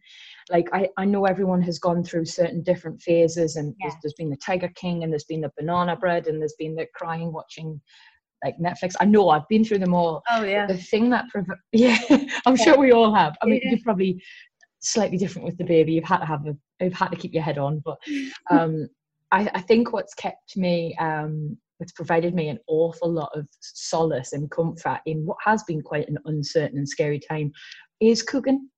Like 0.48 0.70
I, 0.72 0.88
I 0.96 1.04
know 1.04 1.26
everyone 1.26 1.60
has 1.62 1.78
gone 1.78 2.02
through 2.02 2.24
certain 2.24 2.62
different 2.62 3.02
phases 3.02 3.56
and 3.56 3.74
yeah. 3.78 3.88
there's, 3.88 3.96
there's 4.02 4.14
been 4.14 4.30
the 4.30 4.36
Tiger 4.36 4.70
King 4.74 5.04
and 5.04 5.12
there's 5.12 5.24
been 5.24 5.42
the 5.42 5.52
banana 5.58 5.94
bread 5.94 6.26
and 6.26 6.40
there's 6.40 6.56
been 6.58 6.74
the 6.74 6.86
crying 6.94 7.30
watching 7.34 7.78
like 8.44 8.58
Netflix. 8.58 8.94
I 9.00 9.04
know 9.04 9.30
I've 9.30 9.48
been 9.48 9.64
through 9.64 9.78
them 9.78 9.94
all. 9.94 10.22
Oh 10.30 10.44
yeah. 10.44 10.66
The 10.66 10.76
thing 10.76 11.10
that 11.10 11.28
prov- 11.28 11.46
yeah, 11.72 11.98
I'm 12.46 12.56
yeah. 12.56 12.64
sure 12.64 12.78
we 12.78 12.92
all 12.92 13.14
have. 13.14 13.36
I 13.42 13.46
mean, 13.46 13.60
yeah. 13.62 13.70
you're 13.70 13.84
probably 13.84 14.22
slightly 14.80 15.18
different 15.18 15.46
with 15.46 15.58
the 15.58 15.64
baby. 15.64 15.92
You've 15.92 16.04
had 16.04 16.18
to 16.18 16.26
have 16.26 16.46
a, 16.46 16.56
you've 16.80 16.92
had 16.92 17.10
to 17.10 17.16
keep 17.16 17.34
your 17.34 17.42
head 17.42 17.58
on, 17.58 17.82
but 17.84 17.98
um, 18.50 18.88
I, 19.30 19.50
I 19.54 19.60
think 19.60 19.92
what's 19.92 20.14
kept 20.14 20.56
me, 20.56 20.94
um, 20.98 21.56
it's 21.80 21.92
provided 21.92 22.34
me 22.34 22.48
an 22.48 22.58
awful 22.66 23.10
lot 23.10 23.30
of 23.34 23.46
solace 23.60 24.32
and 24.32 24.50
comfort 24.50 25.00
in 25.06 25.24
what 25.24 25.36
has 25.44 25.62
been 25.64 25.82
quite 25.82 26.08
an 26.08 26.18
uncertain 26.24 26.78
and 26.78 26.88
scary 26.88 27.20
time, 27.20 27.52
is 28.00 28.22
cooking. 28.22 28.68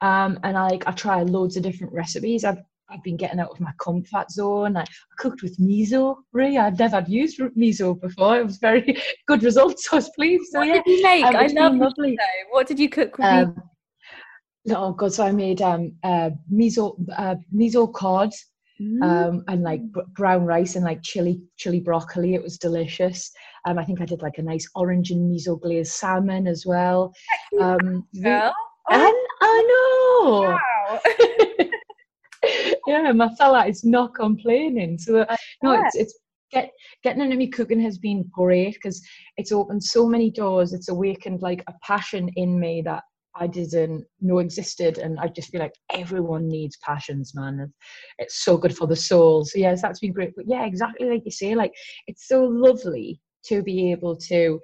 Um, 0.00 0.38
and 0.42 0.56
I 0.56 0.68
like 0.68 0.86
I 0.88 0.92
try 0.92 1.22
loads 1.22 1.56
of 1.56 1.62
different 1.62 1.92
recipes. 1.92 2.44
I've 2.44 2.62
I've 2.90 3.02
been 3.02 3.16
getting 3.16 3.40
out 3.40 3.50
of 3.50 3.60
my 3.60 3.72
comfort 3.78 4.30
zone. 4.30 4.76
I, 4.76 4.84
cooked 5.18 5.42
with 5.42 5.58
miso, 5.58 6.16
really. 6.32 6.58
I'd 6.58 6.78
never 6.78 7.04
used 7.06 7.38
miso 7.38 8.00
before. 8.00 8.38
It 8.38 8.46
was 8.46 8.58
very 8.58 8.96
good 9.26 9.42
results. 9.42 9.88
I 9.92 9.96
was 9.96 10.10
pleased. 10.10 10.50
So, 10.52 10.60
what 10.60 10.68
yeah. 10.68 10.74
did 10.74 10.86
you 10.86 11.02
make? 11.02 11.24
Um, 11.24 11.36
I 11.36 11.46
love 11.46 11.76
lovely. 11.76 12.18
What 12.50 12.66
did 12.66 12.78
you 12.78 12.88
cook 12.88 13.18
with 13.18 13.26
um, 13.26 13.62
Oh 14.68 14.92
god! 14.92 15.12
So 15.12 15.24
I 15.24 15.32
made 15.32 15.62
um 15.62 15.92
uh, 16.02 16.30
miso 16.52 16.94
uh, 17.16 17.36
miso 17.54 17.92
cod 17.92 18.30
mm. 18.80 19.02
um 19.02 19.42
and 19.48 19.62
like 19.62 19.80
brown 20.14 20.44
rice 20.44 20.76
and 20.76 20.84
like 20.84 21.02
chili 21.02 21.40
chili 21.56 21.80
broccoli. 21.80 22.34
It 22.34 22.42
was 22.42 22.58
delicious. 22.58 23.30
Um, 23.66 23.78
I 23.78 23.84
think 23.84 24.00
I 24.00 24.04
did 24.04 24.22
like 24.22 24.38
a 24.38 24.42
nice 24.42 24.68
orange 24.74 25.10
and 25.10 25.30
miso 25.30 25.60
glazed 25.60 25.92
salmon 25.92 26.46
as 26.46 26.66
well. 26.66 27.12
Um, 27.60 28.06
well, 28.14 28.52
oh. 28.90 29.26
I 29.42 29.62
know. 30.22 30.40
Wow. 30.42 31.00
yeah, 32.90 33.12
my 33.12 33.28
fella 33.36 33.66
is 33.66 33.84
not 33.84 34.14
complaining. 34.14 34.98
So 34.98 35.20
uh, 35.20 35.36
no, 35.62 35.72
it's 35.72 35.96
it's 35.96 36.18
get 36.50 36.70
getting 37.02 37.22
into 37.22 37.36
me 37.36 37.48
cooking 37.48 37.80
has 37.80 37.98
been 37.98 38.24
great 38.32 38.74
because 38.74 39.02
it's 39.36 39.52
opened 39.52 39.82
so 39.82 40.06
many 40.06 40.30
doors. 40.30 40.72
It's 40.72 40.88
awakened 40.88 41.42
like 41.42 41.62
a 41.68 41.74
passion 41.82 42.28
in 42.36 42.58
me 42.58 42.82
that 42.84 43.02
I 43.36 43.46
didn't 43.46 44.04
know 44.20 44.38
existed, 44.38 44.98
and 44.98 45.18
I 45.20 45.28
just 45.28 45.50
feel 45.50 45.60
like 45.60 45.74
everyone 45.92 46.48
needs 46.48 46.76
passions, 46.82 47.32
man. 47.34 47.72
It's 48.18 48.44
so 48.44 48.56
good 48.56 48.76
for 48.76 48.86
the 48.86 48.96
soul. 48.96 49.44
So 49.44 49.58
yes, 49.58 49.82
that's 49.82 50.00
been 50.00 50.12
great. 50.12 50.34
But 50.36 50.46
yeah, 50.48 50.64
exactly 50.66 51.08
like 51.08 51.22
you 51.24 51.30
say, 51.30 51.54
like 51.54 51.72
it's 52.08 52.26
so 52.26 52.44
lovely 52.44 53.20
to 53.46 53.62
be 53.62 53.90
able 53.92 54.16
to 54.16 54.60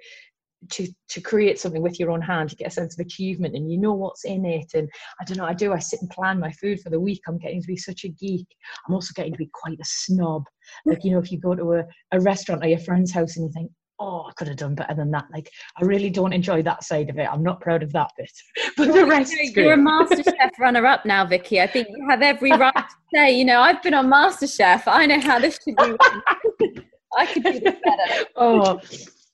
to 0.69 0.87
to 1.09 1.21
create 1.21 1.59
something 1.59 1.81
with 1.81 1.99
your 1.99 2.11
own 2.11 2.21
hand 2.21 2.51
you 2.51 2.57
get 2.57 2.67
a 2.67 2.71
sense 2.71 2.97
of 2.97 3.05
achievement 3.05 3.55
and 3.55 3.71
you 3.71 3.77
know 3.77 3.93
what's 3.93 4.25
in 4.25 4.45
it. 4.45 4.71
And 4.73 4.89
i 5.21 5.23
don't 5.23 5.37
know 5.37 5.45
i 5.45 5.53
do 5.53 5.73
i 5.73 5.79
sit 5.79 6.01
and 6.01 6.09
plan 6.09 6.39
my 6.39 6.51
food 6.51 6.81
for 6.81 6.89
the 6.89 6.99
week. 6.99 7.21
I'm 7.27 7.37
getting 7.37 7.61
to 7.61 7.67
be 7.67 7.77
such 7.77 8.03
a 8.03 8.09
geek. 8.09 8.47
I'm 8.87 8.93
also 8.93 9.13
getting 9.15 9.33
to 9.33 9.37
be 9.37 9.49
quite 9.53 9.79
a 9.79 9.85
snob. 9.85 10.43
Like 10.85 11.03
you 11.03 11.11
know 11.11 11.19
if 11.19 11.31
you 11.31 11.39
go 11.39 11.55
to 11.55 11.73
a, 11.73 11.83
a 12.11 12.19
restaurant 12.19 12.63
or 12.63 12.67
your 12.67 12.79
friend's 12.79 13.11
house 13.11 13.37
and 13.37 13.45
you 13.45 13.51
think 13.53 13.71
oh 13.99 14.27
i 14.27 14.31
could 14.33 14.47
have 14.47 14.57
done 14.57 14.75
better 14.75 14.95
than 14.95 15.11
that. 15.11 15.25
Like 15.31 15.49
i 15.77 15.83
really 15.83 16.09
don't 16.09 16.33
enjoy 16.33 16.63
that 16.63 16.83
side 16.83 17.09
of 17.09 17.17
it. 17.17 17.29
I'm 17.31 17.43
not 17.43 17.61
proud 17.61 17.83
of 17.83 17.91
that 17.93 18.09
bit. 18.17 18.31
But 18.77 18.93
the 18.93 19.05
rest 19.05 19.33
you're 19.55 19.73
a 19.73 19.77
MasterChef 19.77 20.57
runner 20.59 20.85
up 20.85 21.05
now 21.05 21.25
vicky. 21.25 21.61
I 21.61 21.67
think 21.67 21.87
you 21.89 22.07
have 22.09 22.21
every 22.21 22.51
right 22.51 22.73
to 22.73 22.83
say 23.13 23.31
you 23.31 23.45
know 23.45 23.61
i've 23.61 23.81
been 23.83 23.93
on 23.93 24.07
MasterChef. 24.07 24.83
I 24.87 25.05
know 25.05 25.19
how 25.19 25.39
this 25.39 25.59
should 25.63 25.75
be 25.75 26.81
i 27.17 27.25
could 27.25 27.43
do 27.43 27.59
this 27.59 27.75
better. 27.83 28.25
Oh 28.35 28.79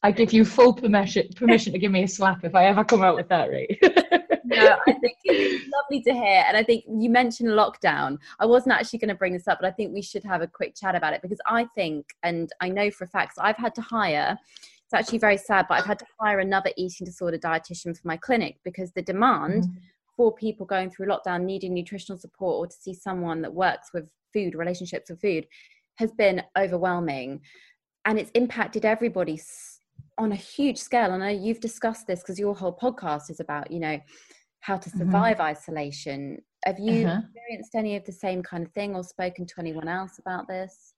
I 0.03 0.11
give 0.11 0.33
you 0.33 0.43
full 0.43 0.73
permission 0.73 1.29
permission 1.35 1.71
to 1.73 1.79
give 1.79 1.91
me 1.91 2.03
a 2.03 2.07
slap 2.07 2.43
if 2.43 2.53
I 2.53 2.65
ever 2.65 2.83
come 2.83 3.01
out 3.01 3.15
with 3.15 3.29
that, 3.29 3.49
right? 3.49 3.77
no, 4.43 4.77
I 4.87 4.91
think 4.91 5.17
it's 5.23 5.71
lovely 5.73 6.03
to 6.03 6.13
hear. 6.13 6.43
And 6.45 6.57
I 6.57 6.63
think 6.63 6.83
you 6.87 7.09
mentioned 7.09 7.49
lockdown. 7.49 8.17
I 8.39 8.45
wasn't 8.45 8.75
actually 8.75 8.99
going 8.99 9.09
to 9.09 9.15
bring 9.15 9.33
this 9.33 9.47
up, 9.47 9.59
but 9.61 9.67
I 9.67 9.71
think 9.71 9.93
we 9.93 10.01
should 10.01 10.23
have 10.25 10.41
a 10.41 10.47
quick 10.47 10.75
chat 10.75 10.95
about 10.95 11.13
it 11.13 11.21
because 11.21 11.39
I 11.47 11.65
think, 11.73 12.05
and 12.21 12.51
I 12.59 12.69
know 12.69 12.91
for 12.91 13.07
facts, 13.07 13.35
I've 13.39 13.57
had 13.57 13.73
to 13.75 13.81
hire. 13.81 14.37
It's 14.83 14.93
actually 14.93 15.19
very 15.19 15.37
sad, 15.37 15.67
but 15.69 15.79
I've 15.79 15.85
had 15.85 15.99
to 15.99 16.05
hire 16.19 16.39
another 16.39 16.71
eating 16.75 17.05
disorder 17.05 17.37
dietitian 17.37 17.97
for 17.97 18.05
my 18.05 18.17
clinic 18.17 18.57
because 18.63 18.91
the 18.91 19.01
demand. 19.01 19.63
Mm 19.63 19.77
for 20.15 20.33
people 20.33 20.65
going 20.65 20.89
through 20.89 21.07
lockdown 21.07 21.43
needing 21.43 21.73
nutritional 21.73 22.19
support 22.19 22.55
or 22.57 22.67
to 22.67 22.75
see 22.79 22.93
someone 22.93 23.41
that 23.41 23.53
works 23.53 23.89
with 23.93 24.07
food 24.31 24.55
relationships 24.55 25.09
with 25.09 25.21
food 25.21 25.47
has 25.95 26.11
been 26.11 26.41
overwhelming 26.57 27.41
and 28.05 28.19
it's 28.19 28.31
impacted 28.33 28.85
everybody 28.85 29.37
on 30.17 30.31
a 30.31 30.35
huge 30.35 30.77
scale 30.77 31.13
and 31.13 31.23
I 31.23 31.33
know 31.33 31.39
you've 31.39 31.59
discussed 31.59 32.07
this 32.07 32.21
because 32.21 32.39
your 32.39 32.55
whole 32.55 32.77
podcast 32.81 33.29
is 33.29 33.39
about 33.39 33.71
you 33.71 33.79
know 33.79 33.99
how 34.59 34.77
to 34.77 34.89
mm-hmm. 34.89 34.99
survive 34.99 35.37
mm-hmm. 35.37 35.47
isolation 35.47 36.41
have 36.65 36.79
you 36.79 37.05
uh-huh. 37.05 37.21
experienced 37.23 37.75
any 37.75 37.95
of 37.95 38.05
the 38.05 38.11
same 38.11 38.41
kind 38.41 38.65
of 38.65 38.71
thing 38.73 38.95
or 38.95 39.03
spoken 39.03 39.45
to 39.45 39.55
anyone 39.59 39.87
else 39.87 40.19
about 40.19 40.47
this 40.47 40.93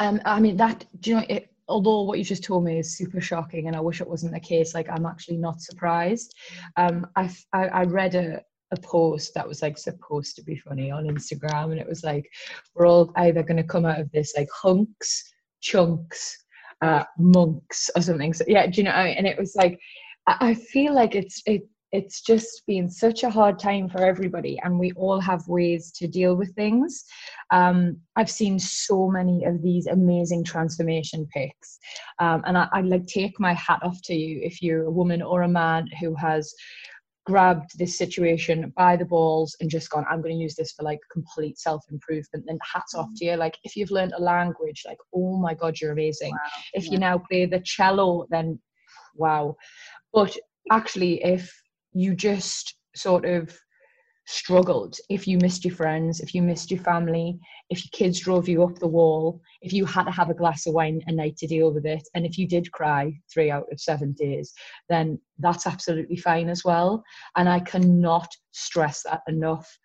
um 0.00 0.20
i 0.24 0.40
mean 0.40 0.56
that 0.56 0.84
do 1.00 1.10
you 1.10 1.16
know 1.16 1.26
it, 1.28 1.50
although 1.68 2.02
what 2.02 2.18
you 2.18 2.24
just 2.24 2.42
told 2.42 2.64
me 2.64 2.78
is 2.78 2.96
super 2.96 3.20
shocking 3.20 3.68
and 3.68 3.76
i 3.76 3.80
wish 3.80 4.00
it 4.00 4.08
wasn't 4.08 4.32
the 4.32 4.40
case 4.40 4.74
like 4.74 4.88
i'm 4.90 5.06
actually 5.06 5.36
not 5.36 5.60
surprised 5.60 6.34
um 6.76 7.06
i 7.16 7.30
i, 7.52 7.68
I 7.68 7.84
read 7.84 8.14
a 8.14 8.42
a 8.74 8.80
post 8.80 9.34
that 9.34 9.46
was 9.46 9.62
like 9.62 9.78
supposed 9.78 10.36
to 10.36 10.42
be 10.42 10.56
funny 10.56 10.90
on 10.90 11.06
Instagram, 11.06 11.72
and 11.72 11.80
it 11.80 11.88
was 11.88 12.04
like, 12.04 12.30
we're 12.74 12.86
all 12.86 13.12
either 13.16 13.42
going 13.42 13.56
to 13.56 13.62
come 13.62 13.84
out 13.86 14.00
of 14.00 14.10
this 14.12 14.34
like 14.36 14.48
hunks, 14.50 15.32
chunks, 15.60 16.43
uh, 16.84 17.04
monks, 17.18 17.90
or 17.96 18.02
something. 18.02 18.32
So 18.32 18.44
yeah, 18.46 18.66
do 18.66 18.80
you 18.80 18.84
know? 18.84 18.92
I 18.92 19.04
mean? 19.04 19.16
And 19.18 19.26
it 19.26 19.38
was 19.38 19.54
like, 19.56 19.78
I 20.26 20.54
feel 20.54 20.94
like 20.94 21.14
it's 21.14 21.42
it 21.46 21.62
it's 21.94 22.22
just 22.22 22.66
been 22.66 22.90
such 22.90 23.22
a 23.22 23.30
hard 23.30 23.56
time 23.56 23.88
for 23.88 24.04
everybody 24.04 24.58
and 24.64 24.80
we 24.80 24.90
all 24.96 25.20
have 25.20 25.46
ways 25.46 25.92
to 25.92 26.08
deal 26.08 26.34
with 26.34 26.52
things 26.56 27.04
um, 27.52 27.96
i've 28.16 28.30
seen 28.30 28.58
so 28.58 29.08
many 29.08 29.44
of 29.44 29.62
these 29.62 29.86
amazing 29.86 30.42
transformation 30.42 31.26
pics 31.32 31.78
um, 32.18 32.42
and 32.46 32.58
I, 32.58 32.68
I 32.72 32.80
like 32.80 33.06
take 33.06 33.38
my 33.38 33.54
hat 33.54 33.78
off 33.82 33.98
to 34.04 34.14
you 34.14 34.40
if 34.42 34.60
you're 34.60 34.86
a 34.86 34.90
woman 34.90 35.22
or 35.22 35.42
a 35.42 35.48
man 35.48 35.86
who 36.00 36.14
has 36.16 36.52
grabbed 37.24 37.78
this 37.78 37.96
situation 37.96 38.72
by 38.76 38.96
the 38.96 39.04
balls 39.04 39.56
and 39.60 39.70
just 39.70 39.88
gone 39.90 40.04
i'm 40.10 40.20
going 40.20 40.36
to 40.36 40.42
use 40.42 40.54
this 40.54 40.72
for 40.72 40.82
like 40.82 40.98
complete 41.10 41.58
self-improvement 41.58 42.44
then 42.46 42.58
hats 42.72 42.94
off 42.94 43.08
mm. 43.08 43.16
to 43.16 43.24
you 43.24 43.36
like 43.36 43.56
if 43.64 43.76
you've 43.76 43.90
learned 43.90 44.12
a 44.16 44.22
language 44.22 44.82
like 44.86 44.98
oh 45.14 45.38
my 45.38 45.54
god 45.54 45.80
you're 45.80 45.92
amazing 45.92 46.32
wow. 46.32 46.38
if 46.74 46.86
yeah. 46.86 46.92
you 46.92 46.98
now 46.98 47.18
play 47.30 47.46
the 47.46 47.60
cello 47.60 48.26
then 48.30 48.58
wow 49.14 49.56
but 50.12 50.36
actually 50.70 51.22
if 51.24 51.50
you 51.92 52.14
just 52.14 52.76
sort 52.94 53.24
of 53.24 53.56
struggled. 54.26 54.96
If 55.10 55.26
you 55.28 55.38
missed 55.38 55.64
your 55.64 55.74
friends 55.74 56.20
if 56.20 56.34
you 56.34 56.42
missed 56.42 56.70
your 56.70 56.80
family 56.80 57.38
if 57.70 57.84
your 57.84 57.90
kids 57.92 58.20
drove 58.20 58.48
you 58.48 58.62
up 58.62 58.78
the 58.78 58.86
wall 58.86 59.40
if 59.62 59.72
you 59.72 59.84
had 59.84 60.04
to 60.04 60.10
have 60.10 60.30
a 60.30 60.34
glass 60.34 60.66
of 60.66 60.74
wine 60.74 61.00
a 61.06 61.12
night 61.12 61.36
to 61.38 61.46
deal 61.46 61.72
with 61.72 61.86
it 61.86 62.02
and 62.14 62.24
if 62.24 62.38
you 62.38 62.46
did 62.46 62.70
cry 62.72 63.12
three 63.32 63.50
out 63.50 63.66
of 63.72 63.80
seven 63.80 64.12
days 64.12 64.52
then 64.88 65.18
that's 65.38 65.66
absolutely 65.66 66.16
fine 66.16 66.48
as 66.48 66.64
well. 66.64 67.02
And 67.36 67.48
i 67.48 67.60
cannot 67.60 68.28
stress 68.52 69.02
that 69.02 69.22
enough 69.28 69.78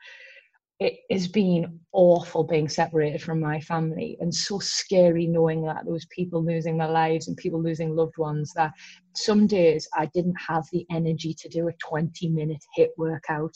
it 0.79 0.99
has 1.11 1.27
been 1.27 1.77
awful 1.91 2.43
being 2.43 2.69
separated 2.69 3.21
from 3.21 3.39
my 3.39 3.59
family 3.59 4.15
and 4.21 4.33
so 4.33 4.59
scary 4.59 5.27
knowing 5.27 5.61
that 5.61 5.83
there 5.83 5.93
was 5.93 6.05
people 6.05 6.43
losing 6.43 6.77
their 6.77 6.89
lives 6.89 7.27
and 7.27 7.35
people 7.35 7.61
losing 7.61 7.95
loved 7.95 8.17
ones 8.17 8.53
that 8.55 8.71
some 9.13 9.45
days 9.45 9.87
i 9.95 10.05
didn't 10.13 10.35
have 10.35 10.63
the 10.71 10.85
energy 10.89 11.33
to 11.33 11.49
do 11.49 11.67
a 11.67 11.73
20 11.73 12.29
minute 12.29 12.63
HIIT 12.77 12.89
workout 12.97 13.53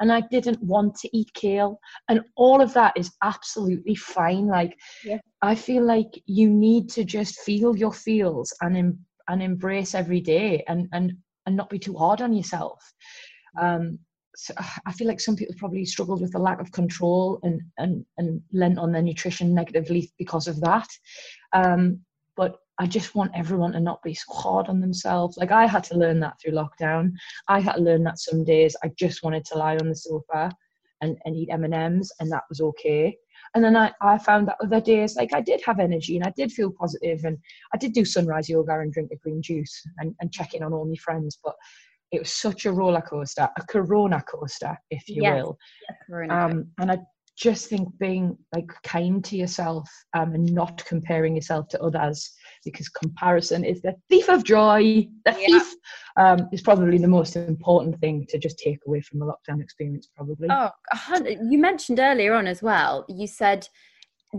and 0.00 0.12
i 0.12 0.20
didn't 0.20 0.62
want 0.62 0.94
to 0.96 1.16
eat 1.16 1.32
kale 1.32 1.78
and 2.08 2.20
all 2.36 2.60
of 2.60 2.74
that 2.74 2.92
is 2.96 3.12
absolutely 3.22 3.94
fine 3.94 4.46
like 4.46 4.76
yeah. 5.04 5.18
i 5.42 5.54
feel 5.54 5.84
like 5.84 6.22
you 6.26 6.50
need 6.50 6.90
to 6.90 7.04
just 7.04 7.40
feel 7.40 7.76
your 7.76 7.92
feels 7.92 8.52
and 8.60 8.76
em- 8.76 8.98
and 9.28 9.42
embrace 9.42 9.94
every 9.94 10.20
day 10.20 10.62
and 10.68 10.88
and 10.92 11.12
and 11.46 11.56
not 11.56 11.70
be 11.70 11.78
too 11.78 11.94
hard 11.94 12.20
on 12.20 12.32
yourself 12.32 12.92
um 13.58 13.98
I 14.86 14.92
feel 14.92 15.06
like 15.06 15.20
some 15.20 15.36
people 15.36 15.54
probably 15.58 15.84
struggled 15.84 16.20
with 16.20 16.32
the 16.32 16.38
lack 16.38 16.60
of 16.60 16.72
control 16.72 17.40
and 17.42 17.60
and 17.78 18.04
and 18.18 18.42
lent 18.52 18.78
on 18.78 18.92
their 18.92 19.02
nutrition 19.02 19.54
negatively 19.54 20.12
because 20.18 20.48
of 20.48 20.60
that. 20.60 20.88
Um, 21.52 22.00
but 22.36 22.56
I 22.78 22.86
just 22.86 23.14
want 23.14 23.32
everyone 23.34 23.72
to 23.72 23.80
not 23.80 24.02
be 24.02 24.14
so 24.14 24.32
hard 24.32 24.68
on 24.68 24.80
themselves. 24.80 25.38
Like 25.38 25.50
I 25.50 25.66
had 25.66 25.84
to 25.84 25.96
learn 25.96 26.20
that 26.20 26.34
through 26.40 26.52
lockdown. 26.52 27.12
I 27.48 27.60
had 27.60 27.76
to 27.76 27.80
learn 27.80 28.04
that 28.04 28.18
some 28.18 28.44
days 28.44 28.76
I 28.84 28.90
just 28.98 29.22
wanted 29.22 29.46
to 29.46 29.58
lie 29.58 29.76
on 29.78 29.88
the 29.88 29.96
sofa 29.96 30.52
and, 31.00 31.16
and 31.24 31.34
eat 31.34 31.48
M 31.50 31.64
and 31.64 31.74
M's, 31.74 32.12
and 32.20 32.30
that 32.32 32.44
was 32.48 32.60
okay. 32.60 33.16
And 33.54 33.64
then 33.64 33.76
I, 33.76 33.92
I 34.02 34.18
found 34.18 34.48
that 34.48 34.56
other 34.62 34.80
days, 34.80 35.16
like 35.16 35.32
I 35.32 35.40
did 35.40 35.62
have 35.64 35.78
energy 35.78 36.16
and 36.16 36.26
I 36.26 36.32
did 36.36 36.52
feel 36.52 36.70
positive, 36.70 37.24
and 37.24 37.38
I 37.72 37.78
did 37.78 37.92
do 37.92 38.04
sunrise 38.04 38.48
yoga 38.48 38.78
and 38.80 38.92
drink 38.92 39.10
a 39.12 39.16
green 39.16 39.40
juice 39.40 39.82
and, 39.98 40.14
and 40.20 40.32
check 40.32 40.52
in 40.52 40.62
on 40.62 40.74
all 40.74 40.84
my 40.84 40.96
friends. 40.96 41.38
But 41.42 41.54
it 42.12 42.20
was 42.20 42.32
such 42.32 42.66
a 42.66 42.72
roller 42.72 43.00
coaster, 43.00 43.48
a 43.56 43.62
corona 43.68 44.22
coaster, 44.30 44.76
if 44.90 45.08
you 45.08 45.22
yes. 45.22 45.44
will. 45.44 45.58
um, 46.30 46.68
and 46.78 46.90
I 46.90 46.98
just 47.36 47.68
think 47.68 47.88
being 47.98 48.36
like 48.54 48.70
kind 48.82 49.22
to 49.22 49.36
yourself 49.36 49.88
um, 50.14 50.34
and 50.34 50.50
not 50.52 50.82
comparing 50.86 51.36
yourself 51.36 51.68
to 51.68 51.82
others 51.82 52.32
because 52.64 52.88
comparison 52.88 53.62
is 53.62 53.82
the 53.82 53.94
thief 54.08 54.28
of 54.30 54.42
joy. 54.42 55.06
The 55.26 55.32
yeah. 55.32 55.46
thief 55.46 55.74
um, 56.16 56.48
is 56.52 56.62
probably 56.62 56.98
the 56.98 57.08
most 57.08 57.36
important 57.36 58.00
thing 58.00 58.26
to 58.30 58.38
just 58.38 58.58
take 58.58 58.78
away 58.86 59.02
from 59.02 59.18
the 59.18 59.26
lockdown 59.26 59.60
experience, 59.60 60.08
probably. 60.16 60.48
Oh, 60.50 60.70
you 61.42 61.58
mentioned 61.58 62.00
earlier 62.00 62.32
on 62.32 62.46
as 62.46 62.62
well, 62.62 63.04
you 63.08 63.26
said 63.26 63.68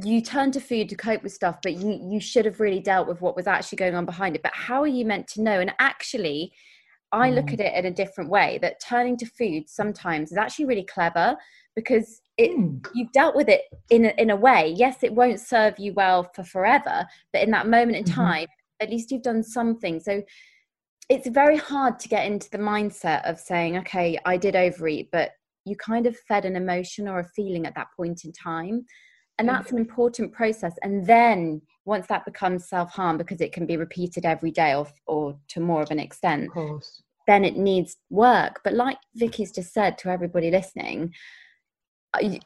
you 0.03 0.21
turn 0.21 0.51
to 0.51 0.59
food 0.59 0.89
to 0.89 0.95
cope 0.95 1.23
with 1.23 1.31
stuff, 1.31 1.57
but 1.63 1.73
you, 1.73 1.99
you 2.11 2.19
should 2.19 2.45
have 2.45 2.59
really 2.59 2.79
dealt 2.79 3.07
with 3.07 3.21
what 3.21 3.35
was 3.35 3.47
actually 3.47 3.77
going 3.77 3.95
on 3.95 4.05
behind 4.05 4.35
it. 4.35 4.43
But 4.43 4.53
how 4.53 4.81
are 4.81 4.87
you 4.87 5.05
meant 5.05 5.27
to 5.29 5.41
know? 5.41 5.59
And 5.59 5.73
actually, 5.79 6.51
I 7.11 7.29
look 7.29 7.47
mm. 7.47 7.53
at 7.53 7.59
it 7.61 7.73
in 7.75 7.85
a 7.85 7.95
different 7.95 8.29
way 8.29 8.59
that 8.61 8.81
turning 8.81 9.17
to 9.17 9.25
food 9.25 9.69
sometimes 9.69 10.31
is 10.31 10.37
actually 10.37 10.65
really 10.65 10.85
clever 10.85 11.35
because 11.75 12.21
it 12.37 12.51
mm. 12.51 12.85
you've 12.93 13.11
dealt 13.11 13.35
with 13.35 13.49
it 13.49 13.61
in 13.89 14.05
a, 14.05 14.13
in 14.17 14.29
a 14.29 14.35
way. 14.35 14.73
Yes, 14.75 15.03
it 15.03 15.13
won't 15.13 15.39
serve 15.39 15.77
you 15.77 15.93
well 15.93 16.29
for 16.35 16.43
forever, 16.43 17.05
but 17.31 17.43
in 17.43 17.51
that 17.51 17.67
moment 17.67 17.97
in 17.97 18.03
mm-hmm. 18.03 18.21
time, 18.21 18.47
at 18.79 18.89
least 18.89 19.11
you've 19.11 19.23
done 19.23 19.43
something. 19.43 19.99
So 19.99 20.21
it's 21.09 21.27
very 21.29 21.57
hard 21.57 21.99
to 21.99 22.09
get 22.09 22.25
into 22.25 22.49
the 22.49 22.57
mindset 22.57 23.27
of 23.29 23.39
saying, 23.39 23.77
okay, 23.77 24.19
I 24.25 24.37
did 24.37 24.55
overeat, 24.55 25.09
but 25.11 25.31
you 25.65 25.75
kind 25.75 26.05
of 26.05 26.17
fed 26.27 26.45
an 26.45 26.55
emotion 26.55 27.07
or 27.07 27.19
a 27.19 27.29
feeling 27.35 27.65
at 27.65 27.75
that 27.75 27.87
point 27.95 28.25
in 28.25 28.31
time. 28.31 28.85
And 29.39 29.47
that's 29.47 29.71
an 29.71 29.77
important 29.77 30.33
process. 30.33 30.73
And 30.81 31.05
then 31.05 31.61
once 31.87 32.05
that 32.07 32.25
becomes 32.25 32.67
self 32.67 32.91
harm 32.91 33.17
because 33.17 33.41
it 33.41 33.53
can 33.53 33.65
be 33.65 33.77
repeated 33.77 34.25
every 34.25 34.51
day 34.51 34.75
or, 34.75 34.85
or 35.07 35.39
to 35.47 35.59
more 35.59 35.81
of 35.81 35.89
an 35.89 35.99
extent, 35.99 36.49
of 36.55 36.83
then 37.25 37.45
it 37.45 37.55
needs 37.55 37.95
work. 38.09 38.59
But 38.63 38.73
like 38.73 38.97
Vicky's 39.15 39.51
just 39.51 39.73
said 39.73 39.97
to 39.99 40.09
everybody 40.09 40.51
listening, 40.51 41.13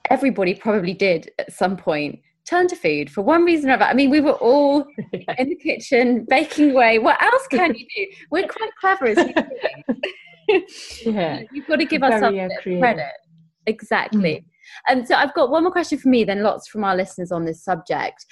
everybody 0.10 0.54
probably 0.54 0.94
did 0.94 1.32
at 1.40 1.52
some 1.52 1.76
point 1.76 2.20
turn 2.46 2.68
to 2.68 2.76
food 2.76 3.10
for 3.10 3.22
one 3.22 3.44
reason 3.44 3.70
or 3.70 3.74
another. 3.74 3.90
I 3.90 3.94
mean, 3.94 4.12
we 4.12 4.22
were 4.22 4.34
all 4.34 4.86
in 5.14 5.50
the 5.50 5.56
kitchen 5.56 6.26
baking 6.30 6.72
away. 6.72 7.00
What 7.00 7.22
else 7.22 7.48
can 7.48 7.74
you 7.76 7.86
do? 7.96 8.08
We're 8.30 8.48
quite 8.48 8.72
clever 8.80 9.08
as 9.08 9.18
yeah. 11.06 11.42
You've 11.52 11.68
got 11.68 11.78
to 11.78 11.86
give 11.86 12.02
Very 12.02 12.14
ourselves 12.14 12.38
uh, 12.38 12.78
credit. 12.80 13.12
Exactly. 13.66 14.36
Mm. 14.36 14.46
And 14.88 15.08
so 15.08 15.16
I've 15.16 15.34
got 15.34 15.50
one 15.50 15.64
more 15.64 15.72
question 15.72 15.98
for 15.98 16.10
me, 16.10 16.24
then 16.24 16.44
lots 16.44 16.68
from 16.68 16.84
our 16.84 16.96
listeners 16.96 17.32
on 17.32 17.46
this 17.46 17.64
subject 17.64 18.26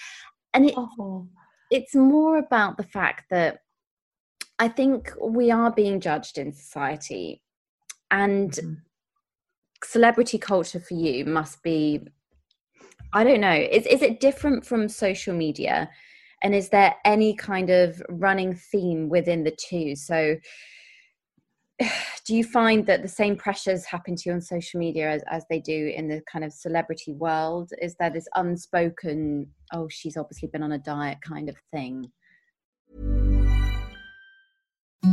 and 0.54 0.66
it, 0.66 0.74
oh. 0.78 1.28
it's 1.72 1.96
more 1.96 2.38
about 2.38 2.78
the 2.78 2.84
fact 2.84 3.26
that 3.30 3.60
I 4.60 4.68
think 4.68 5.14
we 5.22 5.52
are 5.52 5.72
being 5.72 6.02
judged 6.02 6.38
in 6.38 6.52
society, 6.52 7.42
and 8.12 8.52
mm-hmm. 8.52 8.74
celebrity 9.84 10.38
culture 10.38 10.80
for 10.80 10.96
you 10.96 11.26
must 11.26 11.64
be. 11.64 12.02
I 13.14 13.24
don't 13.24 13.42
know. 13.42 13.54
Is 13.54 13.86
is 13.86 14.02
it 14.02 14.20
different 14.20 14.66
from 14.66 14.90
social 14.90 15.34
media, 15.34 15.90
and 16.44 16.54
is 16.54 16.70
there 16.70 16.96
any 17.06 17.34
kind 17.36 17.70
of 17.70 18.02
running 18.10 18.54
theme 18.54 19.10
within 19.10 19.44
the 19.44 19.56
two? 19.58 19.96
So, 19.96 20.36
do 22.26 22.36
you 22.36 22.44
find 22.44 22.86
that 22.86 23.02
the 23.02 23.08
same 23.08 23.36
pressures 23.36 23.86
happen 23.86 24.16
to 24.16 24.24
you 24.26 24.34
on 24.34 24.42
social 24.42 24.80
media 24.80 25.10
as, 25.10 25.24
as 25.32 25.46
they 25.50 25.60
do 25.60 25.92
in 25.96 26.08
the 26.08 26.22
kind 26.32 26.44
of 26.46 26.54
celebrity 26.54 27.14
world? 27.14 27.72
Is 27.82 27.96
there 27.96 28.10
this 28.10 28.28
unspoken, 28.36 29.48
oh, 29.74 29.88
she's 29.90 30.18
obviously 30.18 30.50
been 30.50 30.64
on 30.64 30.72
a 30.72 30.78
diet 30.78 31.20
kind 31.22 31.50
of 31.50 31.56
thing? 31.72 32.12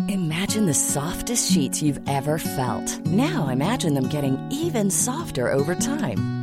Imagine 0.08 0.66
the 0.66 0.74
softest 0.74 1.52
sheets 1.52 1.82
you've 1.82 2.00
ever 2.08 2.38
felt. 2.38 3.06
Now 3.06 3.48
imagine 3.48 3.94
them 3.94 4.08
getting 4.08 4.38
even 4.50 4.90
softer 4.90 5.52
over 5.52 5.74
time. 5.74 6.35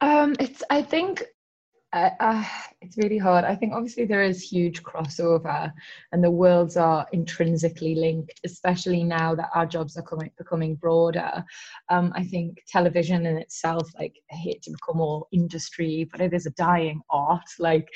Um, 0.00 0.36
it's. 0.40 0.62
I 0.70 0.82
think 0.82 1.24
uh, 1.96 2.10
uh, 2.20 2.44
it's 2.82 2.98
really 2.98 3.16
hard. 3.16 3.44
I 3.44 3.54
think 3.54 3.72
obviously 3.72 4.04
there 4.04 4.22
is 4.22 4.42
huge 4.42 4.82
crossover, 4.82 5.72
and 6.12 6.22
the 6.22 6.30
worlds 6.30 6.76
are 6.76 7.06
intrinsically 7.12 7.94
linked, 7.94 8.38
especially 8.44 9.02
now 9.02 9.34
that 9.34 9.48
our 9.54 9.64
jobs 9.64 9.96
are 9.96 10.02
coming, 10.02 10.30
becoming 10.36 10.74
broader. 10.74 11.42
Um, 11.88 12.12
I 12.14 12.22
think 12.22 12.62
television 12.68 13.24
in 13.24 13.38
itself, 13.38 13.88
like, 13.98 14.14
I 14.30 14.36
hate 14.36 14.60
to 14.62 14.72
become 14.72 15.00
all 15.00 15.26
industry, 15.32 16.06
but 16.12 16.20
it 16.20 16.34
is 16.34 16.44
a 16.44 16.50
dying 16.50 17.00
art. 17.08 17.48
Like 17.58 17.88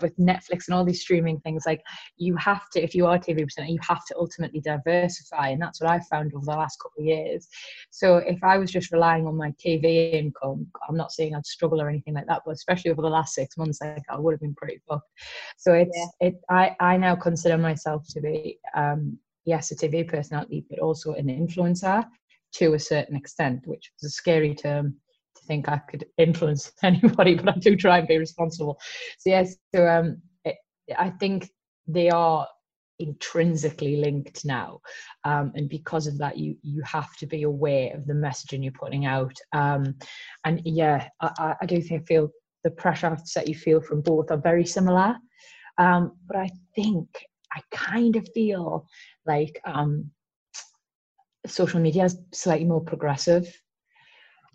with 0.00 0.18
Netflix 0.18 0.66
and 0.66 0.74
all 0.74 0.84
these 0.84 1.02
streaming 1.02 1.38
things, 1.40 1.62
like 1.64 1.82
you 2.16 2.34
have 2.36 2.68
to, 2.70 2.82
if 2.82 2.92
you 2.92 3.06
are 3.06 3.16
a 3.16 3.20
TV 3.20 3.42
presenter, 3.42 3.70
you 3.70 3.78
have 3.88 4.04
to 4.06 4.16
ultimately 4.18 4.60
diversify, 4.60 5.50
and 5.50 5.62
that's 5.62 5.80
what 5.80 5.90
I've 5.90 6.08
found 6.08 6.34
over 6.34 6.44
the 6.44 6.50
last 6.50 6.80
couple 6.82 7.02
of 7.02 7.06
years. 7.06 7.46
So 7.90 8.16
if 8.16 8.42
I 8.42 8.58
was 8.58 8.72
just 8.72 8.90
relying 8.90 9.28
on 9.28 9.36
my 9.36 9.52
TV 9.64 10.12
income, 10.12 10.66
I'm 10.88 10.96
not 10.96 11.12
saying 11.12 11.36
I'd 11.36 11.46
struggle 11.46 11.80
or 11.80 11.88
anything 11.88 12.14
like 12.14 12.26
that, 12.26 12.42
but 12.44 12.52
especially 12.52 12.90
over 12.90 13.02
the 13.02 13.08
last 13.08 13.32
six 13.44 13.56
months, 13.56 13.80
like 13.80 14.02
I 14.08 14.18
would 14.18 14.32
have 14.32 14.40
been 14.40 14.54
pretty 14.54 14.80
fucked. 14.88 15.10
So 15.56 15.72
it's 15.74 15.96
yeah. 15.96 16.28
it. 16.28 16.34
I 16.50 16.76
I 16.80 16.96
now 16.96 17.14
consider 17.14 17.58
myself 17.58 18.06
to 18.10 18.20
be 18.20 18.58
um, 18.74 19.18
yes 19.44 19.70
a 19.70 19.76
TV 19.76 20.06
personality, 20.08 20.64
but 20.68 20.78
also 20.78 21.14
an 21.14 21.26
influencer 21.26 22.04
to 22.54 22.74
a 22.74 22.78
certain 22.78 23.16
extent, 23.16 23.62
which 23.66 23.92
is 24.00 24.08
a 24.08 24.10
scary 24.10 24.54
term 24.54 24.96
to 25.36 25.42
think 25.46 25.68
I 25.68 25.78
could 25.78 26.06
influence 26.18 26.72
anybody, 26.82 27.34
but 27.34 27.48
I 27.48 27.58
do 27.58 27.76
try 27.76 27.98
and 27.98 28.08
be 28.08 28.18
responsible. 28.18 28.78
So 29.18 29.30
yes, 29.30 29.56
so 29.74 29.86
um, 29.86 30.22
it, 30.44 30.56
I 30.96 31.10
think 31.10 31.50
they 31.86 32.10
are 32.10 32.46
intrinsically 33.00 33.96
linked 33.96 34.44
now 34.44 34.80
um, 35.24 35.52
and 35.56 35.68
because 35.68 36.06
of 36.06 36.16
that 36.18 36.38
you 36.38 36.56
you 36.62 36.80
have 36.82 37.14
to 37.16 37.26
be 37.26 37.42
aware 37.42 37.94
of 37.94 38.06
the 38.06 38.12
messaging 38.12 38.62
you're 38.62 38.72
putting 38.72 39.04
out 39.04 39.36
um, 39.52 39.94
and 40.44 40.62
yeah 40.64 41.08
I, 41.20 41.56
I 41.60 41.66
do 41.66 41.80
think 41.82 42.06
feel 42.06 42.30
the 42.64 42.70
pressure 42.70 43.16
that 43.34 43.48
you 43.48 43.54
feel 43.54 43.80
from 43.80 44.00
both 44.00 44.30
are 44.30 44.38
very 44.38 44.66
similar. 44.66 45.16
Um, 45.78 46.16
but 46.26 46.36
I 46.36 46.50
think 46.74 47.08
I 47.52 47.60
kind 47.70 48.16
of 48.16 48.26
feel 48.34 48.86
like 49.26 49.60
um, 49.64 50.10
social 51.46 51.80
media 51.80 52.04
is 52.04 52.18
slightly 52.32 52.66
more 52.66 52.80
progressive. 52.80 53.46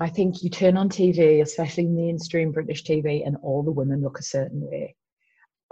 I 0.02 0.10
think 0.10 0.44
you 0.44 0.50
turn 0.50 0.78
on 0.78 0.90
TV, 0.90 1.42
especially 1.42 1.86
mainstream 1.86 2.52
British 2.52 2.84
TV, 2.84 3.26
and 3.26 3.38
all 3.44 3.64
the 3.64 3.72
women 3.72 4.02
look 4.02 4.20
a 4.20 4.24
certain 4.24 4.62
way, 4.62 4.96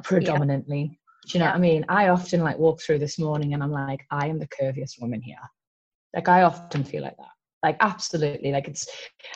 predominantly. 0.04 0.82
Yeah. 0.82 0.98
Do 1.26 1.34
you 1.34 1.40
know 1.40 1.46
yeah. 1.46 1.52
what 1.52 1.58
I 1.58 1.62
mean? 1.62 1.86
I 1.90 2.08
often 2.10 2.42
like 2.42 2.58
walk 2.58 2.82
through 2.82 3.00
this 3.00 3.20
morning 3.20 3.54
and 3.54 3.64
I'm 3.64 3.72
like, 3.72 4.06
I 4.12 4.28
am 4.28 4.40
the 4.40 4.48
curviest 4.48 5.02
woman 5.02 5.22
here. 5.22 5.38
Like 6.14 6.30
I 6.30 6.44
often 6.44 6.84
feel 6.84 7.04
like 7.04 7.18
that 7.18 7.37
like 7.64 7.78
absolutely. 7.80 8.52
Like 8.52 8.68
it's 8.68 8.88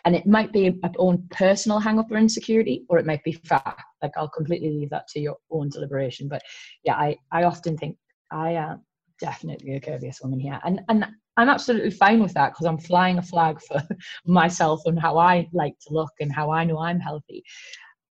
and 0.06 0.16
it 0.16 0.26
might 0.26 0.54
be 0.54 0.68
a 0.68 0.74
own 0.98 1.28
personal 1.32 1.80
hang 1.80 2.00
up 2.00 2.12
or 2.12 2.18
insecurity 2.18 2.86
or 2.90 2.98
it 2.98 3.06
might 3.06 3.24
be 3.24 3.34
fact. 3.34 3.82
Like 4.02 4.12
i'll 4.18 4.30
completely 4.30 4.70
leave 4.70 4.90
that 4.92 5.08
to 5.10 5.20
your 5.20 5.38
own 5.50 5.70
deliberation. 5.70 6.28
But 6.28 6.42
yeah 6.84 6.96
i 6.96 7.18
i 7.32 7.44
often 7.44 7.78
think 7.78 7.98
i 8.32 8.52
am 8.52 8.82
definitely 9.20 9.76
a 9.76 9.82
curviest 9.82 10.24
woman 10.24 10.40
here. 10.40 10.60
And 10.64 10.82
and 10.90 11.06
i'm 11.38 11.50
absolutely 11.50 11.92
fine 11.92 12.22
with 12.22 12.34
that 12.34 12.52
because 12.52 12.66
i'm 12.66 12.80
flying 12.80 13.18
a 13.18 13.24
flag 13.24 13.60
for 13.62 13.82
myself 14.26 14.82
and 14.86 15.00
how 15.00 15.18
i 15.18 15.48
like 15.54 15.76
to 15.88 15.94
look 15.94 16.12
and 16.20 16.32
how 16.32 16.52
i 16.52 16.64
know 16.64 16.80
i'm 16.80 17.00
healthy. 17.00 17.44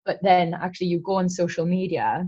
But 0.07 0.19
then 0.23 0.55
actually 0.55 0.87
you 0.87 1.01
go 1.01 1.15
on 1.17 1.29
social 1.29 1.67
media 1.67 2.27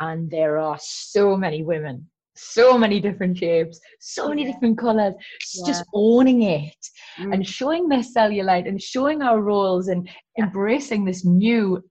and 0.00 0.28
there 0.30 0.58
are 0.58 0.78
so 0.80 1.36
many 1.36 1.62
women 1.62 2.08
so 2.34 2.78
many 2.78 3.00
different 3.00 3.36
shapes, 3.36 3.80
so 4.00 4.28
many 4.28 4.44
yeah. 4.44 4.52
different 4.52 4.78
colors, 4.78 5.14
yeah. 5.54 5.66
just 5.66 5.84
owning 5.94 6.42
it 6.42 6.74
mm. 7.18 7.32
and 7.32 7.46
showing 7.46 7.88
their 7.88 8.00
cellulite 8.00 8.68
and 8.68 8.80
showing 8.80 9.22
our 9.22 9.40
roles 9.40 9.88
and 9.88 10.08
yeah. 10.36 10.44
embracing 10.44 11.04
this 11.04 11.24
new, 11.24 11.82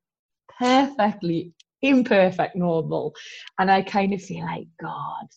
perfectly 0.60 1.54
imperfect 1.82 2.56
normal. 2.56 3.14
And 3.60 3.72
I 3.72 3.82
kind 3.82 4.14
of 4.14 4.22
feel 4.22 4.46
like, 4.46 4.68
God, 4.82 5.28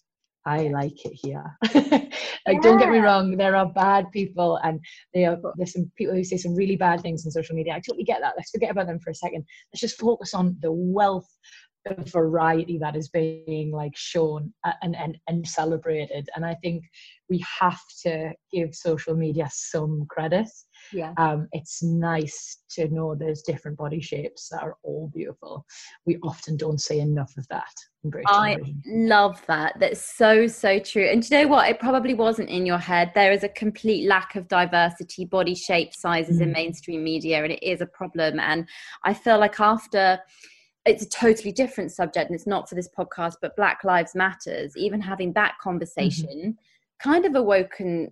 I 0.47 0.69
like 0.69 1.05
it 1.05 1.19
here. 1.23 1.57
like, 1.75 2.13
yeah. 2.47 2.61
don't 2.61 2.79
get 2.79 2.91
me 2.91 2.99
wrong, 2.99 3.37
there 3.37 3.57
are 3.57 3.67
bad 3.67 4.11
people, 4.13 4.59
and 4.63 4.79
they 5.15 5.25
are, 5.25 5.39
there's 5.57 5.73
some 5.73 5.91
people 5.97 6.15
who 6.15 6.25
say 6.25 6.37
some 6.37 6.55
really 6.55 6.77
bad 6.77 7.01
things 7.01 7.25
on 7.25 7.33
social 7.33 7.57
media. 7.57 7.75
I 7.75 7.81
totally 7.81 8.05
get 8.05 8.21
that. 8.21 8.35
Let's 8.37 8.51
forget 8.51 8.71
about 8.71 8.87
them 8.87 9.01
for 9.01 9.11
a 9.11 9.15
second. 9.15 9.45
Let's 9.73 9.81
just 9.81 9.99
focus 9.99 10.35
on 10.35 10.57
the 10.61 10.73
wealth 10.73 11.29
variety 12.07 12.78
that 12.78 12.97
is 12.97 13.09
being 13.09 13.70
like 13.72 13.97
shown 13.97 14.53
uh, 14.64 14.72
and, 14.82 14.97
and 14.97 15.18
and 15.28 15.47
celebrated 15.47 16.28
and 16.35 16.45
i 16.45 16.55
think 16.55 16.85
we 17.28 17.43
have 17.61 17.80
to 18.03 18.32
give 18.53 18.74
social 18.74 19.14
media 19.14 19.49
some 19.53 20.07
credit 20.09 20.49
yeah 20.93 21.12
um 21.18 21.47
it's 21.53 21.82
nice 21.82 22.59
to 22.70 22.89
know 22.89 23.14
there's 23.14 23.43
different 23.43 23.76
body 23.76 24.01
shapes 24.01 24.49
that 24.49 24.62
are 24.62 24.76
all 24.82 25.11
beautiful 25.14 25.64
we 26.07 26.16
often 26.22 26.57
don't 26.57 26.80
see 26.80 27.01
enough 27.01 27.32
of 27.37 27.47
that 27.49 27.72
I 28.26 28.59
love 28.87 29.43
that. 29.47 29.78
That's 29.80 30.01
so, 30.01 30.47
so 30.47 30.78
true. 30.78 31.07
And 31.07 31.28
you 31.28 31.39
know 31.39 31.49
what? 31.49 31.68
It 31.68 31.80
probably 31.80 32.14
wasn't 32.14 32.51
in 32.51 32.66
your 32.66 32.78
head. 32.78 33.12
There 33.14 33.32
is 33.32 33.45
a 33.45 33.49
complete 33.49 34.07
lack 34.07 34.37
of 34.37 34.49
diversity, 34.49 35.24
body 35.24 35.55
shape, 35.55 35.95
sizes 35.95 36.39
mm. 36.39 36.43
in 36.43 36.53
mainstream 36.53 37.03
media, 37.03 37.43
and 37.43 37.53
it 37.53 37.62
is 37.62 37.80
a 37.80 37.87
problem. 37.87 38.39
And 38.39 38.68
I 39.05 39.14
feel 39.14 39.39
like 39.39 39.59
after 39.59 40.18
it's 40.87 41.03
a 41.03 41.09
totally 41.09 41.53
different 41.53 41.91
subject 41.91 42.30
and 42.30 42.35
it's 42.35 42.47
not 42.47 42.68
for 42.68 42.74
this 42.74 42.89
podcast 42.89 43.35
but 43.41 43.57
black 43.57 43.85
lives 43.85 44.14
matters 44.14 44.76
even 44.76 45.01
having 45.01 45.32
that 45.32 45.53
mm-hmm. 45.53 45.70
conversation 45.70 46.28
mm-hmm. 46.28 46.51
kind 46.99 47.24
of 47.24 47.35
awoken 47.35 48.11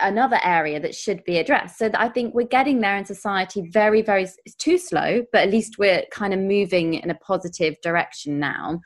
another 0.00 0.40
area 0.42 0.80
that 0.80 0.94
should 0.94 1.22
be 1.24 1.38
addressed 1.38 1.78
so 1.78 1.88
i 1.94 2.08
think 2.08 2.34
we're 2.34 2.46
getting 2.46 2.80
there 2.80 2.96
in 2.96 3.04
society 3.04 3.68
very 3.70 4.02
very 4.02 4.22
it's 4.44 4.54
too 4.56 4.78
slow 4.78 5.22
but 5.32 5.42
at 5.42 5.50
least 5.50 5.78
we're 5.78 6.02
kind 6.10 6.34
of 6.34 6.40
moving 6.40 6.94
in 6.94 7.10
a 7.10 7.14
positive 7.16 7.76
direction 7.82 8.40
now 8.40 8.80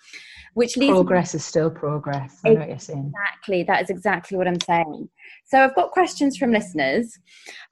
which 0.55 0.76
leads 0.76 0.92
progress 0.92 1.34
is 1.34 1.44
still 1.44 1.70
progress 1.70 2.40
I 2.44 2.51
know 2.51 2.61
what 2.61 2.68
you're 2.68 2.78
saying. 2.78 3.12
exactly 3.14 3.62
that 3.62 3.82
is 3.82 3.88
exactly 3.90 4.36
what 4.36 4.46
i'm 4.46 4.61
saying 4.61 5.09
so 5.46 5.64
i've 5.64 5.74
got 5.74 5.90
questions 5.90 6.36
from 6.36 6.53
listeners 6.53 7.18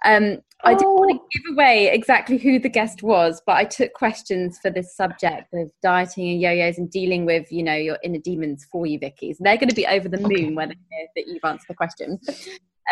um, 0.05 0.39
I 0.65 0.75
didn't 0.75 0.95
want 0.95 1.13
to 1.13 1.19
oh. 1.19 1.29
give 1.33 1.55
away 1.55 1.91
exactly 1.93 2.37
who 2.37 2.59
the 2.59 2.69
guest 2.69 3.03
was, 3.03 3.41
but 3.47 3.57
I 3.57 3.65
took 3.65 3.93
questions 3.93 4.59
for 4.61 4.71
this 4.71 4.97
subject 4.97 5.55
of 5.55 5.71
dieting 5.83 6.31
and 6.31 6.41
yo-yos 6.41 6.79
and 6.79 6.91
dealing 6.91 7.25
with, 7.25 7.51
you 7.53 7.63
know, 7.63 7.75
your 7.75 7.97
inner 8.03 8.19
demons 8.19 8.67
for 8.71 8.85
you, 8.85 8.99
Vicky. 8.99 9.33
So 9.35 9.39
they're 9.45 9.57
going 9.57 9.69
to 9.69 9.75
be 9.75 9.87
over 9.87 10.09
the 10.09 10.19
moon 10.19 10.31
okay. 10.31 10.55
when 10.55 10.69
they 10.71 10.75
hear 10.91 11.07
that 11.15 11.27
you've 11.29 11.45
answered 11.45 11.67
the 11.69 11.75
question. 11.75 12.19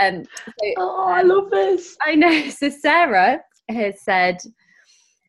Um, 0.01 0.25
so, 0.45 0.73
oh, 0.79 1.07
I 1.09 1.23
love 1.23 1.51
this. 1.51 1.97
I 2.03 2.15
know. 2.15 2.43
So 2.51 2.69
Sarah 2.69 3.41
has 3.69 4.01
said, 4.03 4.39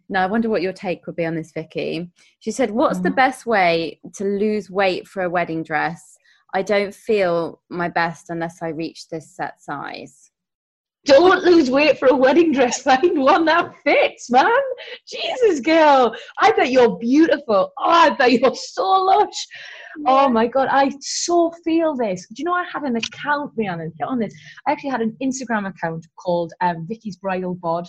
"Now 0.09 0.23
I 0.23 0.27
wonder 0.27 0.49
what 0.49 0.61
your 0.61 0.73
take 0.73 1.05
would 1.07 1.15
be 1.15 1.25
on 1.25 1.35
this, 1.35 1.51
Vicky." 1.51 2.09
She 2.39 2.51
said, 2.51 2.71
"What's 2.71 2.99
mm. 2.99 3.03
the 3.03 3.11
best 3.11 3.45
way 3.45 3.99
to 4.15 4.23
lose 4.23 4.69
weight 4.69 5.07
for 5.07 5.23
a 5.23 5.29
wedding 5.29 5.63
dress? 5.63 6.17
I 6.53 6.61
don't 6.61 6.93
feel 6.93 7.61
my 7.69 7.89
best 7.89 8.29
unless 8.29 8.61
I 8.61 8.69
reach 8.69 9.09
this 9.09 9.35
set 9.35 9.61
size." 9.61 10.31
Don't 11.05 11.43
lose 11.43 11.69
weight 11.69 11.97
for 11.97 12.07
a 12.09 12.15
wedding 12.15 12.51
dress. 12.51 12.81
Find 12.83 13.19
one 13.19 13.45
that 13.45 13.73
fits, 13.83 14.29
man. 14.29 14.51
Jesus, 15.07 15.61
girl. 15.61 16.15
I 16.39 16.51
bet 16.51 16.71
you're 16.71 16.97
beautiful. 16.97 17.71
Oh, 17.77 17.89
I 17.89 18.09
bet 18.11 18.33
you're 18.33 18.55
so 18.55 18.83
lush. 18.83 19.47
Oh 20.05 20.29
my 20.29 20.47
God, 20.47 20.67
I 20.69 20.91
so 20.99 21.51
feel 21.63 21.95
this. 21.95 22.27
Do 22.27 22.35
you 22.37 22.45
know 22.45 22.53
I 22.53 22.65
had 22.71 22.83
an 22.83 22.95
account, 22.97 23.53
Rhiannon, 23.55 23.93
get 23.97 24.07
on 24.07 24.19
this. 24.19 24.33
I 24.67 24.71
actually 24.71 24.91
had 24.91 25.01
an 25.01 25.17
Instagram 25.23 25.67
account 25.67 26.05
called 26.19 26.53
um, 26.61 26.85
Vicky's 26.87 27.15
Bridal 27.17 27.55
Bod. 27.55 27.87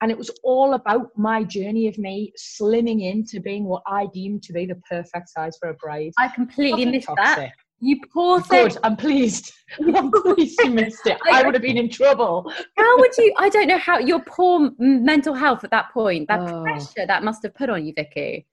And 0.00 0.10
it 0.10 0.18
was 0.18 0.30
all 0.44 0.74
about 0.74 1.08
my 1.16 1.42
journey 1.42 1.88
of 1.88 1.98
me 1.98 2.32
slimming 2.38 3.02
into 3.02 3.40
being 3.40 3.64
what 3.64 3.82
I 3.86 4.06
deemed 4.06 4.44
to 4.44 4.52
be 4.52 4.64
the 4.64 4.80
perfect 4.88 5.28
size 5.28 5.56
for 5.60 5.70
a 5.70 5.74
bride. 5.74 6.12
I 6.18 6.28
completely 6.28 6.84
missed 6.86 7.08
toxic. 7.08 7.36
that. 7.36 7.52
You 7.80 8.00
poor 8.12 8.40
thing. 8.40 8.68
Good. 8.68 8.78
I'm 8.82 8.96
pleased. 8.96 9.52
I'm 9.94 10.10
pleased 10.22 10.58
you 10.62 10.70
missed 10.70 11.06
it. 11.06 11.18
I, 11.30 11.44
would 11.44 11.54
have 11.54 11.62
been 11.62 11.76
in 11.76 11.88
trouble. 11.88 12.52
How 12.76 12.98
would 12.98 13.16
you? 13.16 13.32
I 13.38 13.48
don't 13.48 13.68
know 13.68 13.78
how 13.78 13.98
your 13.98 14.20
poor 14.20 14.70
mental 14.78 15.34
health 15.34 15.64
at 15.64 15.70
that 15.70 15.92
point, 15.92 16.28
that 16.28 16.40
oh. 16.40 16.62
pressure 16.62 17.06
that 17.06 17.22
must 17.22 17.42
have 17.42 17.54
put 17.54 17.70
on 17.70 17.84
you, 17.84 17.92
Vicky. 17.94 18.46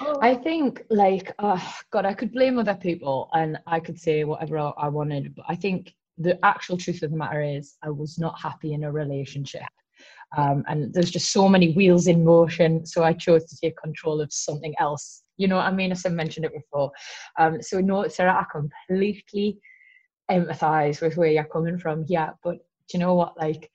Oh. 0.00 0.18
I 0.22 0.34
think, 0.34 0.82
like, 0.90 1.32
oh, 1.38 1.72
God, 1.90 2.04
I 2.04 2.14
could 2.14 2.32
blame 2.32 2.58
other 2.58 2.74
people 2.74 3.28
and 3.32 3.58
I 3.66 3.80
could 3.80 3.98
say 3.98 4.24
whatever 4.24 4.72
I 4.76 4.88
wanted, 4.88 5.34
but 5.36 5.44
I 5.48 5.54
think 5.54 5.94
the 6.16 6.44
actual 6.44 6.76
truth 6.76 7.02
of 7.02 7.12
the 7.12 7.16
matter 7.16 7.42
is, 7.42 7.76
I 7.82 7.90
was 7.90 8.18
not 8.18 8.40
happy 8.40 8.72
in 8.72 8.84
a 8.84 8.90
relationship. 8.90 9.62
Um, 10.36 10.64
and 10.68 10.92
there's 10.92 11.10
just 11.10 11.32
so 11.32 11.48
many 11.48 11.72
wheels 11.72 12.06
in 12.06 12.24
motion. 12.24 12.84
So 12.84 13.02
I 13.02 13.12
chose 13.12 13.44
to 13.46 13.56
take 13.56 13.76
control 13.76 14.20
of 14.20 14.32
something 14.32 14.74
else. 14.78 15.22
You 15.36 15.48
know 15.48 15.56
what 15.56 15.66
I 15.66 15.72
mean? 15.72 15.92
As 15.92 16.04
I 16.04 16.10
mentioned 16.10 16.46
it 16.46 16.52
before. 16.52 16.90
Um, 17.38 17.62
so 17.62 17.80
no, 17.80 18.06
Sarah, 18.08 18.34
I 18.34 18.44
completely 18.50 19.58
empathize 20.30 21.00
with 21.00 21.16
where 21.16 21.30
you're 21.30 21.44
coming 21.44 21.78
from 21.78 22.04
here. 22.04 22.34
But 22.42 22.56
do 22.56 22.98
you 22.98 22.98
know 22.98 23.14
what? 23.14 23.38
Like, 23.38 23.70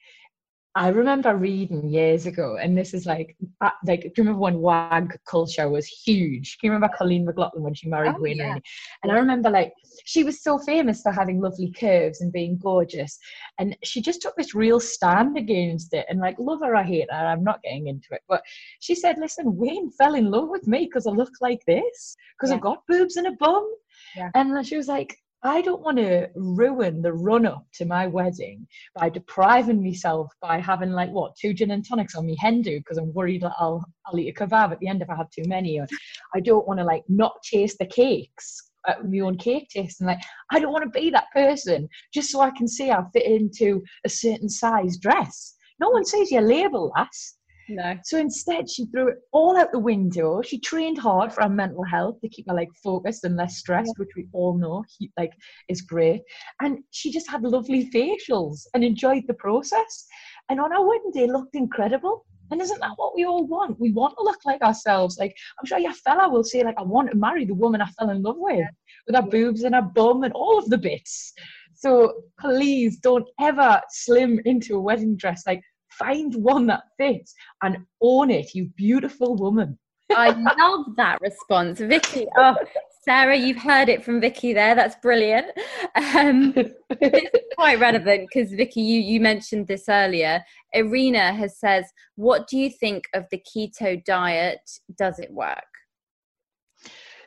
I 0.75 0.87
remember 0.87 1.35
reading 1.35 1.87
years 1.87 2.25
ago, 2.25 2.57
and 2.57 2.75
this 2.75 2.95
is 2.95 3.05
like, 3.05 3.35
uh, 3.61 3.69
like, 3.85 4.01
do 4.01 4.07
you 4.07 4.13
remember 4.23 4.39
when 4.39 4.57
WAG 4.57 5.15
culture 5.27 5.69
was 5.69 5.85
huge? 5.85 6.57
Do 6.57 6.65
you 6.67 6.73
remember 6.73 6.95
Coleen 6.99 7.25
McLoughlin 7.25 7.61
when 7.61 7.75
she 7.75 7.87
married 7.87 8.15
oh, 8.17 8.21
Wayne 8.21 8.37
yeah. 8.37 8.47
Rooney? 8.47 8.61
And 9.03 9.11
I 9.11 9.15
remember 9.15 9.51
like 9.51 9.71
she 10.05 10.23
was 10.23 10.41
so 10.41 10.57
famous 10.57 11.03
for 11.03 11.11
having 11.11 11.39
lovely 11.39 11.71
curves 11.71 12.21
and 12.21 12.33
being 12.33 12.57
gorgeous, 12.57 13.19
and 13.59 13.77
she 13.83 14.01
just 14.01 14.21
took 14.21 14.35
this 14.35 14.55
real 14.55 14.79
stand 14.79 15.37
against 15.37 15.93
it. 15.93 16.07
And 16.09 16.19
like, 16.19 16.37
love 16.39 16.61
her 16.61 16.75
or 16.75 16.83
hate 16.83 17.11
her, 17.11 17.27
I'm 17.27 17.43
not 17.43 17.61
getting 17.61 17.87
into 17.87 18.07
it, 18.11 18.21
but 18.27 18.41
she 18.79 18.95
said, 18.95 19.19
"Listen, 19.19 19.55
Wayne 19.55 19.91
fell 19.91 20.15
in 20.15 20.31
love 20.31 20.49
with 20.49 20.67
me 20.67 20.85
because 20.85 21.05
I 21.05 21.11
look 21.11 21.33
like 21.39 21.63
this, 21.67 22.15
because 22.35 22.49
yeah. 22.49 22.55
I've 22.55 22.61
got 22.61 22.87
boobs 22.87 23.17
and 23.17 23.27
a 23.27 23.31
bum." 23.33 23.69
Yeah. 24.15 24.31
And 24.35 24.65
she 24.65 24.77
was 24.77 24.87
like, 24.87 25.17
I 25.45 25.61
don't 25.61 25.81
want 25.81 25.97
to 25.97 26.29
ruin 26.35 27.01
the 27.01 27.11
run 27.11 27.45
up 27.45 27.65
to 27.73 27.85
my 27.85 28.07
wedding 28.07 28.65
by 28.95 29.09
depriving 29.09 29.83
myself 29.83 30.31
by 30.41 30.59
having 30.59 30.91
like 30.91 31.09
what 31.09 31.35
two 31.35 31.53
gin 31.53 31.71
and 31.71 31.85
tonics 31.85 32.15
on 32.15 32.25
me 32.25 32.37
hen 32.39 32.61
do 32.61 32.79
because 32.79 32.97
I'm 32.97 33.13
worried 33.13 33.41
that 33.41 33.51
I'll 33.59 33.83
I'll 34.05 34.17
eat 34.17 34.29
a 34.29 34.33
kebab 34.33 34.71
at 34.71 34.79
the 34.79 34.87
end 34.87 35.01
if 35.01 35.09
I 35.09 35.15
have 35.15 35.29
too 35.31 35.43
many. 35.47 35.79
Or 35.79 35.87
I 36.33 36.39
don't 36.39 36.65
want 36.65 36.79
to 36.79 36.85
like 36.85 37.03
not 37.09 37.33
taste 37.43 37.77
the 37.77 37.85
cakes 37.85 38.69
at 38.87 39.05
my 39.05 39.19
own 39.19 39.37
cake 39.37 39.67
taste 39.69 39.99
and 39.99 40.07
like 40.07 40.21
I 40.51 40.59
don't 40.59 40.71
want 40.71 40.85
to 40.85 40.99
be 40.99 41.09
that 41.09 41.31
person 41.33 41.89
just 42.13 42.31
so 42.31 42.39
I 42.39 42.51
can 42.51 42.67
see 42.67 42.91
I 42.91 43.03
fit 43.11 43.25
into 43.25 43.83
a 44.05 44.09
certain 44.09 44.49
size 44.49 44.97
dress. 44.97 45.55
No 45.79 45.89
one 45.89 46.05
says 46.05 46.31
you're 46.31 46.41
label 46.41 46.93
lass. 46.95 47.35
No. 47.69 47.97
So 48.03 48.17
instead, 48.17 48.69
she 48.69 48.85
threw 48.87 49.09
it 49.09 49.17
all 49.31 49.57
out 49.57 49.71
the 49.71 49.79
window. 49.79 50.41
She 50.41 50.59
trained 50.59 50.97
hard 50.97 51.31
for 51.31 51.43
her 51.43 51.49
mental 51.49 51.83
health 51.83 52.19
to 52.21 52.29
keep 52.29 52.47
her 52.49 52.55
like 52.55 52.69
focused 52.83 53.23
and 53.23 53.35
less 53.35 53.57
stressed, 53.57 53.93
yeah. 53.95 54.03
which 54.03 54.15
we 54.15 54.27
all 54.33 54.57
know 54.57 54.83
he, 54.97 55.11
like 55.17 55.31
is 55.69 55.81
great. 55.81 56.21
And 56.61 56.79
she 56.91 57.11
just 57.11 57.29
had 57.29 57.43
lovely 57.43 57.89
facials 57.89 58.67
and 58.73 58.83
enjoyed 58.83 59.23
the 59.27 59.33
process. 59.35 60.05
And 60.49 60.59
on 60.59 60.73
our 60.73 60.85
wedding 60.85 61.11
day, 61.13 61.27
looked 61.27 61.55
incredible. 61.55 62.25
And 62.51 62.61
isn't 62.61 62.79
that 62.81 62.93
what 62.97 63.15
we 63.15 63.25
all 63.25 63.47
want? 63.47 63.79
We 63.79 63.91
want 63.91 64.15
to 64.17 64.23
look 64.23 64.39
like 64.45 64.61
ourselves. 64.61 65.17
Like 65.17 65.35
I'm 65.59 65.65
sure 65.65 65.79
your 65.79 65.93
fella 65.93 66.29
will 66.29 66.43
say, 66.43 66.63
like, 66.63 66.75
I 66.77 66.83
want 66.83 67.09
to 67.11 67.17
marry 67.17 67.45
the 67.45 67.55
woman 67.55 67.81
I 67.81 67.87
fell 67.97 68.09
in 68.09 68.21
love 68.21 68.35
with, 68.37 68.67
with 69.07 69.15
her 69.15 69.21
boobs 69.21 69.63
and 69.63 69.73
her 69.73 69.81
bum 69.81 70.23
and 70.23 70.33
all 70.33 70.59
of 70.59 70.69
the 70.69 70.77
bits. 70.77 71.33
So 71.75 72.13
please 72.39 72.99
don't 72.99 73.27
ever 73.41 73.81
slim 73.89 74.39
into 74.45 74.75
a 74.75 74.81
wedding 74.81 75.15
dress. 75.15 75.43
Like 75.47 75.61
find 75.97 76.33
one 76.35 76.67
that 76.67 76.83
fits 76.97 77.33
and 77.61 77.77
own 78.01 78.29
it, 78.31 78.53
you 78.53 78.69
beautiful 78.75 79.35
woman. 79.35 79.77
I 80.11 80.29
love 80.29 80.95
that 80.97 81.19
response, 81.21 81.79
Vicky. 81.79 82.27
Oh, 82.37 82.55
Sarah, 83.03 83.35
you've 83.35 83.57
heard 83.57 83.89
it 83.89 84.03
from 84.03 84.21
Vicky 84.21 84.53
there. 84.53 84.75
That's 84.75 84.95
brilliant. 85.01 85.47
Um, 85.95 86.53
it's 86.55 87.55
quite 87.55 87.79
relevant 87.79 88.29
because 88.31 88.51
Vicky, 88.53 88.81
you 88.81 89.01
you 89.01 89.19
mentioned 89.19 89.67
this 89.67 89.85
earlier. 89.89 90.43
Irina 90.73 91.33
has 91.33 91.59
says, 91.59 91.85
"What 92.15 92.47
do 92.47 92.57
you 92.57 92.69
think 92.69 93.05
of 93.13 93.25
the 93.31 93.39
keto 93.39 94.03
diet? 94.03 94.61
Does 94.97 95.19
it 95.19 95.31
work?" 95.31 95.57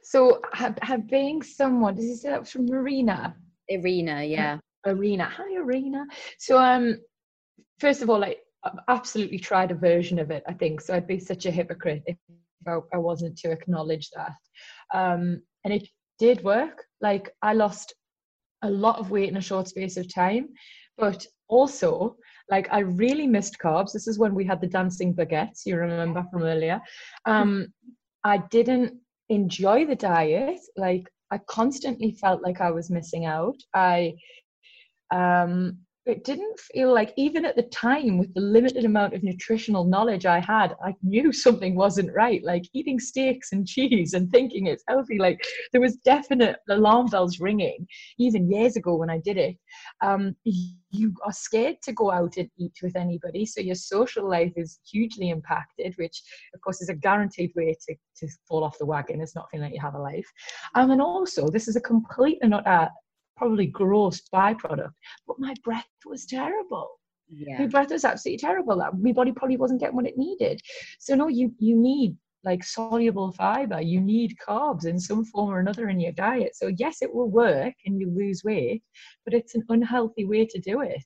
So, 0.02 0.40
have, 0.52 0.78
have 0.82 1.08
being 1.08 1.42
someone, 1.42 2.00
say 2.00 2.30
that 2.30 2.46
from 2.46 2.66
Marina? 2.66 3.34
Irina, 3.68 4.22
yeah. 4.22 4.58
Irina. 4.86 5.24
Hi, 5.24 5.54
Irina. 5.56 6.06
So, 6.38 6.58
um, 6.58 7.00
first 7.80 8.02
of 8.02 8.10
all, 8.10 8.20
like 8.20 8.38
I've 8.66 8.78
absolutely 8.88 9.38
tried 9.38 9.70
a 9.70 9.74
version 9.74 10.18
of 10.18 10.30
it, 10.30 10.42
I 10.48 10.52
think. 10.52 10.80
So 10.80 10.94
I'd 10.94 11.06
be 11.06 11.18
such 11.18 11.46
a 11.46 11.50
hypocrite 11.50 12.02
if 12.06 12.16
I, 12.66 12.78
I 12.92 12.98
wasn't 12.98 13.38
to 13.38 13.50
acknowledge 13.50 14.10
that. 14.10 14.32
Um, 14.94 15.42
and 15.64 15.72
it 15.72 15.88
did 16.18 16.42
work. 16.42 16.84
Like 17.00 17.30
I 17.42 17.52
lost 17.52 17.94
a 18.62 18.70
lot 18.70 18.98
of 18.98 19.10
weight 19.10 19.28
in 19.28 19.36
a 19.36 19.40
short 19.40 19.68
space 19.68 19.96
of 19.96 20.12
time, 20.12 20.48
but 20.98 21.26
also 21.48 22.16
like 22.50 22.68
I 22.72 22.80
really 22.80 23.26
missed 23.26 23.58
carbs. 23.62 23.92
This 23.92 24.08
is 24.08 24.18
when 24.18 24.34
we 24.34 24.44
had 24.44 24.60
the 24.60 24.66
dancing 24.66 25.14
baguettes, 25.14 25.66
you 25.66 25.76
remember 25.76 26.24
from 26.30 26.42
earlier. 26.42 26.80
Um, 27.24 27.68
I 28.24 28.38
didn't 28.50 28.94
enjoy 29.28 29.86
the 29.86 29.96
diet. 29.96 30.60
Like 30.76 31.08
I 31.30 31.38
constantly 31.48 32.12
felt 32.12 32.42
like 32.42 32.60
I 32.60 32.70
was 32.70 32.90
missing 32.90 33.26
out. 33.26 33.56
I 33.74 34.14
um 35.12 35.78
it 36.06 36.22
didn't 36.22 36.58
feel 36.60 36.94
like 36.94 37.12
even 37.16 37.44
at 37.44 37.56
the 37.56 37.64
time 37.64 38.16
with 38.16 38.32
the 38.34 38.40
limited 38.40 38.84
amount 38.84 39.12
of 39.12 39.24
nutritional 39.24 39.84
knowledge 39.84 40.24
i 40.24 40.38
had 40.38 40.74
i 40.84 40.94
knew 41.02 41.32
something 41.46 41.74
wasn't 41.74 42.14
right. 42.14 42.42
Like 42.44 42.64
eating 42.72 42.98
steaks 42.98 43.52
and 43.52 43.66
cheese 43.66 44.14
and 44.14 44.30
thinking 44.30 44.66
it's 44.66 44.84
healthy 44.88 45.18
like 45.18 45.44
there 45.72 45.80
was 45.80 45.96
definite 45.96 46.56
alarm 46.70 47.06
bells 47.06 47.40
ringing 47.40 47.86
even 48.18 48.50
years 48.50 48.76
ago 48.76 48.94
when 48.96 49.10
i 49.10 49.18
did 49.18 49.36
it. 49.36 49.56
Um, 50.02 50.36
you 50.44 51.12
are 51.24 51.32
scared 51.32 51.76
to 51.82 51.92
go 51.92 52.10
out 52.10 52.36
and 52.36 52.48
eat 52.58 52.76
with 52.82 52.96
anybody 52.96 53.44
so 53.44 53.60
your 53.60 53.74
social 53.74 54.28
life 54.28 54.52
is 54.56 54.78
hugely 54.90 55.30
impacted 55.30 55.94
which 55.96 56.22
of 56.54 56.60
course 56.60 56.80
is 56.80 56.88
a 56.88 56.94
guaranteed 56.94 57.50
way 57.56 57.76
to, 57.88 57.94
to 58.16 58.28
fall 58.48 58.64
off 58.64 58.78
the 58.78 58.86
wagon. 58.86 59.20
It's 59.20 59.34
not 59.34 59.48
feeling 59.50 59.64
like 59.64 59.74
you 59.74 59.80
have 59.80 59.94
a 59.94 59.98
life. 59.98 60.26
Um, 60.74 60.90
and 60.90 61.02
also 61.02 61.48
this 61.48 61.68
is 61.68 61.76
a 61.76 61.80
complete 61.80 62.38
and 62.42 62.54
utter 62.54 62.88
probably 63.36 63.66
gross 63.66 64.22
byproduct, 64.32 64.92
but 65.26 65.38
my 65.38 65.54
breath 65.62 65.86
was 66.04 66.26
terrible. 66.26 66.88
Yeah. 67.28 67.58
My 67.60 67.66
breath 67.66 67.90
was 67.90 68.04
absolutely 68.04 68.38
terrible. 68.38 68.76
My 68.76 69.12
body 69.12 69.32
probably 69.32 69.56
wasn't 69.56 69.80
getting 69.80 69.96
what 69.96 70.06
it 70.06 70.16
needed. 70.16 70.60
So 71.00 71.14
no, 71.14 71.28
you 71.28 71.52
you 71.58 71.76
need 71.76 72.16
like 72.44 72.62
soluble 72.62 73.32
fiber. 73.32 73.80
You 73.80 74.00
need 74.00 74.36
carbs 74.48 74.86
in 74.86 75.00
some 75.00 75.24
form 75.24 75.50
or 75.50 75.58
another 75.58 75.88
in 75.88 75.98
your 75.98 76.12
diet. 76.12 76.54
So 76.54 76.68
yes, 76.68 77.02
it 77.02 77.12
will 77.12 77.28
work 77.28 77.74
and 77.84 78.00
you 78.00 78.08
lose 78.08 78.44
weight, 78.44 78.82
but 79.24 79.34
it's 79.34 79.56
an 79.56 79.64
unhealthy 79.68 80.24
way 80.24 80.46
to 80.46 80.58
do 80.60 80.80
it. 80.80 81.04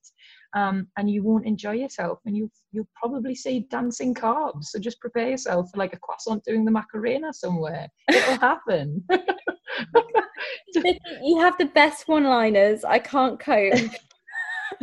Um, 0.54 0.88
and 0.96 1.08
you 1.08 1.22
won't 1.22 1.46
enjoy 1.46 1.74
yourself 1.74 2.18
and 2.26 2.36
you 2.36 2.50
you'll 2.72 2.88
probably 2.94 3.34
see 3.34 3.66
dancing 3.70 4.14
carbs. 4.14 4.64
So 4.64 4.78
just 4.78 5.00
prepare 5.00 5.30
yourself 5.30 5.70
for 5.70 5.78
like 5.78 5.92
a 5.92 5.98
croissant 5.98 6.44
doing 6.44 6.64
the 6.64 6.70
Macarena 6.70 7.32
somewhere. 7.32 7.88
It'll 8.08 8.36
happen. 8.40 9.04
you 11.22 11.38
have 11.38 11.56
the 11.58 11.70
best 11.74 12.08
one-liners. 12.08 12.84
I 12.84 12.98
can't 12.98 13.38
cope. 13.38 13.74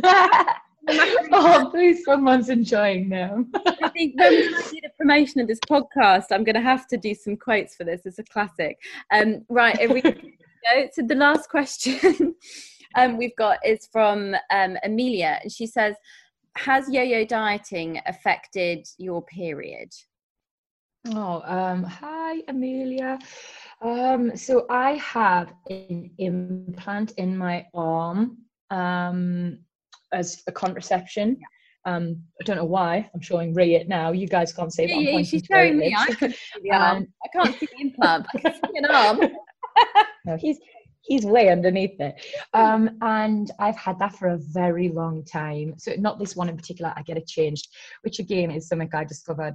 oh, 1.32 1.68
please, 1.70 2.04
someone's 2.04 2.48
enjoying 2.48 3.08
them. 3.10 3.50
I 3.82 3.88
think 3.90 4.18
when 4.18 4.30
we 4.30 4.48
do 4.48 4.80
the 4.82 4.90
promotion 4.98 5.40
of 5.40 5.48
this 5.48 5.60
podcast, 5.60 6.26
I'm 6.30 6.44
going 6.44 6.54
to 6.54 6.62
have 6.62 6.86
to 6.88 6.96
do 6.96 7.14
some 7.14 7.36
quotes 7.36 7.74
for 7.74 7.84
this. 7.84 8.06
It's 8.06 8.18
a 8.18 8.24
classic. 8.24 8.78
Um, 9.12 9.44
right, 9.48 9.90
we 9.90 10.00
go. 10.00 10.12
So 10.92 11.02
the 11.06 11.14
last 11.14 11.50
question 11.50 12.34
um, 12.94 13.16
we've 13.16 13.36
got 13.36 13.58
is 13.64 13.88
from 13.92 14.34
um, 14.50 14.76
Amelia, 14.84 15.40
and 15.42 15.52
she 15.52 15.66
says, 15.66 15.96
"Has 16.56 16.88
yo-yo 16.90 17.24
dieting 17.24 18.00
affected 18.06 18.86
your 18.98 19.22
period?" 19.22 19.92
Oh, 21.08 21.42
um, 21.44 21.84
hi, 21.84 22.42
Amelia. 22.48 23.18
Um, 23.80 24.36
so 24.36 24.66
I 24.68 24.92
have 24.94 25.52
an 25.70 26.10
implant 26.18 27.12
in 27.12 27.36
my 27.36 27.66
arm 27.72 28.38
um, 28.70 29.58
as 30.12 30.42
a 30.46 30.52
contraception. 30.52 31.38
Um, 31.84 32.22
I 32.40 32.44
don't 32.44 32.56
know 32.56 32.64
why. 32.64 33.08
I'm 33.14 33.20
showing 33.20 33.54
Ray 33.54 33.74
it 33.74 33.88
now. 33.88 34.12
You 34.12 34.26
guys 34.26 34.52
can't 34.52 34.72
see. 34.72 34.86
Yeah, 34.86 35.18
yeah 35.18 35.22
she's 35.22 35.44
showing 35.50 35.78
me. 35.78 35.94
I, 35.96 36.06
can 36.06 36.32
see 36.32 36.60
the 36.62 36.70
arm. 36.72 36.96
Um, 36.98 37.06
I 37.24 37.28
can't 37.28 37.58
see 37.58 37.66
the 37.66 37.80
implant. 37.80 38.26
I 38.34 38.38
can 38.38 38.54
see 38.54 38.78
an 38.78 38.86
arm. 38.86 39.20
no, 40.26 40.36
he's 40.36 40.58
he's 41.08 41.24
way 41.24 41.48
underneath 41.48 41.98
it. 42.00 42.14
Um, 42.54 42.98
and 43.00 43.50
I've 43.58 43.76
had 43.76 43.98
that 43.98 44.14
for 44.14 44.28
a 44.28 44.38
very 44.38 44.90
long 44.90 45.24
time. 45.24 45.74
So 45.78 45.92
not 45.98 46.18
this 46.18 46.36
one 46.36 46.48
in 46.48 46.56
particular. 46.56 46.92
I 46.96 47.02
get 47.02 47.16
it 47.16 47.26
changed, 47.26 47.68
which 48.02 48.20
again 48.20 48.50
is 48.50 48.68
something 48.68 48.90
I 48.94 49.04
discovered 49.04 49.54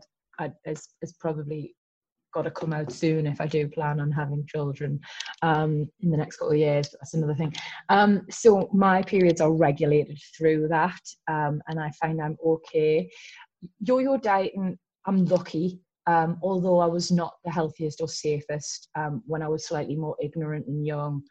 as 0.65 0.87
probably 1.19 1.75
got 2.33 2.41
to 2.41 2.51
come 2.51 2.73
out 2.73 2.91
soon 2.91 3.27
if 3.27 3.39
I 3.39 3.45
do 3.45 3.67
plan 3.67 3.99
on 3.99 4.11
having 4.11 4.45
children 4.47 4.99
um, 5.43 5.87
in 6.01 6.09
the 6.09 6.17
next 6.17 6.37
couple 6.37 6.53
of 6.53 6.57
years. 6.57 6.89
That's 6.91 7.13
another 7.13 7.35
thing. 7.35 7.53
Um, 7.89 8.25
so 8.29 8.69
my 8.73 9.03
periods 9.03 9.39
are 9.39 9.53
regulated 9.53 10.19
through 10.35 10.67
that, 10.69 10.99
um, 11.27 11.61
and 11.67 11.79
I 11.79 11.91
find 11.91 12.19
I'm 12.19 12.37
okay. 12.43 13.09
Yo-yo 13.79 14.17
dieting, 14.17 14.77
I'm 15.05 15.25
lucky. 15.25 15.82
Um, 16.05 16.37
although 16.43 16.79
I 16.79 16.85
was 16.85 17.11
not 17.11 17.35
the 17.45 17.51
healthiest 17.51 18.01
or 18.01 18.07
safest 18.07 18.89
um, 18.95 19.23
when 19.25 19.41
I 19.41 19.47
was 19.47 19.67
slightly 19.67 19.95
more 19.95 20.17
ignorant 20.21 20.67
and 20.67 20.85
young, 20.85 21.21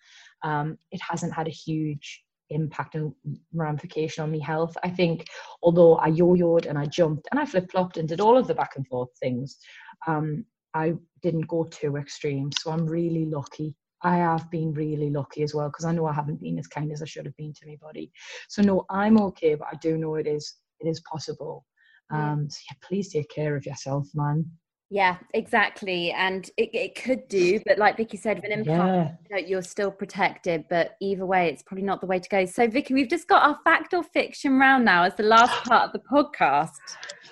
um, 0.42 0.78
it 0.90 1.00
hasn't 1.00 1.34
had 1.34 1.46
a 1.46 1.50
huge 1.50 2.24
impact 2.50 2.94
and 2.94 3.12
ramification 3.52 4.22
on 4.22 4.32
my 4.32 4.44
health. 4.44 4.76
I 4.82 4.90
think 4.90 5.26
although 5.62 5.96
I 5.96 6.08
yo-yoed 6.08 6.66
and 6.66 6.78
I 6.78 6.86
jumped 6.86 7.28
and 7.30 7.40
I 7.40 7.44
flip-flopped 7.44 7.96
and 7.96 8.08
did 8.08 8.20
all 8.20 8.36
of 8.36 8.46
the 8.46 8.54
back 8.54 8.76
and 8.76 8.86
forth 8.86 9.10
things, 9.20 9.58
um, 10.06 10.44
I 10.74 10.94
didn't 11.22 11.48
go 11.48 11.64
too 11.64 11.96
extreme. 11.96 12.50
So 12.58 12.70
I'm 12.70 12.86
really 12.86 13.26
lucky. 13.26 13.74
I 14.02 14.16
have 14.16 14.50
been 14.50 14.72
really 14.72 15.10
lucky 15.10 15.42
as 15.42 15.54
well 15.54 15.68
because 15.68 15.84
I 15.84 15.92
know 15.92 16.06
I 16.06 16.12
haven't 16.12 16.40
been 16.40 16.58
as 16.58 16.66
kind 16.66 16.90
as 16.92 17.02
I 17.02 17.04
should 17.04 17.26
have 17.26 17.36
been 17.36 17.52
to 17.52 17.66
my 17.66 17.76
body. 17.80 18.10
So 18.48 18.62
no, 18.62 18.84
I'm 18.90 19.20
okay, 19.20 19.54
but 19.54 19.68
I 19.70 19.76
do 19.76 19.96
know 19.96 20.16
it 20.16 20.26
is 20.26 20.54
it 20.80 20.88
is 20.88 21.00
possible. 21.00 21.64
Um, 22.10 22.50
so 22.50 22.58
yeah, 22.68 22.76
please 22.86 23.12
take 23.12 23.30
care 23.30 23.56
of 23.56 23.64
yourself, 23.64 24.06
man. 24.14 24.44
Yeah, 24.92 25.16
exactly. 25.32 26.12
And 26.12 26.50
it, 26.58 26.68
it 26.74 27.02
could 27.02 27.26
do, 27.28 27.58
but 27.64 27.78
like 27.78 27.96
Vicky 27.96 28.18
said, 28.18 28.36
with 28.36 28.44
an 28.44 28.52
implant, 28.58 29.08
yeah. 29.30 29.36
you 29.38 29.42
know, 29.42 29.48
you're 29.48 29.62
still 29.62 29.90
protected. 29.90 30.66
But 30.68 30.98
either 31.00 31.24
way, 31.24 31.48
it's 31.48 31.62
probably 31.62 31.86
not 31.86 32.02
the 32.02 32.06
way 32.06 32.18
to 32.18 32.28
go. 32.28 32.44
So, 32.44 32.68
Vicky, 32.68 32.92
we've 32.92 33.08
just 33.08 33.26
got 33.26 33.42
our 33.42 33.58
fact 33.64 33.94
or 33.94 34.02
fiction 34.02 34.58
round 34.58 34.84
now 34.84 35.04
as 35.04 35.14
the 35.14 35.22
last 35.22 35.64
part 35.64 35.84
of 35.86 35.92
the 35.94 36.00
podcast. 36.00 36.72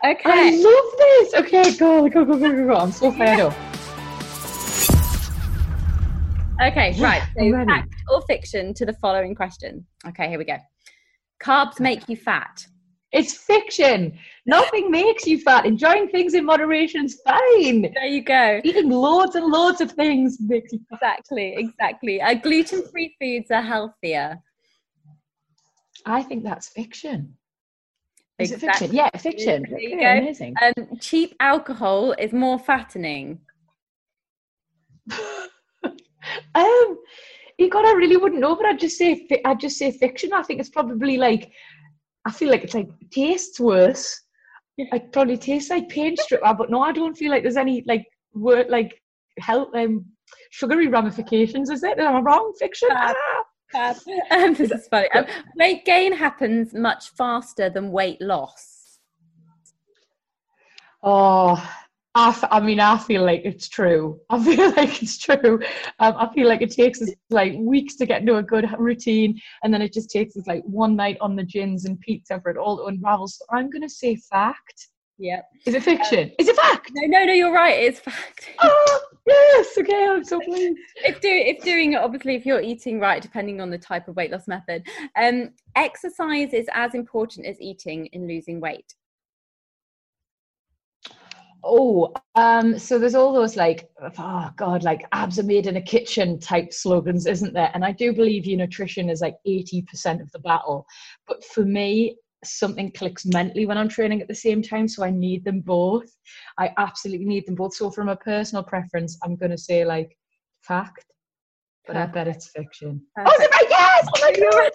Okay. 0.02 0.22
I 0.24 0.50
love 0.52 0.96
this. 0.96 1.34
Okay, 1.34 1.76
go, 1.76 2.08
go, 2.08 2.24
go, 2.24 2.38
go, 2.38 2.50
go, 2.50 2.66
go. 2.66 2.74
I'm 2.76 2.92
so 2.92 3.12
fired 3.18 3.40
up. 3.40 3.52
Okay, 6.62 6.98
right. 6.98 7.22
So, 7.36 7.64
fact 7.66 7.94
or 8.08 8.22
fiction 8.22 8.72
to 8.72 8.86
the 8.86 8.94
following 8.94 9.34
question. 9.34 9.84
Okay, 10.08 10.30
here 10.30 10.38
we 10.38 10.46
go. 10.46 10.56
Carbs 11.44 11.78
make 11.78 12.08
you 12.08 12.16
fat. 12.16 12.66
It's 13.12 13.34
fiction. 13.34 14.16
Nothing 14.46 14.90
makes 14.90 15.26
you 15.26 15.40
fat. 15.40 15.66
Enjoying 15.66 16.08
things 16.08 16.34
in 16.34 16.44
moderation 16.44 17.04
is 17.04 17.20
fine. 17.24 17.92
There 17.92 18.06
you 18.06 18.22
go. 18.22 18.60
Eating 18.62 18.90
loads 18.90 19.34
and 19.34 19.46
loads 19.46 19.80
of 19.80 19.92
things 19.92 20.38
makes 20.40 20.72
you 20.72 20.80
fat. 20.90 21.18
Exactly, 21.18 21.54
exactly. 21.56 22.22
Uh, 22.22 22.34
gluten 22.34 22.86
free 22.88 23.14
foods 23.20 23.50
are 23.50 23.62
healthier. 23.62 24.38
I 26.06 26.22
think 26.22 26.44
that's 26.44 26.68
fiction. 26.68 27.36
Is 28.38 28.52
exactly. 28.52 28.68
it 28.68 28.72
fiction? 28.72 28.96
Yeah, 28.96 29.18
fiction. 29.18 29.66
There 29.68 29.80
you 29.80 29.96
okay, 29.96 30.02
go. 30.02 30.18
Amazing. 30.22 30.54
Um, 30.62 30.98
cheap 31.00 31.34
alcohol 31.40 32.12
is 32.12 32.32
more 32.32 32.58
fattening. 32.58 33.40
um, 36.54 36.98
you 37.58 37.68
God, 37.68 37.84
I 37.84 37.92
really 37.92 38.16
wouldn't 38.16 38.40
know, 38.40 38.56
but 38.56 38.66
I'd 38.66 38.80
just 38.80 38.96
say 38.96 39.28
I'd 39.44 39.60
just 39.60 39.78
say 39.78 39.90
fiction. 39.90 40.32
I 40.32 40.42
think 40.42 40.60
it's 40.60 40.70
probably 40.70 41.18
like 41.18 41.52
I 42.26 42.32
feel 42.32 42.50
like 42.50 42.64
it's 42.64 42.74
like 42.74 42.88
tastes 43.10 43.58
worse. 43.58 44.20
It 44.78 45.12
probably 45.12 45.36
tastes 45.36 45.70
like 45.70 45.88
paint 45.88 46.18
stripper, 46.18 46.54
but 46.56 46.70
no, 46.70 46.80
I 46.80 46.92
don't 46.92 47.16
feel 47.16 47.30
like 47.30 47.42
there's 47.42 47.56
any 47.56 47.82
like 47.86 48.06
word 48.32 48.68
like 48.68 49.02
health 49.38 49.68
um 49.74 50.06
sugary 50.50 50.88
ramifications. 50.88 51.70
Is 51.70 51.82
it? 51.82 51.98
Am 51.98 52.16
I 52.16 52.20
wrong? 52.20 52.52
Fiction? 52.58 52.88
Bad. 52.88 53.16
Bad. 53.72 53.96
Um, 54.30 54.54
this 54.54 54.70
is 54.72 54.88
funny. 54.88 55.08
Um, 55.12 55.26
weight 55.56 55.84
gain 55.84 56.12
happens 56.12 56.74
much 56.74 57.10
faster 57.10 57.70
than 57.70 57.92
weight 57.92 58.20
loss. 58.20 58.98
Oh, 61.02 61.56
I, 62.14 62.30
f- 62.30 62.44
I 62.50 62.58
mean, 62.58 62.80
I 62.80 62.98
feel 62.98 63.24
like 63.24 63.42
it's 63.44 63.68
true. 63.68 64.20
I 64.30 64.42
feel 64.44 64.70
like 64.72 65.02
it's 65.02 65.18
true. 65.18 65.60
Um, 66.00 66.14
I 66.16 66.32
feel 66.34 66.48
like 66.48 66.62
it 66.62 66.72
takes 66.72 67.00
us 67.00 67.10
like 67.30 67.54
weeks 67.58 67.96
to 67.96 68.06
get 68.06 68.22
into 68.22 68.36
a 68.36 68.42
good 68.42 68.68
routine, 68.78 69.40
and 69.62 69.72
then 69.72 69.80
it 69.82 69.92
just 69.92 70.10
takes 70.10 70.36
us 70.36 70.46
like 70.46 70.62
one 70.64 70.96
night 70.96 71.18
on 71.20 71.36
the 71.36 71.44
gins 71.44 71.84
and 71.84 72.00
pizza 72.00 72.40
for 72.40 72.50
it 72.50 72.56
all 72.56 72.78
to 72.78 72.84
unravel. 72.84 73.28
So 73.28 73.44
I'm 73.50 73.70
going 73.70 73.82
to 73.82 73.88
say 73.88 74.16
fact. 74.16 74.88
Yep. 75.18 75.44
Is 75.66 75.74
it 75.74 75.82
fiction? 75.82 76.24
Um, 76.24 76.34
Is 76.38 76.48
it 76.48 76.56
fact? 76.56 76.90
No, 76.94 77.06
no, 77.06 77.26
no. 77.26 77.32
You're 77.34 77.52
right. 77.52 77.78
It's 77.78 78.00
fact. 78.00 78.48
oh, 78.60 79.00
yes. 79.26 79.76
Okay. 79.78 80.06
I'm 80.08 80.24
so 80.24 80.40
pleased. 80.40 80.78
if 81.04 81.20
do 81.20 81.28
if 81.28 81.62
doing 81.62 81.92
it, 81.92 81.96
obviously, 82.00 82.34
if 82.34 82.46
you're 82.46 82.62
eating 82.62 82.98
right, 82.98 83.20
depending 83.20 83.60
on 83.60 83.70
the 83.70 83.76
type 83.76 84.08
of 84.08 84.16
weight 84.16 84.30
loss 84.32 84.48
method, 84.48 84.86
um, 85.16 85.50
exercise 85.76 86.54
is 86.54 86.66
as 86.72 86.94
important 86.94 87.46
as 87.46 87.60
eating 87.60 88.06
in 88.06 88.26
losing 88.26 88.60
weight. 88.60 88.94
Oh, 91.62 92.12
um, 92.34 92.78
so 92.78 92.98
there's 92.98 93.14
all 93.14 93.32
those 93.32 93.56
like, 93.56 93.90
oh 94.18 94.50
God, 94.56 94.82
like 94.82 95.06
abs 95.12 95.38
are 95.38 95.44
made 95.44 95.66
in 95.66 95.76
a 95.76 95.82
kitchen 95.82 96.38
type 96.38 96.72
slogans, 96.72 97.26
isn't 97.26 97.52
there? 97.52 97.70
And 97.74 97.84
I 97.84 97.92
do 97.92 98.12
believe 98.12 98.46
your 98.46 98.58
nutrition 98.58 99.10
is 99.10 99.20
like 99.20 99.36
80% 99.46 100.20
of 100.20 100.30
the 100.32 100.38
battle. 100.38 100.86
But 101.26 101.44
for 101.44 101.64
me, 101.64 102.16
something 102.44 102.90
clicks 102.92 103.26
mentally 103.26 103.66
when 103.66 103.76
I'm 103.76 103.88
training 103.88 104.22
at 104.22 104.28
the 104.28 104.34
same 104.34 104.62
time. 104.62 104.88
So 104.88 105.04
I 105.04 105.10
need 105.10 105.44
them 105.44 105.60
both. 105.60 106.10
I 106.58 106.70
absolutely 106.78 107.26
need 107.26 107.46
them 107.46 107.54
both. 107.54 107.74
So 107.74 107.90
from 107.90 108.08
a 108.08 108.16
personal 108.16 108.64
preference, 108.64 109.18
I'm 109.22 109.36
going 109.36 109.50
to 109.50 109.58
say 109.58 109.84
like 109.84 110.16
fact, 110.62 111.04
but 111.86 111.94
Perfect. 111.94 112.16
I 112.16 112.24
bet 112.24 112.28
it's 112.28 112.48
fiction. 112.48 113.00
Perfect. 113.16 113.38
Oh, 113.40 113.42
it? 113.42 113.66
Yes! 113.70 114.08
Oh 114.16 114.20
my 114.22 114.32
God! 114.36 114.72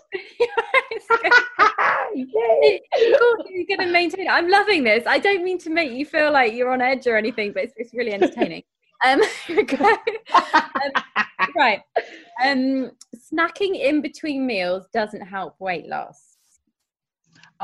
Yay! 2.15 2.81
you're 2.97 3.65
going 3.77 3.87
to 3.87 3.91
maintain 3.91 4.27
it. 4.27 4.29
I'm 4.29 4.49
loving 4.49 4.83
this. 4.83 5.03
I 5.05 5.19
don't 5.19 5.43
mean 5.43 5.57
to 5.59 5.69
make 5.69 5.91
you 5.91 6.05
feel 6.05 6.31
like 6.31 6.53
you're 6.53 6.71
on 6.71 6.81
edge 6.81 7.07
or 7.07 7.17
anything, 7.17 7.53
but 7.53 7.63
it's, 7.63 7.73
it's 7.77 7.93
really 7.93 8.13
entertaining. 8.13 8.63
um, 9.03 9.21
um, 9.21 10.91
right. 11.55 11.81
Um, 12.43 12.91
snacking 13.15 13.79
in 13.79 14.01
between 14.01 14.45
meals 14.45 14.87
doesn't 14.93 15.21
help 15.21 15.55
weight 15.59 15.87
loss. 15.87 16.34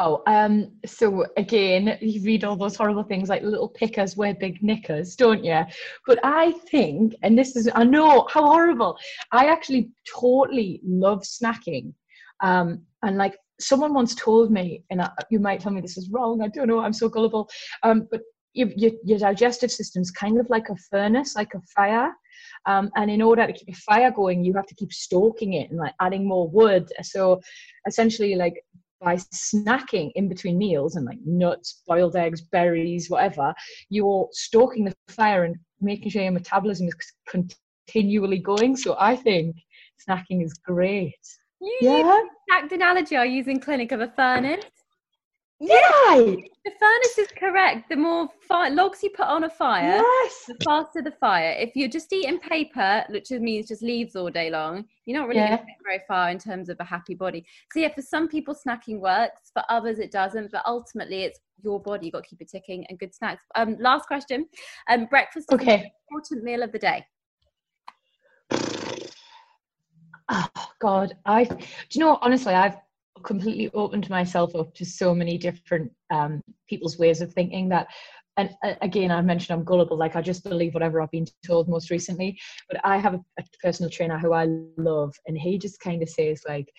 Oh, 0.03 0.23
um, 0.25 0.71
so 0.83 1.27
again, 1.37 1.95
you 2.01 2.23
read 2.23 2.43
all 2.43 2.55
those 2.55 2.75
horrible 2.75 3.03
things 3.03 3.29
like 3.29 3.43
little 3.43 3.69
pickers 3.69 4.17
wear 4.17 4.33
big 4.33 4.63
knickers, 4.63 5.15
don't 5.15 5.43
you? 5.43 5.61
But 6.07 6.17
I 6.23 6.53
think, 6.71 7.13
and 7.21 7.37
this 7.37 7.55
is, 7.55 7.69
I 7.75 7.83
know 7.83 8.25
how 8.27 8.47
horrible, 8.47 8.97
I 9.31 9.45
actually 9.45 9.91
totally 10.11 10.81
love 10.83 11.21
snacking. 11.21 11.93
Um, 12.41 12.81
and 13.03 13.19
like 13.19 13.37
someone 13.59 13.93
once 13.93 14.15
told 14.15 14.51
me, 14.51 14.83
and 14.89 15.03
I, 15.03 15.11
you 15.29 15.39
might 15.39 15.59
tell 15.59 15.71
me 15.71 15.81
this 15.81 15.97
is 15.97 16.09
wrong, 16.09 16.41
I 16.41 16.47
don't 16.47 16.67
know, 16.67 16.79
I'm 16.79 16.93
so 16.93 17.07
gullible, 17.07 17.47
um, 17.83 18.07
but 18.09 18.21
you, 18.53 18.73
you, 18.75 18.97
your 19.05 19.19
digestive 19.19 19.71
system's 19.71 20.09
kind 20.09 20.39
of 20.39 20.49
like 20.49 20.69
a 20.69 20.75
furnace, 20.89 21.35
like 21.35 21.53
a 21.53 21.61
fire. 21.75 22.11
Um, 22.65 22.89
and 22.95 23.11
in 23.11 23.21
order 23.21 23.45
to 23.45 23.53
keep 23.53 23.67
your 23.67 23.75
fire 23.75 24.09
going, 24.09 24.43
you 24.43 24.53
have 24.55 24.65
to 24.65 24.75
keep 24.75 24.91
stoking 24.91 25.53
it 25.53 25.69
and 25.69 25.77
like 25.77 25.93
adding 26.01 26.27
more 26.27 26.49
wood. 26.49 26.91
So 27.03 27.39
essentially, 27.85 28.33
like 28.33 28.63
by 29.01 29.15
snacking 29.15 30.11
in 30.15 30.29
between 30.29 30.57
meals 30.57 30.95
and 30.95 31.05
like 31.05 31.17
nuts, 31.25 31.81
boiled 31.87 32.15
eggs, 32.15 32.41
berries, 32.41 33.09
whatever, 33.09 33.53
you're 33.89 34.29
stoking 34.31 34.85
the 34.85 34.93
fire 35.09 35.43
and 35.43 35.55
making 35.81 36.11
sure 36.11 36.21
your 36.21 36.31
metabolism 36.31 36.87
is 36.87 36.93
continually 37.27 38.39
going. 38.39 38.77
So 38.77 38.95
I 38.99 39.15
think 39.15 39.55
snacking 40.07 40.43
is 40.43 40.53
great. 40.53 41.15
You 41.59 41.77
yeah. 41.81 42.19
exact 42.49 42.71
analogy 42.71 43.17
I 43.17 43.25
use 43.25 43.47
in 43.47 43.59
clinic 43.59 43.91
of 43.91 44.01
a 44.01 44.07
furnace. 44.07 44.65
Yeah. 45.61 46.15
The 46.65 46.71
furnace 46.79 47.17
is 47.19 47.27
correct. 47.37 47.87
The 47.89 47.95
more 47.95 48.27
fire, 48.47 48.71
logs 48.71 49.03
you 49.03 49.11
put 49.11 49.27
on 49.27 49.43
a 49.43 49.49
fire, 49.49 49.97
yes. 49.97 50.45
the 50.47 50.55
faster 50.63 51.03
the 51.03 51.11
fire. 51.11 51.51
If 51.51 51.75
you're 51.75 51.87
just 51.87 52.11
eating 52.11 52.39
paper, 52.39 53.03
which 53.09 53.29
means 53.29 53.67
just 53.67 53.83
leaves 53.83 54.15
all 54.15 54.31
day 54.31 54.49
long, 54.49 54.85
you're 55.05 55.19
not 55.19 55.27
really 55.27 55.39
yeah. 55.39 55.49
going 55.49 55.59
to 55.59 55.65
get 55.65 55.77
very 55.83 56.01
far 56.07 56.31
in 56.31 56.39
terms 56.39 56.67
of 56.69 56.77
a 56.79 56.83
happy 56.83 57.13
body. 57.13 57.45
So 57.71 57.79
yeah, 57.79 57.93
for 57.93 58.01
some 58.01 58.27
people 58.27 58.55
snacking 58.55 58.99
works, 58.99 59.51
for 59.53 59.63
others 59.69 59.99
it 59.99 60.11
doesn't. 60.11 60.51
But 60.51 60.63
ultimately, 60.65 61.23
it's 61.23 61.39
your 61.61 61.79
body. 61.79 62.07
You've 62.07 62.13
got 62.13 62.23
to 62.23 62.29
keep 62.29 62.41
it 62.41 62.49
ticking 62.49 62.83
and 62.89 62.97
good 62.97 63.13
snacks. 63.13 63.43
Um, 63.53 63.77
last 63.79 64.07
question. 64.07 64.47
Um, 64.89 65.05
breakfast. 65.05 65.51
Okay. 65.51 65.91
important 66.09 66.43
meal 66.43 66.63
of 66.63 66.71
the 66.71 66.79
day 66.79 67.05
oh 70.29 70.47
god 70.79 71.15
i 71.25 71.45
do 71.45 71.55
you 71.93 71.99
know 72.01 72.17
honestly 72.21 72.53
i've 72.53 72.75
completely 73.23 73.69
opened 73.73 74.09
myself 74.09 74.55
up 74.55 74.73
to 74.75 74.85
so 74.85 75.13
many 75.13 75.37
different 75.37 75.91
um, 76.11 76.41
people's 76.69 76.97
ways 76.97 77.21
of 77.21 77.33
thinking 77.33 77.69
that 77.69 77.87
and 78.37 78.49
uh, 78.63 78.73
again 78.81 79.11
i 79.11 79.21
mentioned 79.21 79.57
i'm 79.57 79.65
gullible 79.65 79.97
like 79.97 80.15
i 80.15 80.21
just 80.21 80.43
believe 80.43 80.73
whatever 80.73 81.01
i've 81.01 81.11
been 81.11 81.27
told 81.45 81.67
most 81.67 81.89
recently 81.89 82.37
but 82.69 82.79
i 82.85 82.97
have 82.97 83.13
a, 83.13 83.19
a 83.39 83.43
personal 83.61 83.89
trainer 83.89 84.17
who 84.17 84.33
i 84.33 84.47
love 84.77 85.13
and 85.27 85.37
he 85.37 85.57
just 85.57 85.79
kind 85.79 86.01
of 86.01 86.09
says 86.09 86.41
like 86.47 86.71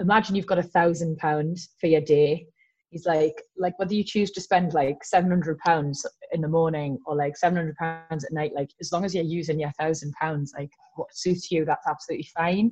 imagine 0.00 0.34
you've 0.34 0.46
got 0.46 0.58
a 0.58 0.62
thousand 0.62 1.16
pounds 1.18 1.70
for 1.78 1.86
your 1.86 2.00
day 2.00 2.46
he's 2.90 3.06
like 3.06 3.42
like 3.56 3.78
whether 3.78 3.94
you 3.94 4.04
choose 4.04 4.30
to 4.32 4.40
spend 4.40 4.74
like 4.74 5.02
700 5.04 5.58
pounds 5.58 6.04
in 6.32 6.40
the 6.40 6.48
morning 6.48 6.98
or 7.06 7.16
like 7.16 7.36
700 7.36 7.76
pounds 7.76 8.24
at 8.24 8.32
night 8.32 8.52
like 8.54 8.70
as 8.80 8.92
long 8.92 9.04
as 9.04 9.14
you're 9.14 9.24
using 9.24 9.60
your 9.60 9.70
thousand 9.78 10.12
pounds 10.20 10.52
like 10.58 10.70
what 10.96 11.14
suits 11.14 11.50
you 11.50 11.64
that's 11.64 11.86
absolutely 11.86 12.28
fine. 12.36 12.70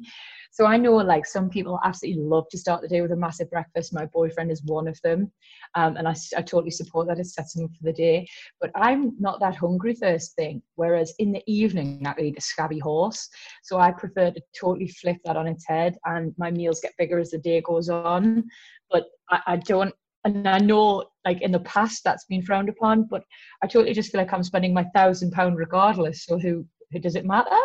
So 0.51 0.67
i 0.67 0.77
know 0.77 0.97
like 0.97 1.25
some 1.25 1.49
people 1.49 1.79
absolutely 1.85 2.23
love 2.23 2.49
to 2.51 2.59
start 2.59 2.83
the 2.83 2.89
day 2.89 3.01
with 3.01 3.13
a 3.13 3.17
massive 3.17 3.51
breakfast. 3.51 3.95
My 3.95 4.07
boyfriend 4.07 4.51
is 4.51 4.63
one 4.65 4.89
of 4.89 5.01
them 5.03 5.31
um, 5.77 5.97
and 5.97 6.09
I, 6.09 6.15
I 6.37 6.43
totally 6.43 6.73
support 6.73 7.07
that 7.09 7.21
it 7.21 7.27
sets 7.27 7.57
him 7.57 7.65
up 7.65 7.71
for 7.77 7.85
the 7.85 7.93
day. 7.93 8.27
But 8.61 8.71
i'm 8.75 9.15
not 9.21 9.41
that 9.41 9.57
hungry 9.57 9.95
first 9.95 10.35
thing 10.35 10.63
whereas 10.75 11.15
in 11.19 11.33
the 11.33 11.43
evening 11.47 12.03
i 12.07 12.21
eat 12.21 12.39
a 12.39 12.41
scabby 12.41 12.81
horse. 12.81 13.29
So 13.63 13.79
i 13.79 13.93
prefer 13.93 14.33
to 14.33 14.41
totally 14.59 14.89
flip 14.89 15.19
that 15.25 15.37
on 15.37 15.47
its 15.47 15.67
head 15.67 15.97
and 16.07 16.35
my 16.39 16.51
meals 16.51 16.81
get 16.81 16.93
bigger 16.99 17.21
as 17.21 17.31
the 17.31 17.39
day 17.39 17.61
goes 17.61 17.89
on. 17.89 18.45
But 18.91 19.05
I, 19.31 19.41
I 19.47 19.57
don't 19.57 19.95
and 20.29 20.49
I 20.49 20.59
know 20.59 21.05
like 21.25 21.43
in 21.43 21.53
the 21.53 21.61
past 21.61 22.05
that's 22.05 22.25
been 22.25 22.43
frowned 22.43 22.69
upon, 22.69 23.05
but 23.05 23.23
I 23.63 23.67
totally 23.67 23.95
just 23.95 24.11
feel 24.11 24.21
like 24.21 24.33
I'm 24.33 24.43
spending 24.43 24.75
my 24.75 24.85
thousand 24.95 25.33
pound 25.33 25.57
regardless. 25.57 26.25
So 26.25 26.39
who 26.39 26.67
who 26.93 26.99
does 26.99 27.17
it 27.17 27.27
matter? 27.27 27.63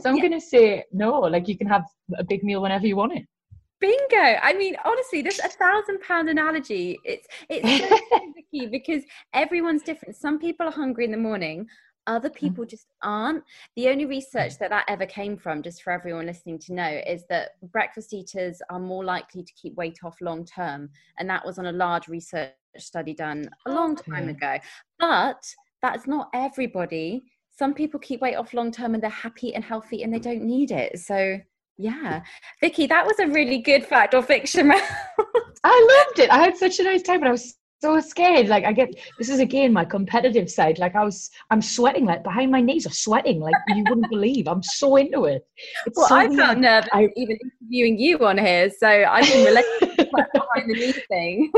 So 0.00 0.10
I'm 0.10 0.16
yeah. 0.16 0.22
gonna 0.22 0.40
say 0.40 0.84
no, 0.92 1.20
like 1.20 1.48
you 1.48 1.56
can 1.56 1.66
have 1.66 1.84
a 2.18 2.24
big 2.24 2.42
meal 2.42 2.62
whenever 2.62 2.86
you 2.86 2.96
want 2.96 3.12
it. 3.12 3.26
Bingo! 3.78 4.38
I 4.42 4.54
mean, 4.54 4.74
honestly, 4.84 5.20
this 5.20 5.38
a 5.38 5.48
thousand 5.48 6.00
pound 6.00 6.28
analogy. 6.28 6.98
It's 7.04 7.26
it's 7.50 7.88
so 7.88 7.98
tricky 8.32 8.66
because 8.70 9.02
everyone's 9.34 9.82
different. 9.82 10.16
Some 10.16 10.38
people 10.38 10.66
are 10.66 10.72
hungry 10.72 11.04
in 11.04 11.10
the 11.10 11.18
morning. 11.18 11.66
Other 12.06 12.30
people 12.30 12.64
mm-hmm. 12.64 12.70
just 12.70 12.86
aren't. 13.02 13.42
The 13.76 13.88
only 13.88 14.06
research 14.06 14.58
that 14.58 14.70
that 14.70 14.84
ever 14.88 15.06
came 15.06 15.36
from 15.36 15.62
just 15.62 15.82
for 15.82 15.92
everyone 15.92 16.26
listening 16.26 16.58
to 16.60 16.74
know 16.74 17.00
is 17.06 17.24
that 17.28 17.52
breakfast 17.72 18.12
eaters 18.12 18.60
are 18.70 18.78
more 18.78 19.04
likely 19.04 19.42
to 19.42 19.52
keep 19.54 19.74
weight 19.76 19.98
off 20.04 20.16
long 20.20 20.44
term 20.44 20.90
and 21.18 21.28
that 21.28 21.44
was 21.44 21.58
on 21.58 21.66
a 21.66 21.72
large 21.72 22.08
research 22.08 22.52
study 22.76 23.14
done 23.14 23.48
a 23.66 23.72
long 23.72 23.96
time 23.96 24.28
ago. 24.28 24.58
But 24.98 25.42
that's 25.82 26.06
not 26.06 26.28
everybody. 26.34 27.24
Some 27.50 27.74
people 27.74 28.00
keep 28.00 28.20
weight 28.20 28.36
off 28.36 28.54
long 28.54 28.70
term 28.70 28.94
and 28.94 29.02
they're 29.02 29.10
happy 29.10 29.54
and 29.54 29.64
healthy 29.64 30.02
and 30.02 30.12
they 30.12 30.18
don't 30.18 30.42
need 30.42 30.70
it. 30.70 30.98
So 30.98 31.38
yeah. 31.78 32.22
Vicky 32.60 32.86
that 32.86 33.06
was 33.06 33.18
a 33.18 33.26
really 33.26 33.58
good 33.58 33.84
fact 33.84 34.14
or 34.14 34.22
fiction 34.22 34.72
i 35.64 36.04
loved 36.06 36.18
it. 36.18 36.30
I 36.30 36.38
had 36.38 36.56
such 36.56 36.78
a 36.78 36.84
nice 36.84 37.02
time 37.02 37.20
but 37.20 37.28
i 37.28 37.32
was 37.32 37.54
so 37.80 38.00
scared. 38.00 38.48
Like 38.48 38.64
I 38.64 38.72
get 38.72 38.94
this 39.18 39.28
is 39.28 39.40
again 39.40 39.72
my 39.72 39.84
competitive 39.84 40.50
side. 40.50 40.78
Like 40.78 40.94
I 40.94 41.04
was, 41.04 41.30
I'm 41.50 41.62
sweating. 41.62 42.04
Like 42.04 42.24
behind 42.24 42.50
my 42.50 42.60
knees 42.60 42.86
are 42.86 42.90
sweating. 42.90 43.40
Like 43.40 43.54
you 43.68 43.84
wouldn't 43.88 44.10
believe. 44.10 44.48
I'm 44.48 44.62
so 44.62 44.96
into 44.96 45.24
it. 45.24 45.46
It's 45.86 45.96
well, 45.96 46.08
so 46.08 46.16
I 46.16 46.34
felt 46.34 46.58
nervous 46.58 46.88
I, 46.92 47.08
even 47.16 47.38
interviewing 47.60 47.98
you 47.98 48.18
on 48.26 48.38
here, 48.38 48.70
so 48.70 48.86
I 48.88 49.22
can 49.22 49.44
relate 49.44 49.64
behind 50.32 50.70
the 50.70 50.74
knee 50.74 50.92
thing. 50.92 51.52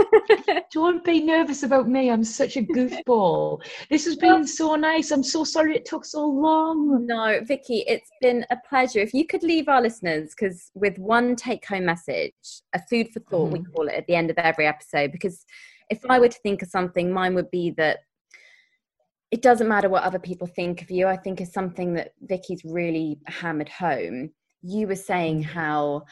Don't 0.72 1.04
be 1.04 1.20
nervous 1.20 1.62
about 1.62 1.88
me. 1.88 2.10
I'm 2.10 2.24
such 2.24 2.56
a 2.56 2.62
goofball. 2.62 3.62
This 3.90 4.04
has 4.04 4.16
been 4.16 4.46
so 4.46 4.74
nice. 4.74 5.10
I'm 5.10 5.22
so 5.22 5.44
sorry 5.44 5.76
it 5.76 5.84
took 5.84 6.04
so 6.04 6.26
long. 6.26 7.06
No, 7.06 7.40
Vicky, 7.44 7.84
it's 7.86 8.10
been 8.20 8.44
a 8.50 8.56
pleasure. 8.68 9.00
If 9.00 9.14
you 9.14 9.26
could 9.26 9.42
leave 9.42 9.68
our 9.68 9.80
listeners, 9.80 10.34
because 10.38 10.70
with 10.74 10.98
one 10.98 11.36
take-home 11.36 11.84
message, 11.84 12.34
a 12.74 12.80
food 12.90 13.08
for 13.12 13.20
thought, 13.20 13.50
mm. 13.50 13.52
we 13.52 13.64
call 13.64 13.88
it 13.88 13.94
at 13.94 14.06
the 14.06 14.14
end 14.14 14.30
of 14.30 14.38
every 14.38 14.66
episode, 14.66 15.12
because 15.12 15.44
if 15.90 16.00
I 16.08 16.18
were 16.18 16.28
to 16.28 16.38
think 16.40 16.62
of 16.62 16.68
something, 16.68 17.12
mine 17.12 17.34
would 17.34 17.50
be 17.50 17.70
that 17.72 18.00
it 19.30 19.42
doesn't 19.42 19.68
matter 19.68 19.88
what 19.88 20.04
other 20.04 20.18
people 20.18 20.46
think 20.46 20.82
of 20.82 20.90
you. 20.90 21.06
I 21.06 21.16
think 21.16 21.40
is 21.40 21.52
something 21.52 21.94
that 21.94 22.12
Vicky's 22.22 22.62
really 22.64 23.18
hammered 23.26 23.68
home. 23.68 24.30
You 24.62 24.86
were 24.86 24.96
saying 24.96 25.42
mm. 25.42 25.46
how 25.46 26.04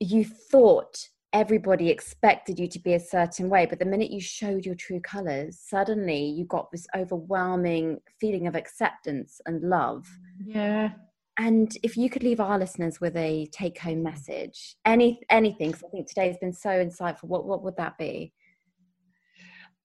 you 0.00 0.24
thought 0.24 1.08
everybody 1.32 1.90
expected 1.90 2.58
you 2.58 2.68
to 2.68 2.78
be 2.78 2.94
a 2.94 3.00
certain 3.00 3.50
way, 3.50 3.66
but 3.66 3.78
the 3.78 3.84
minute 3.84 4.10
you 4.10 4.20
showed 4.20 4.64
your 4.64 4.74
true 4.74 5.00
colors, 5.00 5.58
suddenly 5.60 6.24
you 6.24 6.44
got 6.46 6.70
this 6.70 6.86
overwhelming 6.96 7.98
feeling 8.20 8.46
of 8.46 8.54
acceptance 8.54 9.40
and 9.46 9.62
love. 9.62 10.06
Yeah. 10.44 10.92
And 11.38 11.70
if 11.82 11.96
you 11.96 12.08
could 12.08 12.22
leave 12.22 12.40
our 12.40 12.58
listeners 12.58 13.00
with 13.00 13.14
a 13.16 13.46
take-home 13.52 14.02
message, 14.02 14.76
any 14.86 15.20
anything, 15.28 15.72
because 15.72 15.84
I 15.84 15.90
think 15.90 16.06
today 16.06 16.28
has 16.28 16.38
been 16.38 16.54
so 16.54 16.70
insightful, 16.70 17.24
what 17.24 17.44
what 17.44 17.62
would 17.62 17.76
that 17.76 17.98
be? 17.98 18.32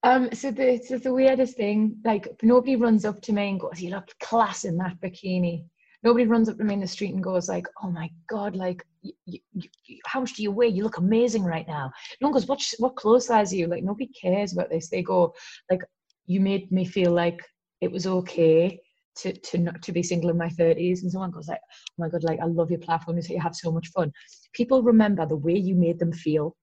Um, 0.04 0.30
so 0.34 0.50
the 0.50 0.82
so 0.84 0.98
the 0.98 1.14
weirdest 1.14 1.58
thing, 1.58 1.98
like 2.04 2.28
nobody 2.42 2.76
runs 2.76 3.06
up 3.06 3.22
to 3.22 3.34
me 3.34 3.50
and 3.50 3.60
goes, 3.60 3.82
"You 3.82 3.92
look 3.92 4.10
class 4.20 4.66
in 4.66 4.78
that 4.78 5.00
bikini." 5.00 5.66
Nobody 6.04 6.26
runs 6.26 6.50
up 6.50 6.58
to 6.58 6.64
me 6.64 6.74
in 6.74 6.80
the 6.80 6.88
street 6.88 7.14
and 7.14 7.24
goes 7.24 7.48
like, 7.48 7.68
"Oh 7.84 7.92
my 7.92 8.10
god, 8.28 8.56
like, 8.56 8.84
you, 9.04 9.14
you, 9.26 9.40
you, 9.54 10.00
how 10.08 10.20
much 10.20 10.34
do 10.34 10.42
you 10.42 10.52
weigh? 10.52 10.70
You 10.70 10.84
look 10.84 10.98
amazing 10.98 11.44
right 11.44 11.68
now." 11.68 11.92
No 12.20 12.30
one 12.30 12.34
goes, 12.34 12.48
"What 12.48 12.64
what 12.80 12.96
clothes 12.96 13.28
size 13.28 13.54
are 13.54 13.56
you?" 13.56 13.68
Like 13.68 13.84
nobody 13.84 14.08
cares 14.08 14.54
about 14.54 14.72
this. 14.72 14.90
They 14.90 15.04
go 15.04 15.36
like, 15.70 15.82
"You 16.26 16.40
made 16.42 16.72
me 16.72 16.84
feel 16.86 17.12
like 17.12 17.40
it 17.82 17.92
was 17.92 18.08
okay." 18.08 18.82
To, 19.18 19.34
to 19.34 19.58
not 19.58 19.82
to 19.82 19.92
be 19.92 20.02
single 20.02 20.30
in 20.30 20.38
my 20.38 20.48
30s 20.48 21.02
and 21.02 21.12
someone 21.12 21.32
goes 21.32 21.50
like 21.50 21.60
oh 21.60 21.94
my 21.98 22.08
god 22.08 22.24
like 22.24 22.40
i 22.40 22.46
love 22.46 22.72
your 22.72 22.80
platform 22.80 23.18
you 23.18 23.22
say 23.22 23.34
you 23.34 23.42
have 23.42 23.54
so 23.54 23.70
much 23.70 23.90
fun 23.90 24.10
people 24.54 24.82
remember 24.82 25.26
the 25.26 25.36
way 25.36 25.54
you 25.54 25.76
made 25.76 26.00
them 26.00 26.14
feel 26.14 26.56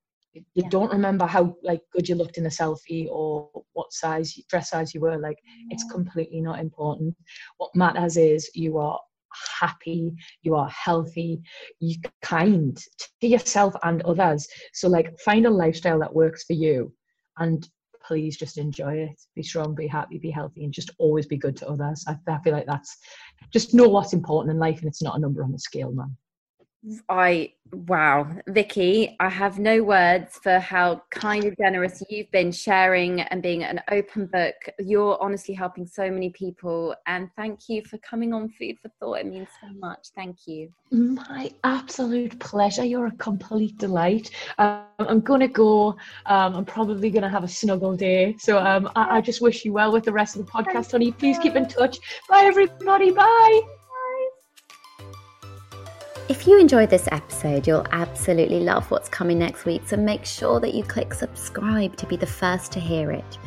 you 0.54 0.62
yeah. 0.62 0.68
don't 0.68 0.92
remember 0.92 1.26
how 1.26 1.56
like 1.62 1.80
good 1.92 2.08
you 2.08 2.14
looked 2.14 2.38
in 2.38 2.46
a 2.46 2.50
selfie 2.50 3.08
or 3.10 3.48
what 3.72 3.92
size 3.92 4.34
dress 4.48 4.70
size 4.70 4.94
you 4.94 5.00
were 5.00 5.18
like 5.18 5.38
it's 5.70 5.84
mm. 5.84 5.90
completely 5.90 6.40
not 6.40 6.60
important. 6.60 7.14
What 7.58 7.74
matters 7.74 8.16
is 8.16 8.50
you 8.54 8.78
are 8.78 8.98
happy 9.60 10.14
you 10.42 10.54
are 10.54 10.68
healthy 10.70 11.40
you 11.80 11.96
kind 12.22 12.78
to 13.20 13.26
yourself 13.26 13.74
and 13.82 14.02
others. 14.02 14.48
So 14.72 14.88
like 14.88 15.18
find 15.20 15.46
a 15.46 15.50
lifestyle 15.50 15.98
that 16.00 16.14
works 16.14 16.44
for 16.44 16.54
you 16.54 16.92
and 17.38 17.68
please 18.06 18.38
just 18.38 18.56
enjoy 18.56 18.94
it. 18.94 19.20
Be 19.34 19.42
strong 19.42 19.74
be 19.74 19.86
happy 19.86 20.18
be 20.18 20.30
healthy 20.30 20.64
and 20.64 20.72
just 20.72 20.90
always 20.98 21.26
be 21.26 21.36
good 21.36 21.56
to 21.58 21.68
others. 21.68 22.04
I, 22.08 22.16
I 22.26 22.38
feel 22.38 22.54
like 22.54 22.66
that's 22.66 22.96
just 23.52 23.74
know 23.74 23.88
what's 23.88 24.14
important 24.14 24.52
in 24.52 24.58
life 24.58 24.78
and 24.78 24.88
it's 24.88 25.02
not 25.02 25.16
a 25.16 25.20
number 25.20 25.42
on 25.44 25.52
the 25.52 25.58
scale 25.58 25.92
man 25.92 26.16
I 27.08 27.52
wow, 27.72 28.26
Vicky, 28.48 29.16
I 29.20 29.28
have 29.28 29.58
no 29.58 29.82
words 29.82 30.38
for 30.42 30.58
how 30.58 31.02
kind 31.10 31.44
and 31.44 31.56
generous 31.58 32.02
you've 32.08 32.30
been 32.30 32.50
sharing 32.50 33.20
and 33.20 33.42
being 33.42 33.62
an 33.62 33.80
open 33.90 34.26
book. 34.26 34.54
You're 34.78 35.20
honestly 35.22 35.54
helping 35.54 35.86
so 35.86 36.10
many 36.10 36.30
people, 36.30 36.94
and 37.06 37.28
thank 37.36 37.68
you 37.68 37.82
for 37.84 37.98
coming 37.98 38.32
on 38.32 38.48
Food 38.50 38.78
for 38.80 38.90
Thought. 39.00 39.20
It 39.20 39.26
means 39.26 39.48
so 39.60 39.68
much. 39.78 40.08
Thank 40.14 40.46
you. 40.46 40.70
My 40.90 41.50
absolute 41.64 42.38
pleasure. 42.38 42.84
You're 42.84 43.06
a 43.06 43.16
complete 43.16 43.76
delight. 43.78 44.30
Um, 44.58 44.84
I'm 44.98 45.20
gonna 45.20 45.48
go. 45.48 45.90
Um, 46.26 46.54
I'm 46.54 46.64
probably 46.64 47.10
gonna 47.10 47.28
have 47.28 47.44
a 47.44 47.48
snuggle 47.48 47.96
day. 47.96 48.36
So 48.38 48.58
um, 48.58 48.90
I, 48.96 49.18
I 49.18 49.20
just 49.20 49.40
wish 49.40 49.64
you 49.64 49.72
well 49.72 49.92
with 49.92 50.04
the 50.04 50.12
rest 50.12 50.36
of 50.36 50.46
the 50.46 50.50
podcast, 50.50 50.92
honey. 50.92 51.12
Please 51.12 51.38
keep 51.38 51.56
in 51.56 51.68
touch. 51.68 51.98
Bye, 52.28 52.44
everybody. 52.44 53.10
Bye. 53.10 53.77
If 56.28 56.46
you 56.46 56.60
enjoyed 56.60 56.90
this 56.90 57.08
episode, 57.10 57.66
you'll 57.66 57.86
absolutely 57.90 58.60
love 58.60 58.90
what's 58.90 59.08
coming 59.08 59.38
next 59.38 59.64
week, 59.64 59.80
so 59.86 59.96
make 59.96 60.26
sure 60.26 60.60
that 60.60 60.74
you 60.74 60.82
click 60.82 61.14
subscribe 61.14 61.96
to 61.96 62.06
be 62.06 62.16
the 62.16 62.26
first 62.26 62.70
to 62.72 62.80
hear 62.80 63.10
it. 63.10 63.38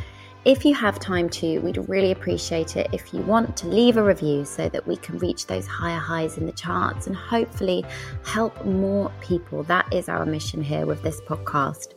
If 0.45 0.65
you 0.65 0.73
have 0.73 0.97
time 0.97 1.29
to, 1.29 1.59
we'd 1.59 1.88
really 1.88 2.09
appreciate 2.09 2.77
it 2.77 2.89
if 2.91 3.13
you 3.13 3.21
want 3.21 3.55
to 3.57 3.67
leave 3.67 3.97
a 3.97 4.03
review 4.03 4.45
so 4.45 4.67
that 4.69 4.88
we 4.88 4.97
can 4.97 5.19
reach 5.19 5.45
those 5.45 5.67
higher 5.67 5.99
highs 5.99 6.39
in 6.39 6.47
the 6.47 6.51
charts 6.53 7.05
and 7.05 7.15
hopefully 7.15 7.86
help 8.25 8.65
more 8.65 9.11
people. 9.21 9.61
That 9.61 9.93
is 9.93 10.09
our 10.09 10.25
mission 10.25 10.63
here 10.63 10.88
with 10.88 11.03
this 11.03 11.21
podcast. 11.21 11.93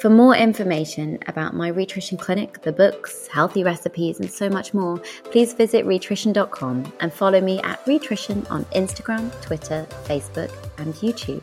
For 0.00 0.10
more 0.10 0.36
information 0.36 1.18
about 1.26 1.54
my 1.54 1.68
Rhitrition 1.68 2.18
Clinic, 2.18 2.62
the 2.62 2.70
books, 2.70 3.26
healthy 3.26 3.64
recipes, 3.64 4.20
and 4.20 4.30
so 4.30 4.48
much 4.48 4.72
more, 4.72 4.98
please 5.24 5.54
visit 5.54 5.84
rhitrition.com 5.86 6.92
and 7.00 7.12
follow 7.12 7.40
me 7.40 7.60
at 7.62 7.84
Rhitrition 7.84 8.46
on 8.48 8.64
Instagram, 8.66 9.32
Twitter, 9.42 9.88
Facebook, 10.04 10.52
and 10.78 10.94
YouTube. 10.94 11.42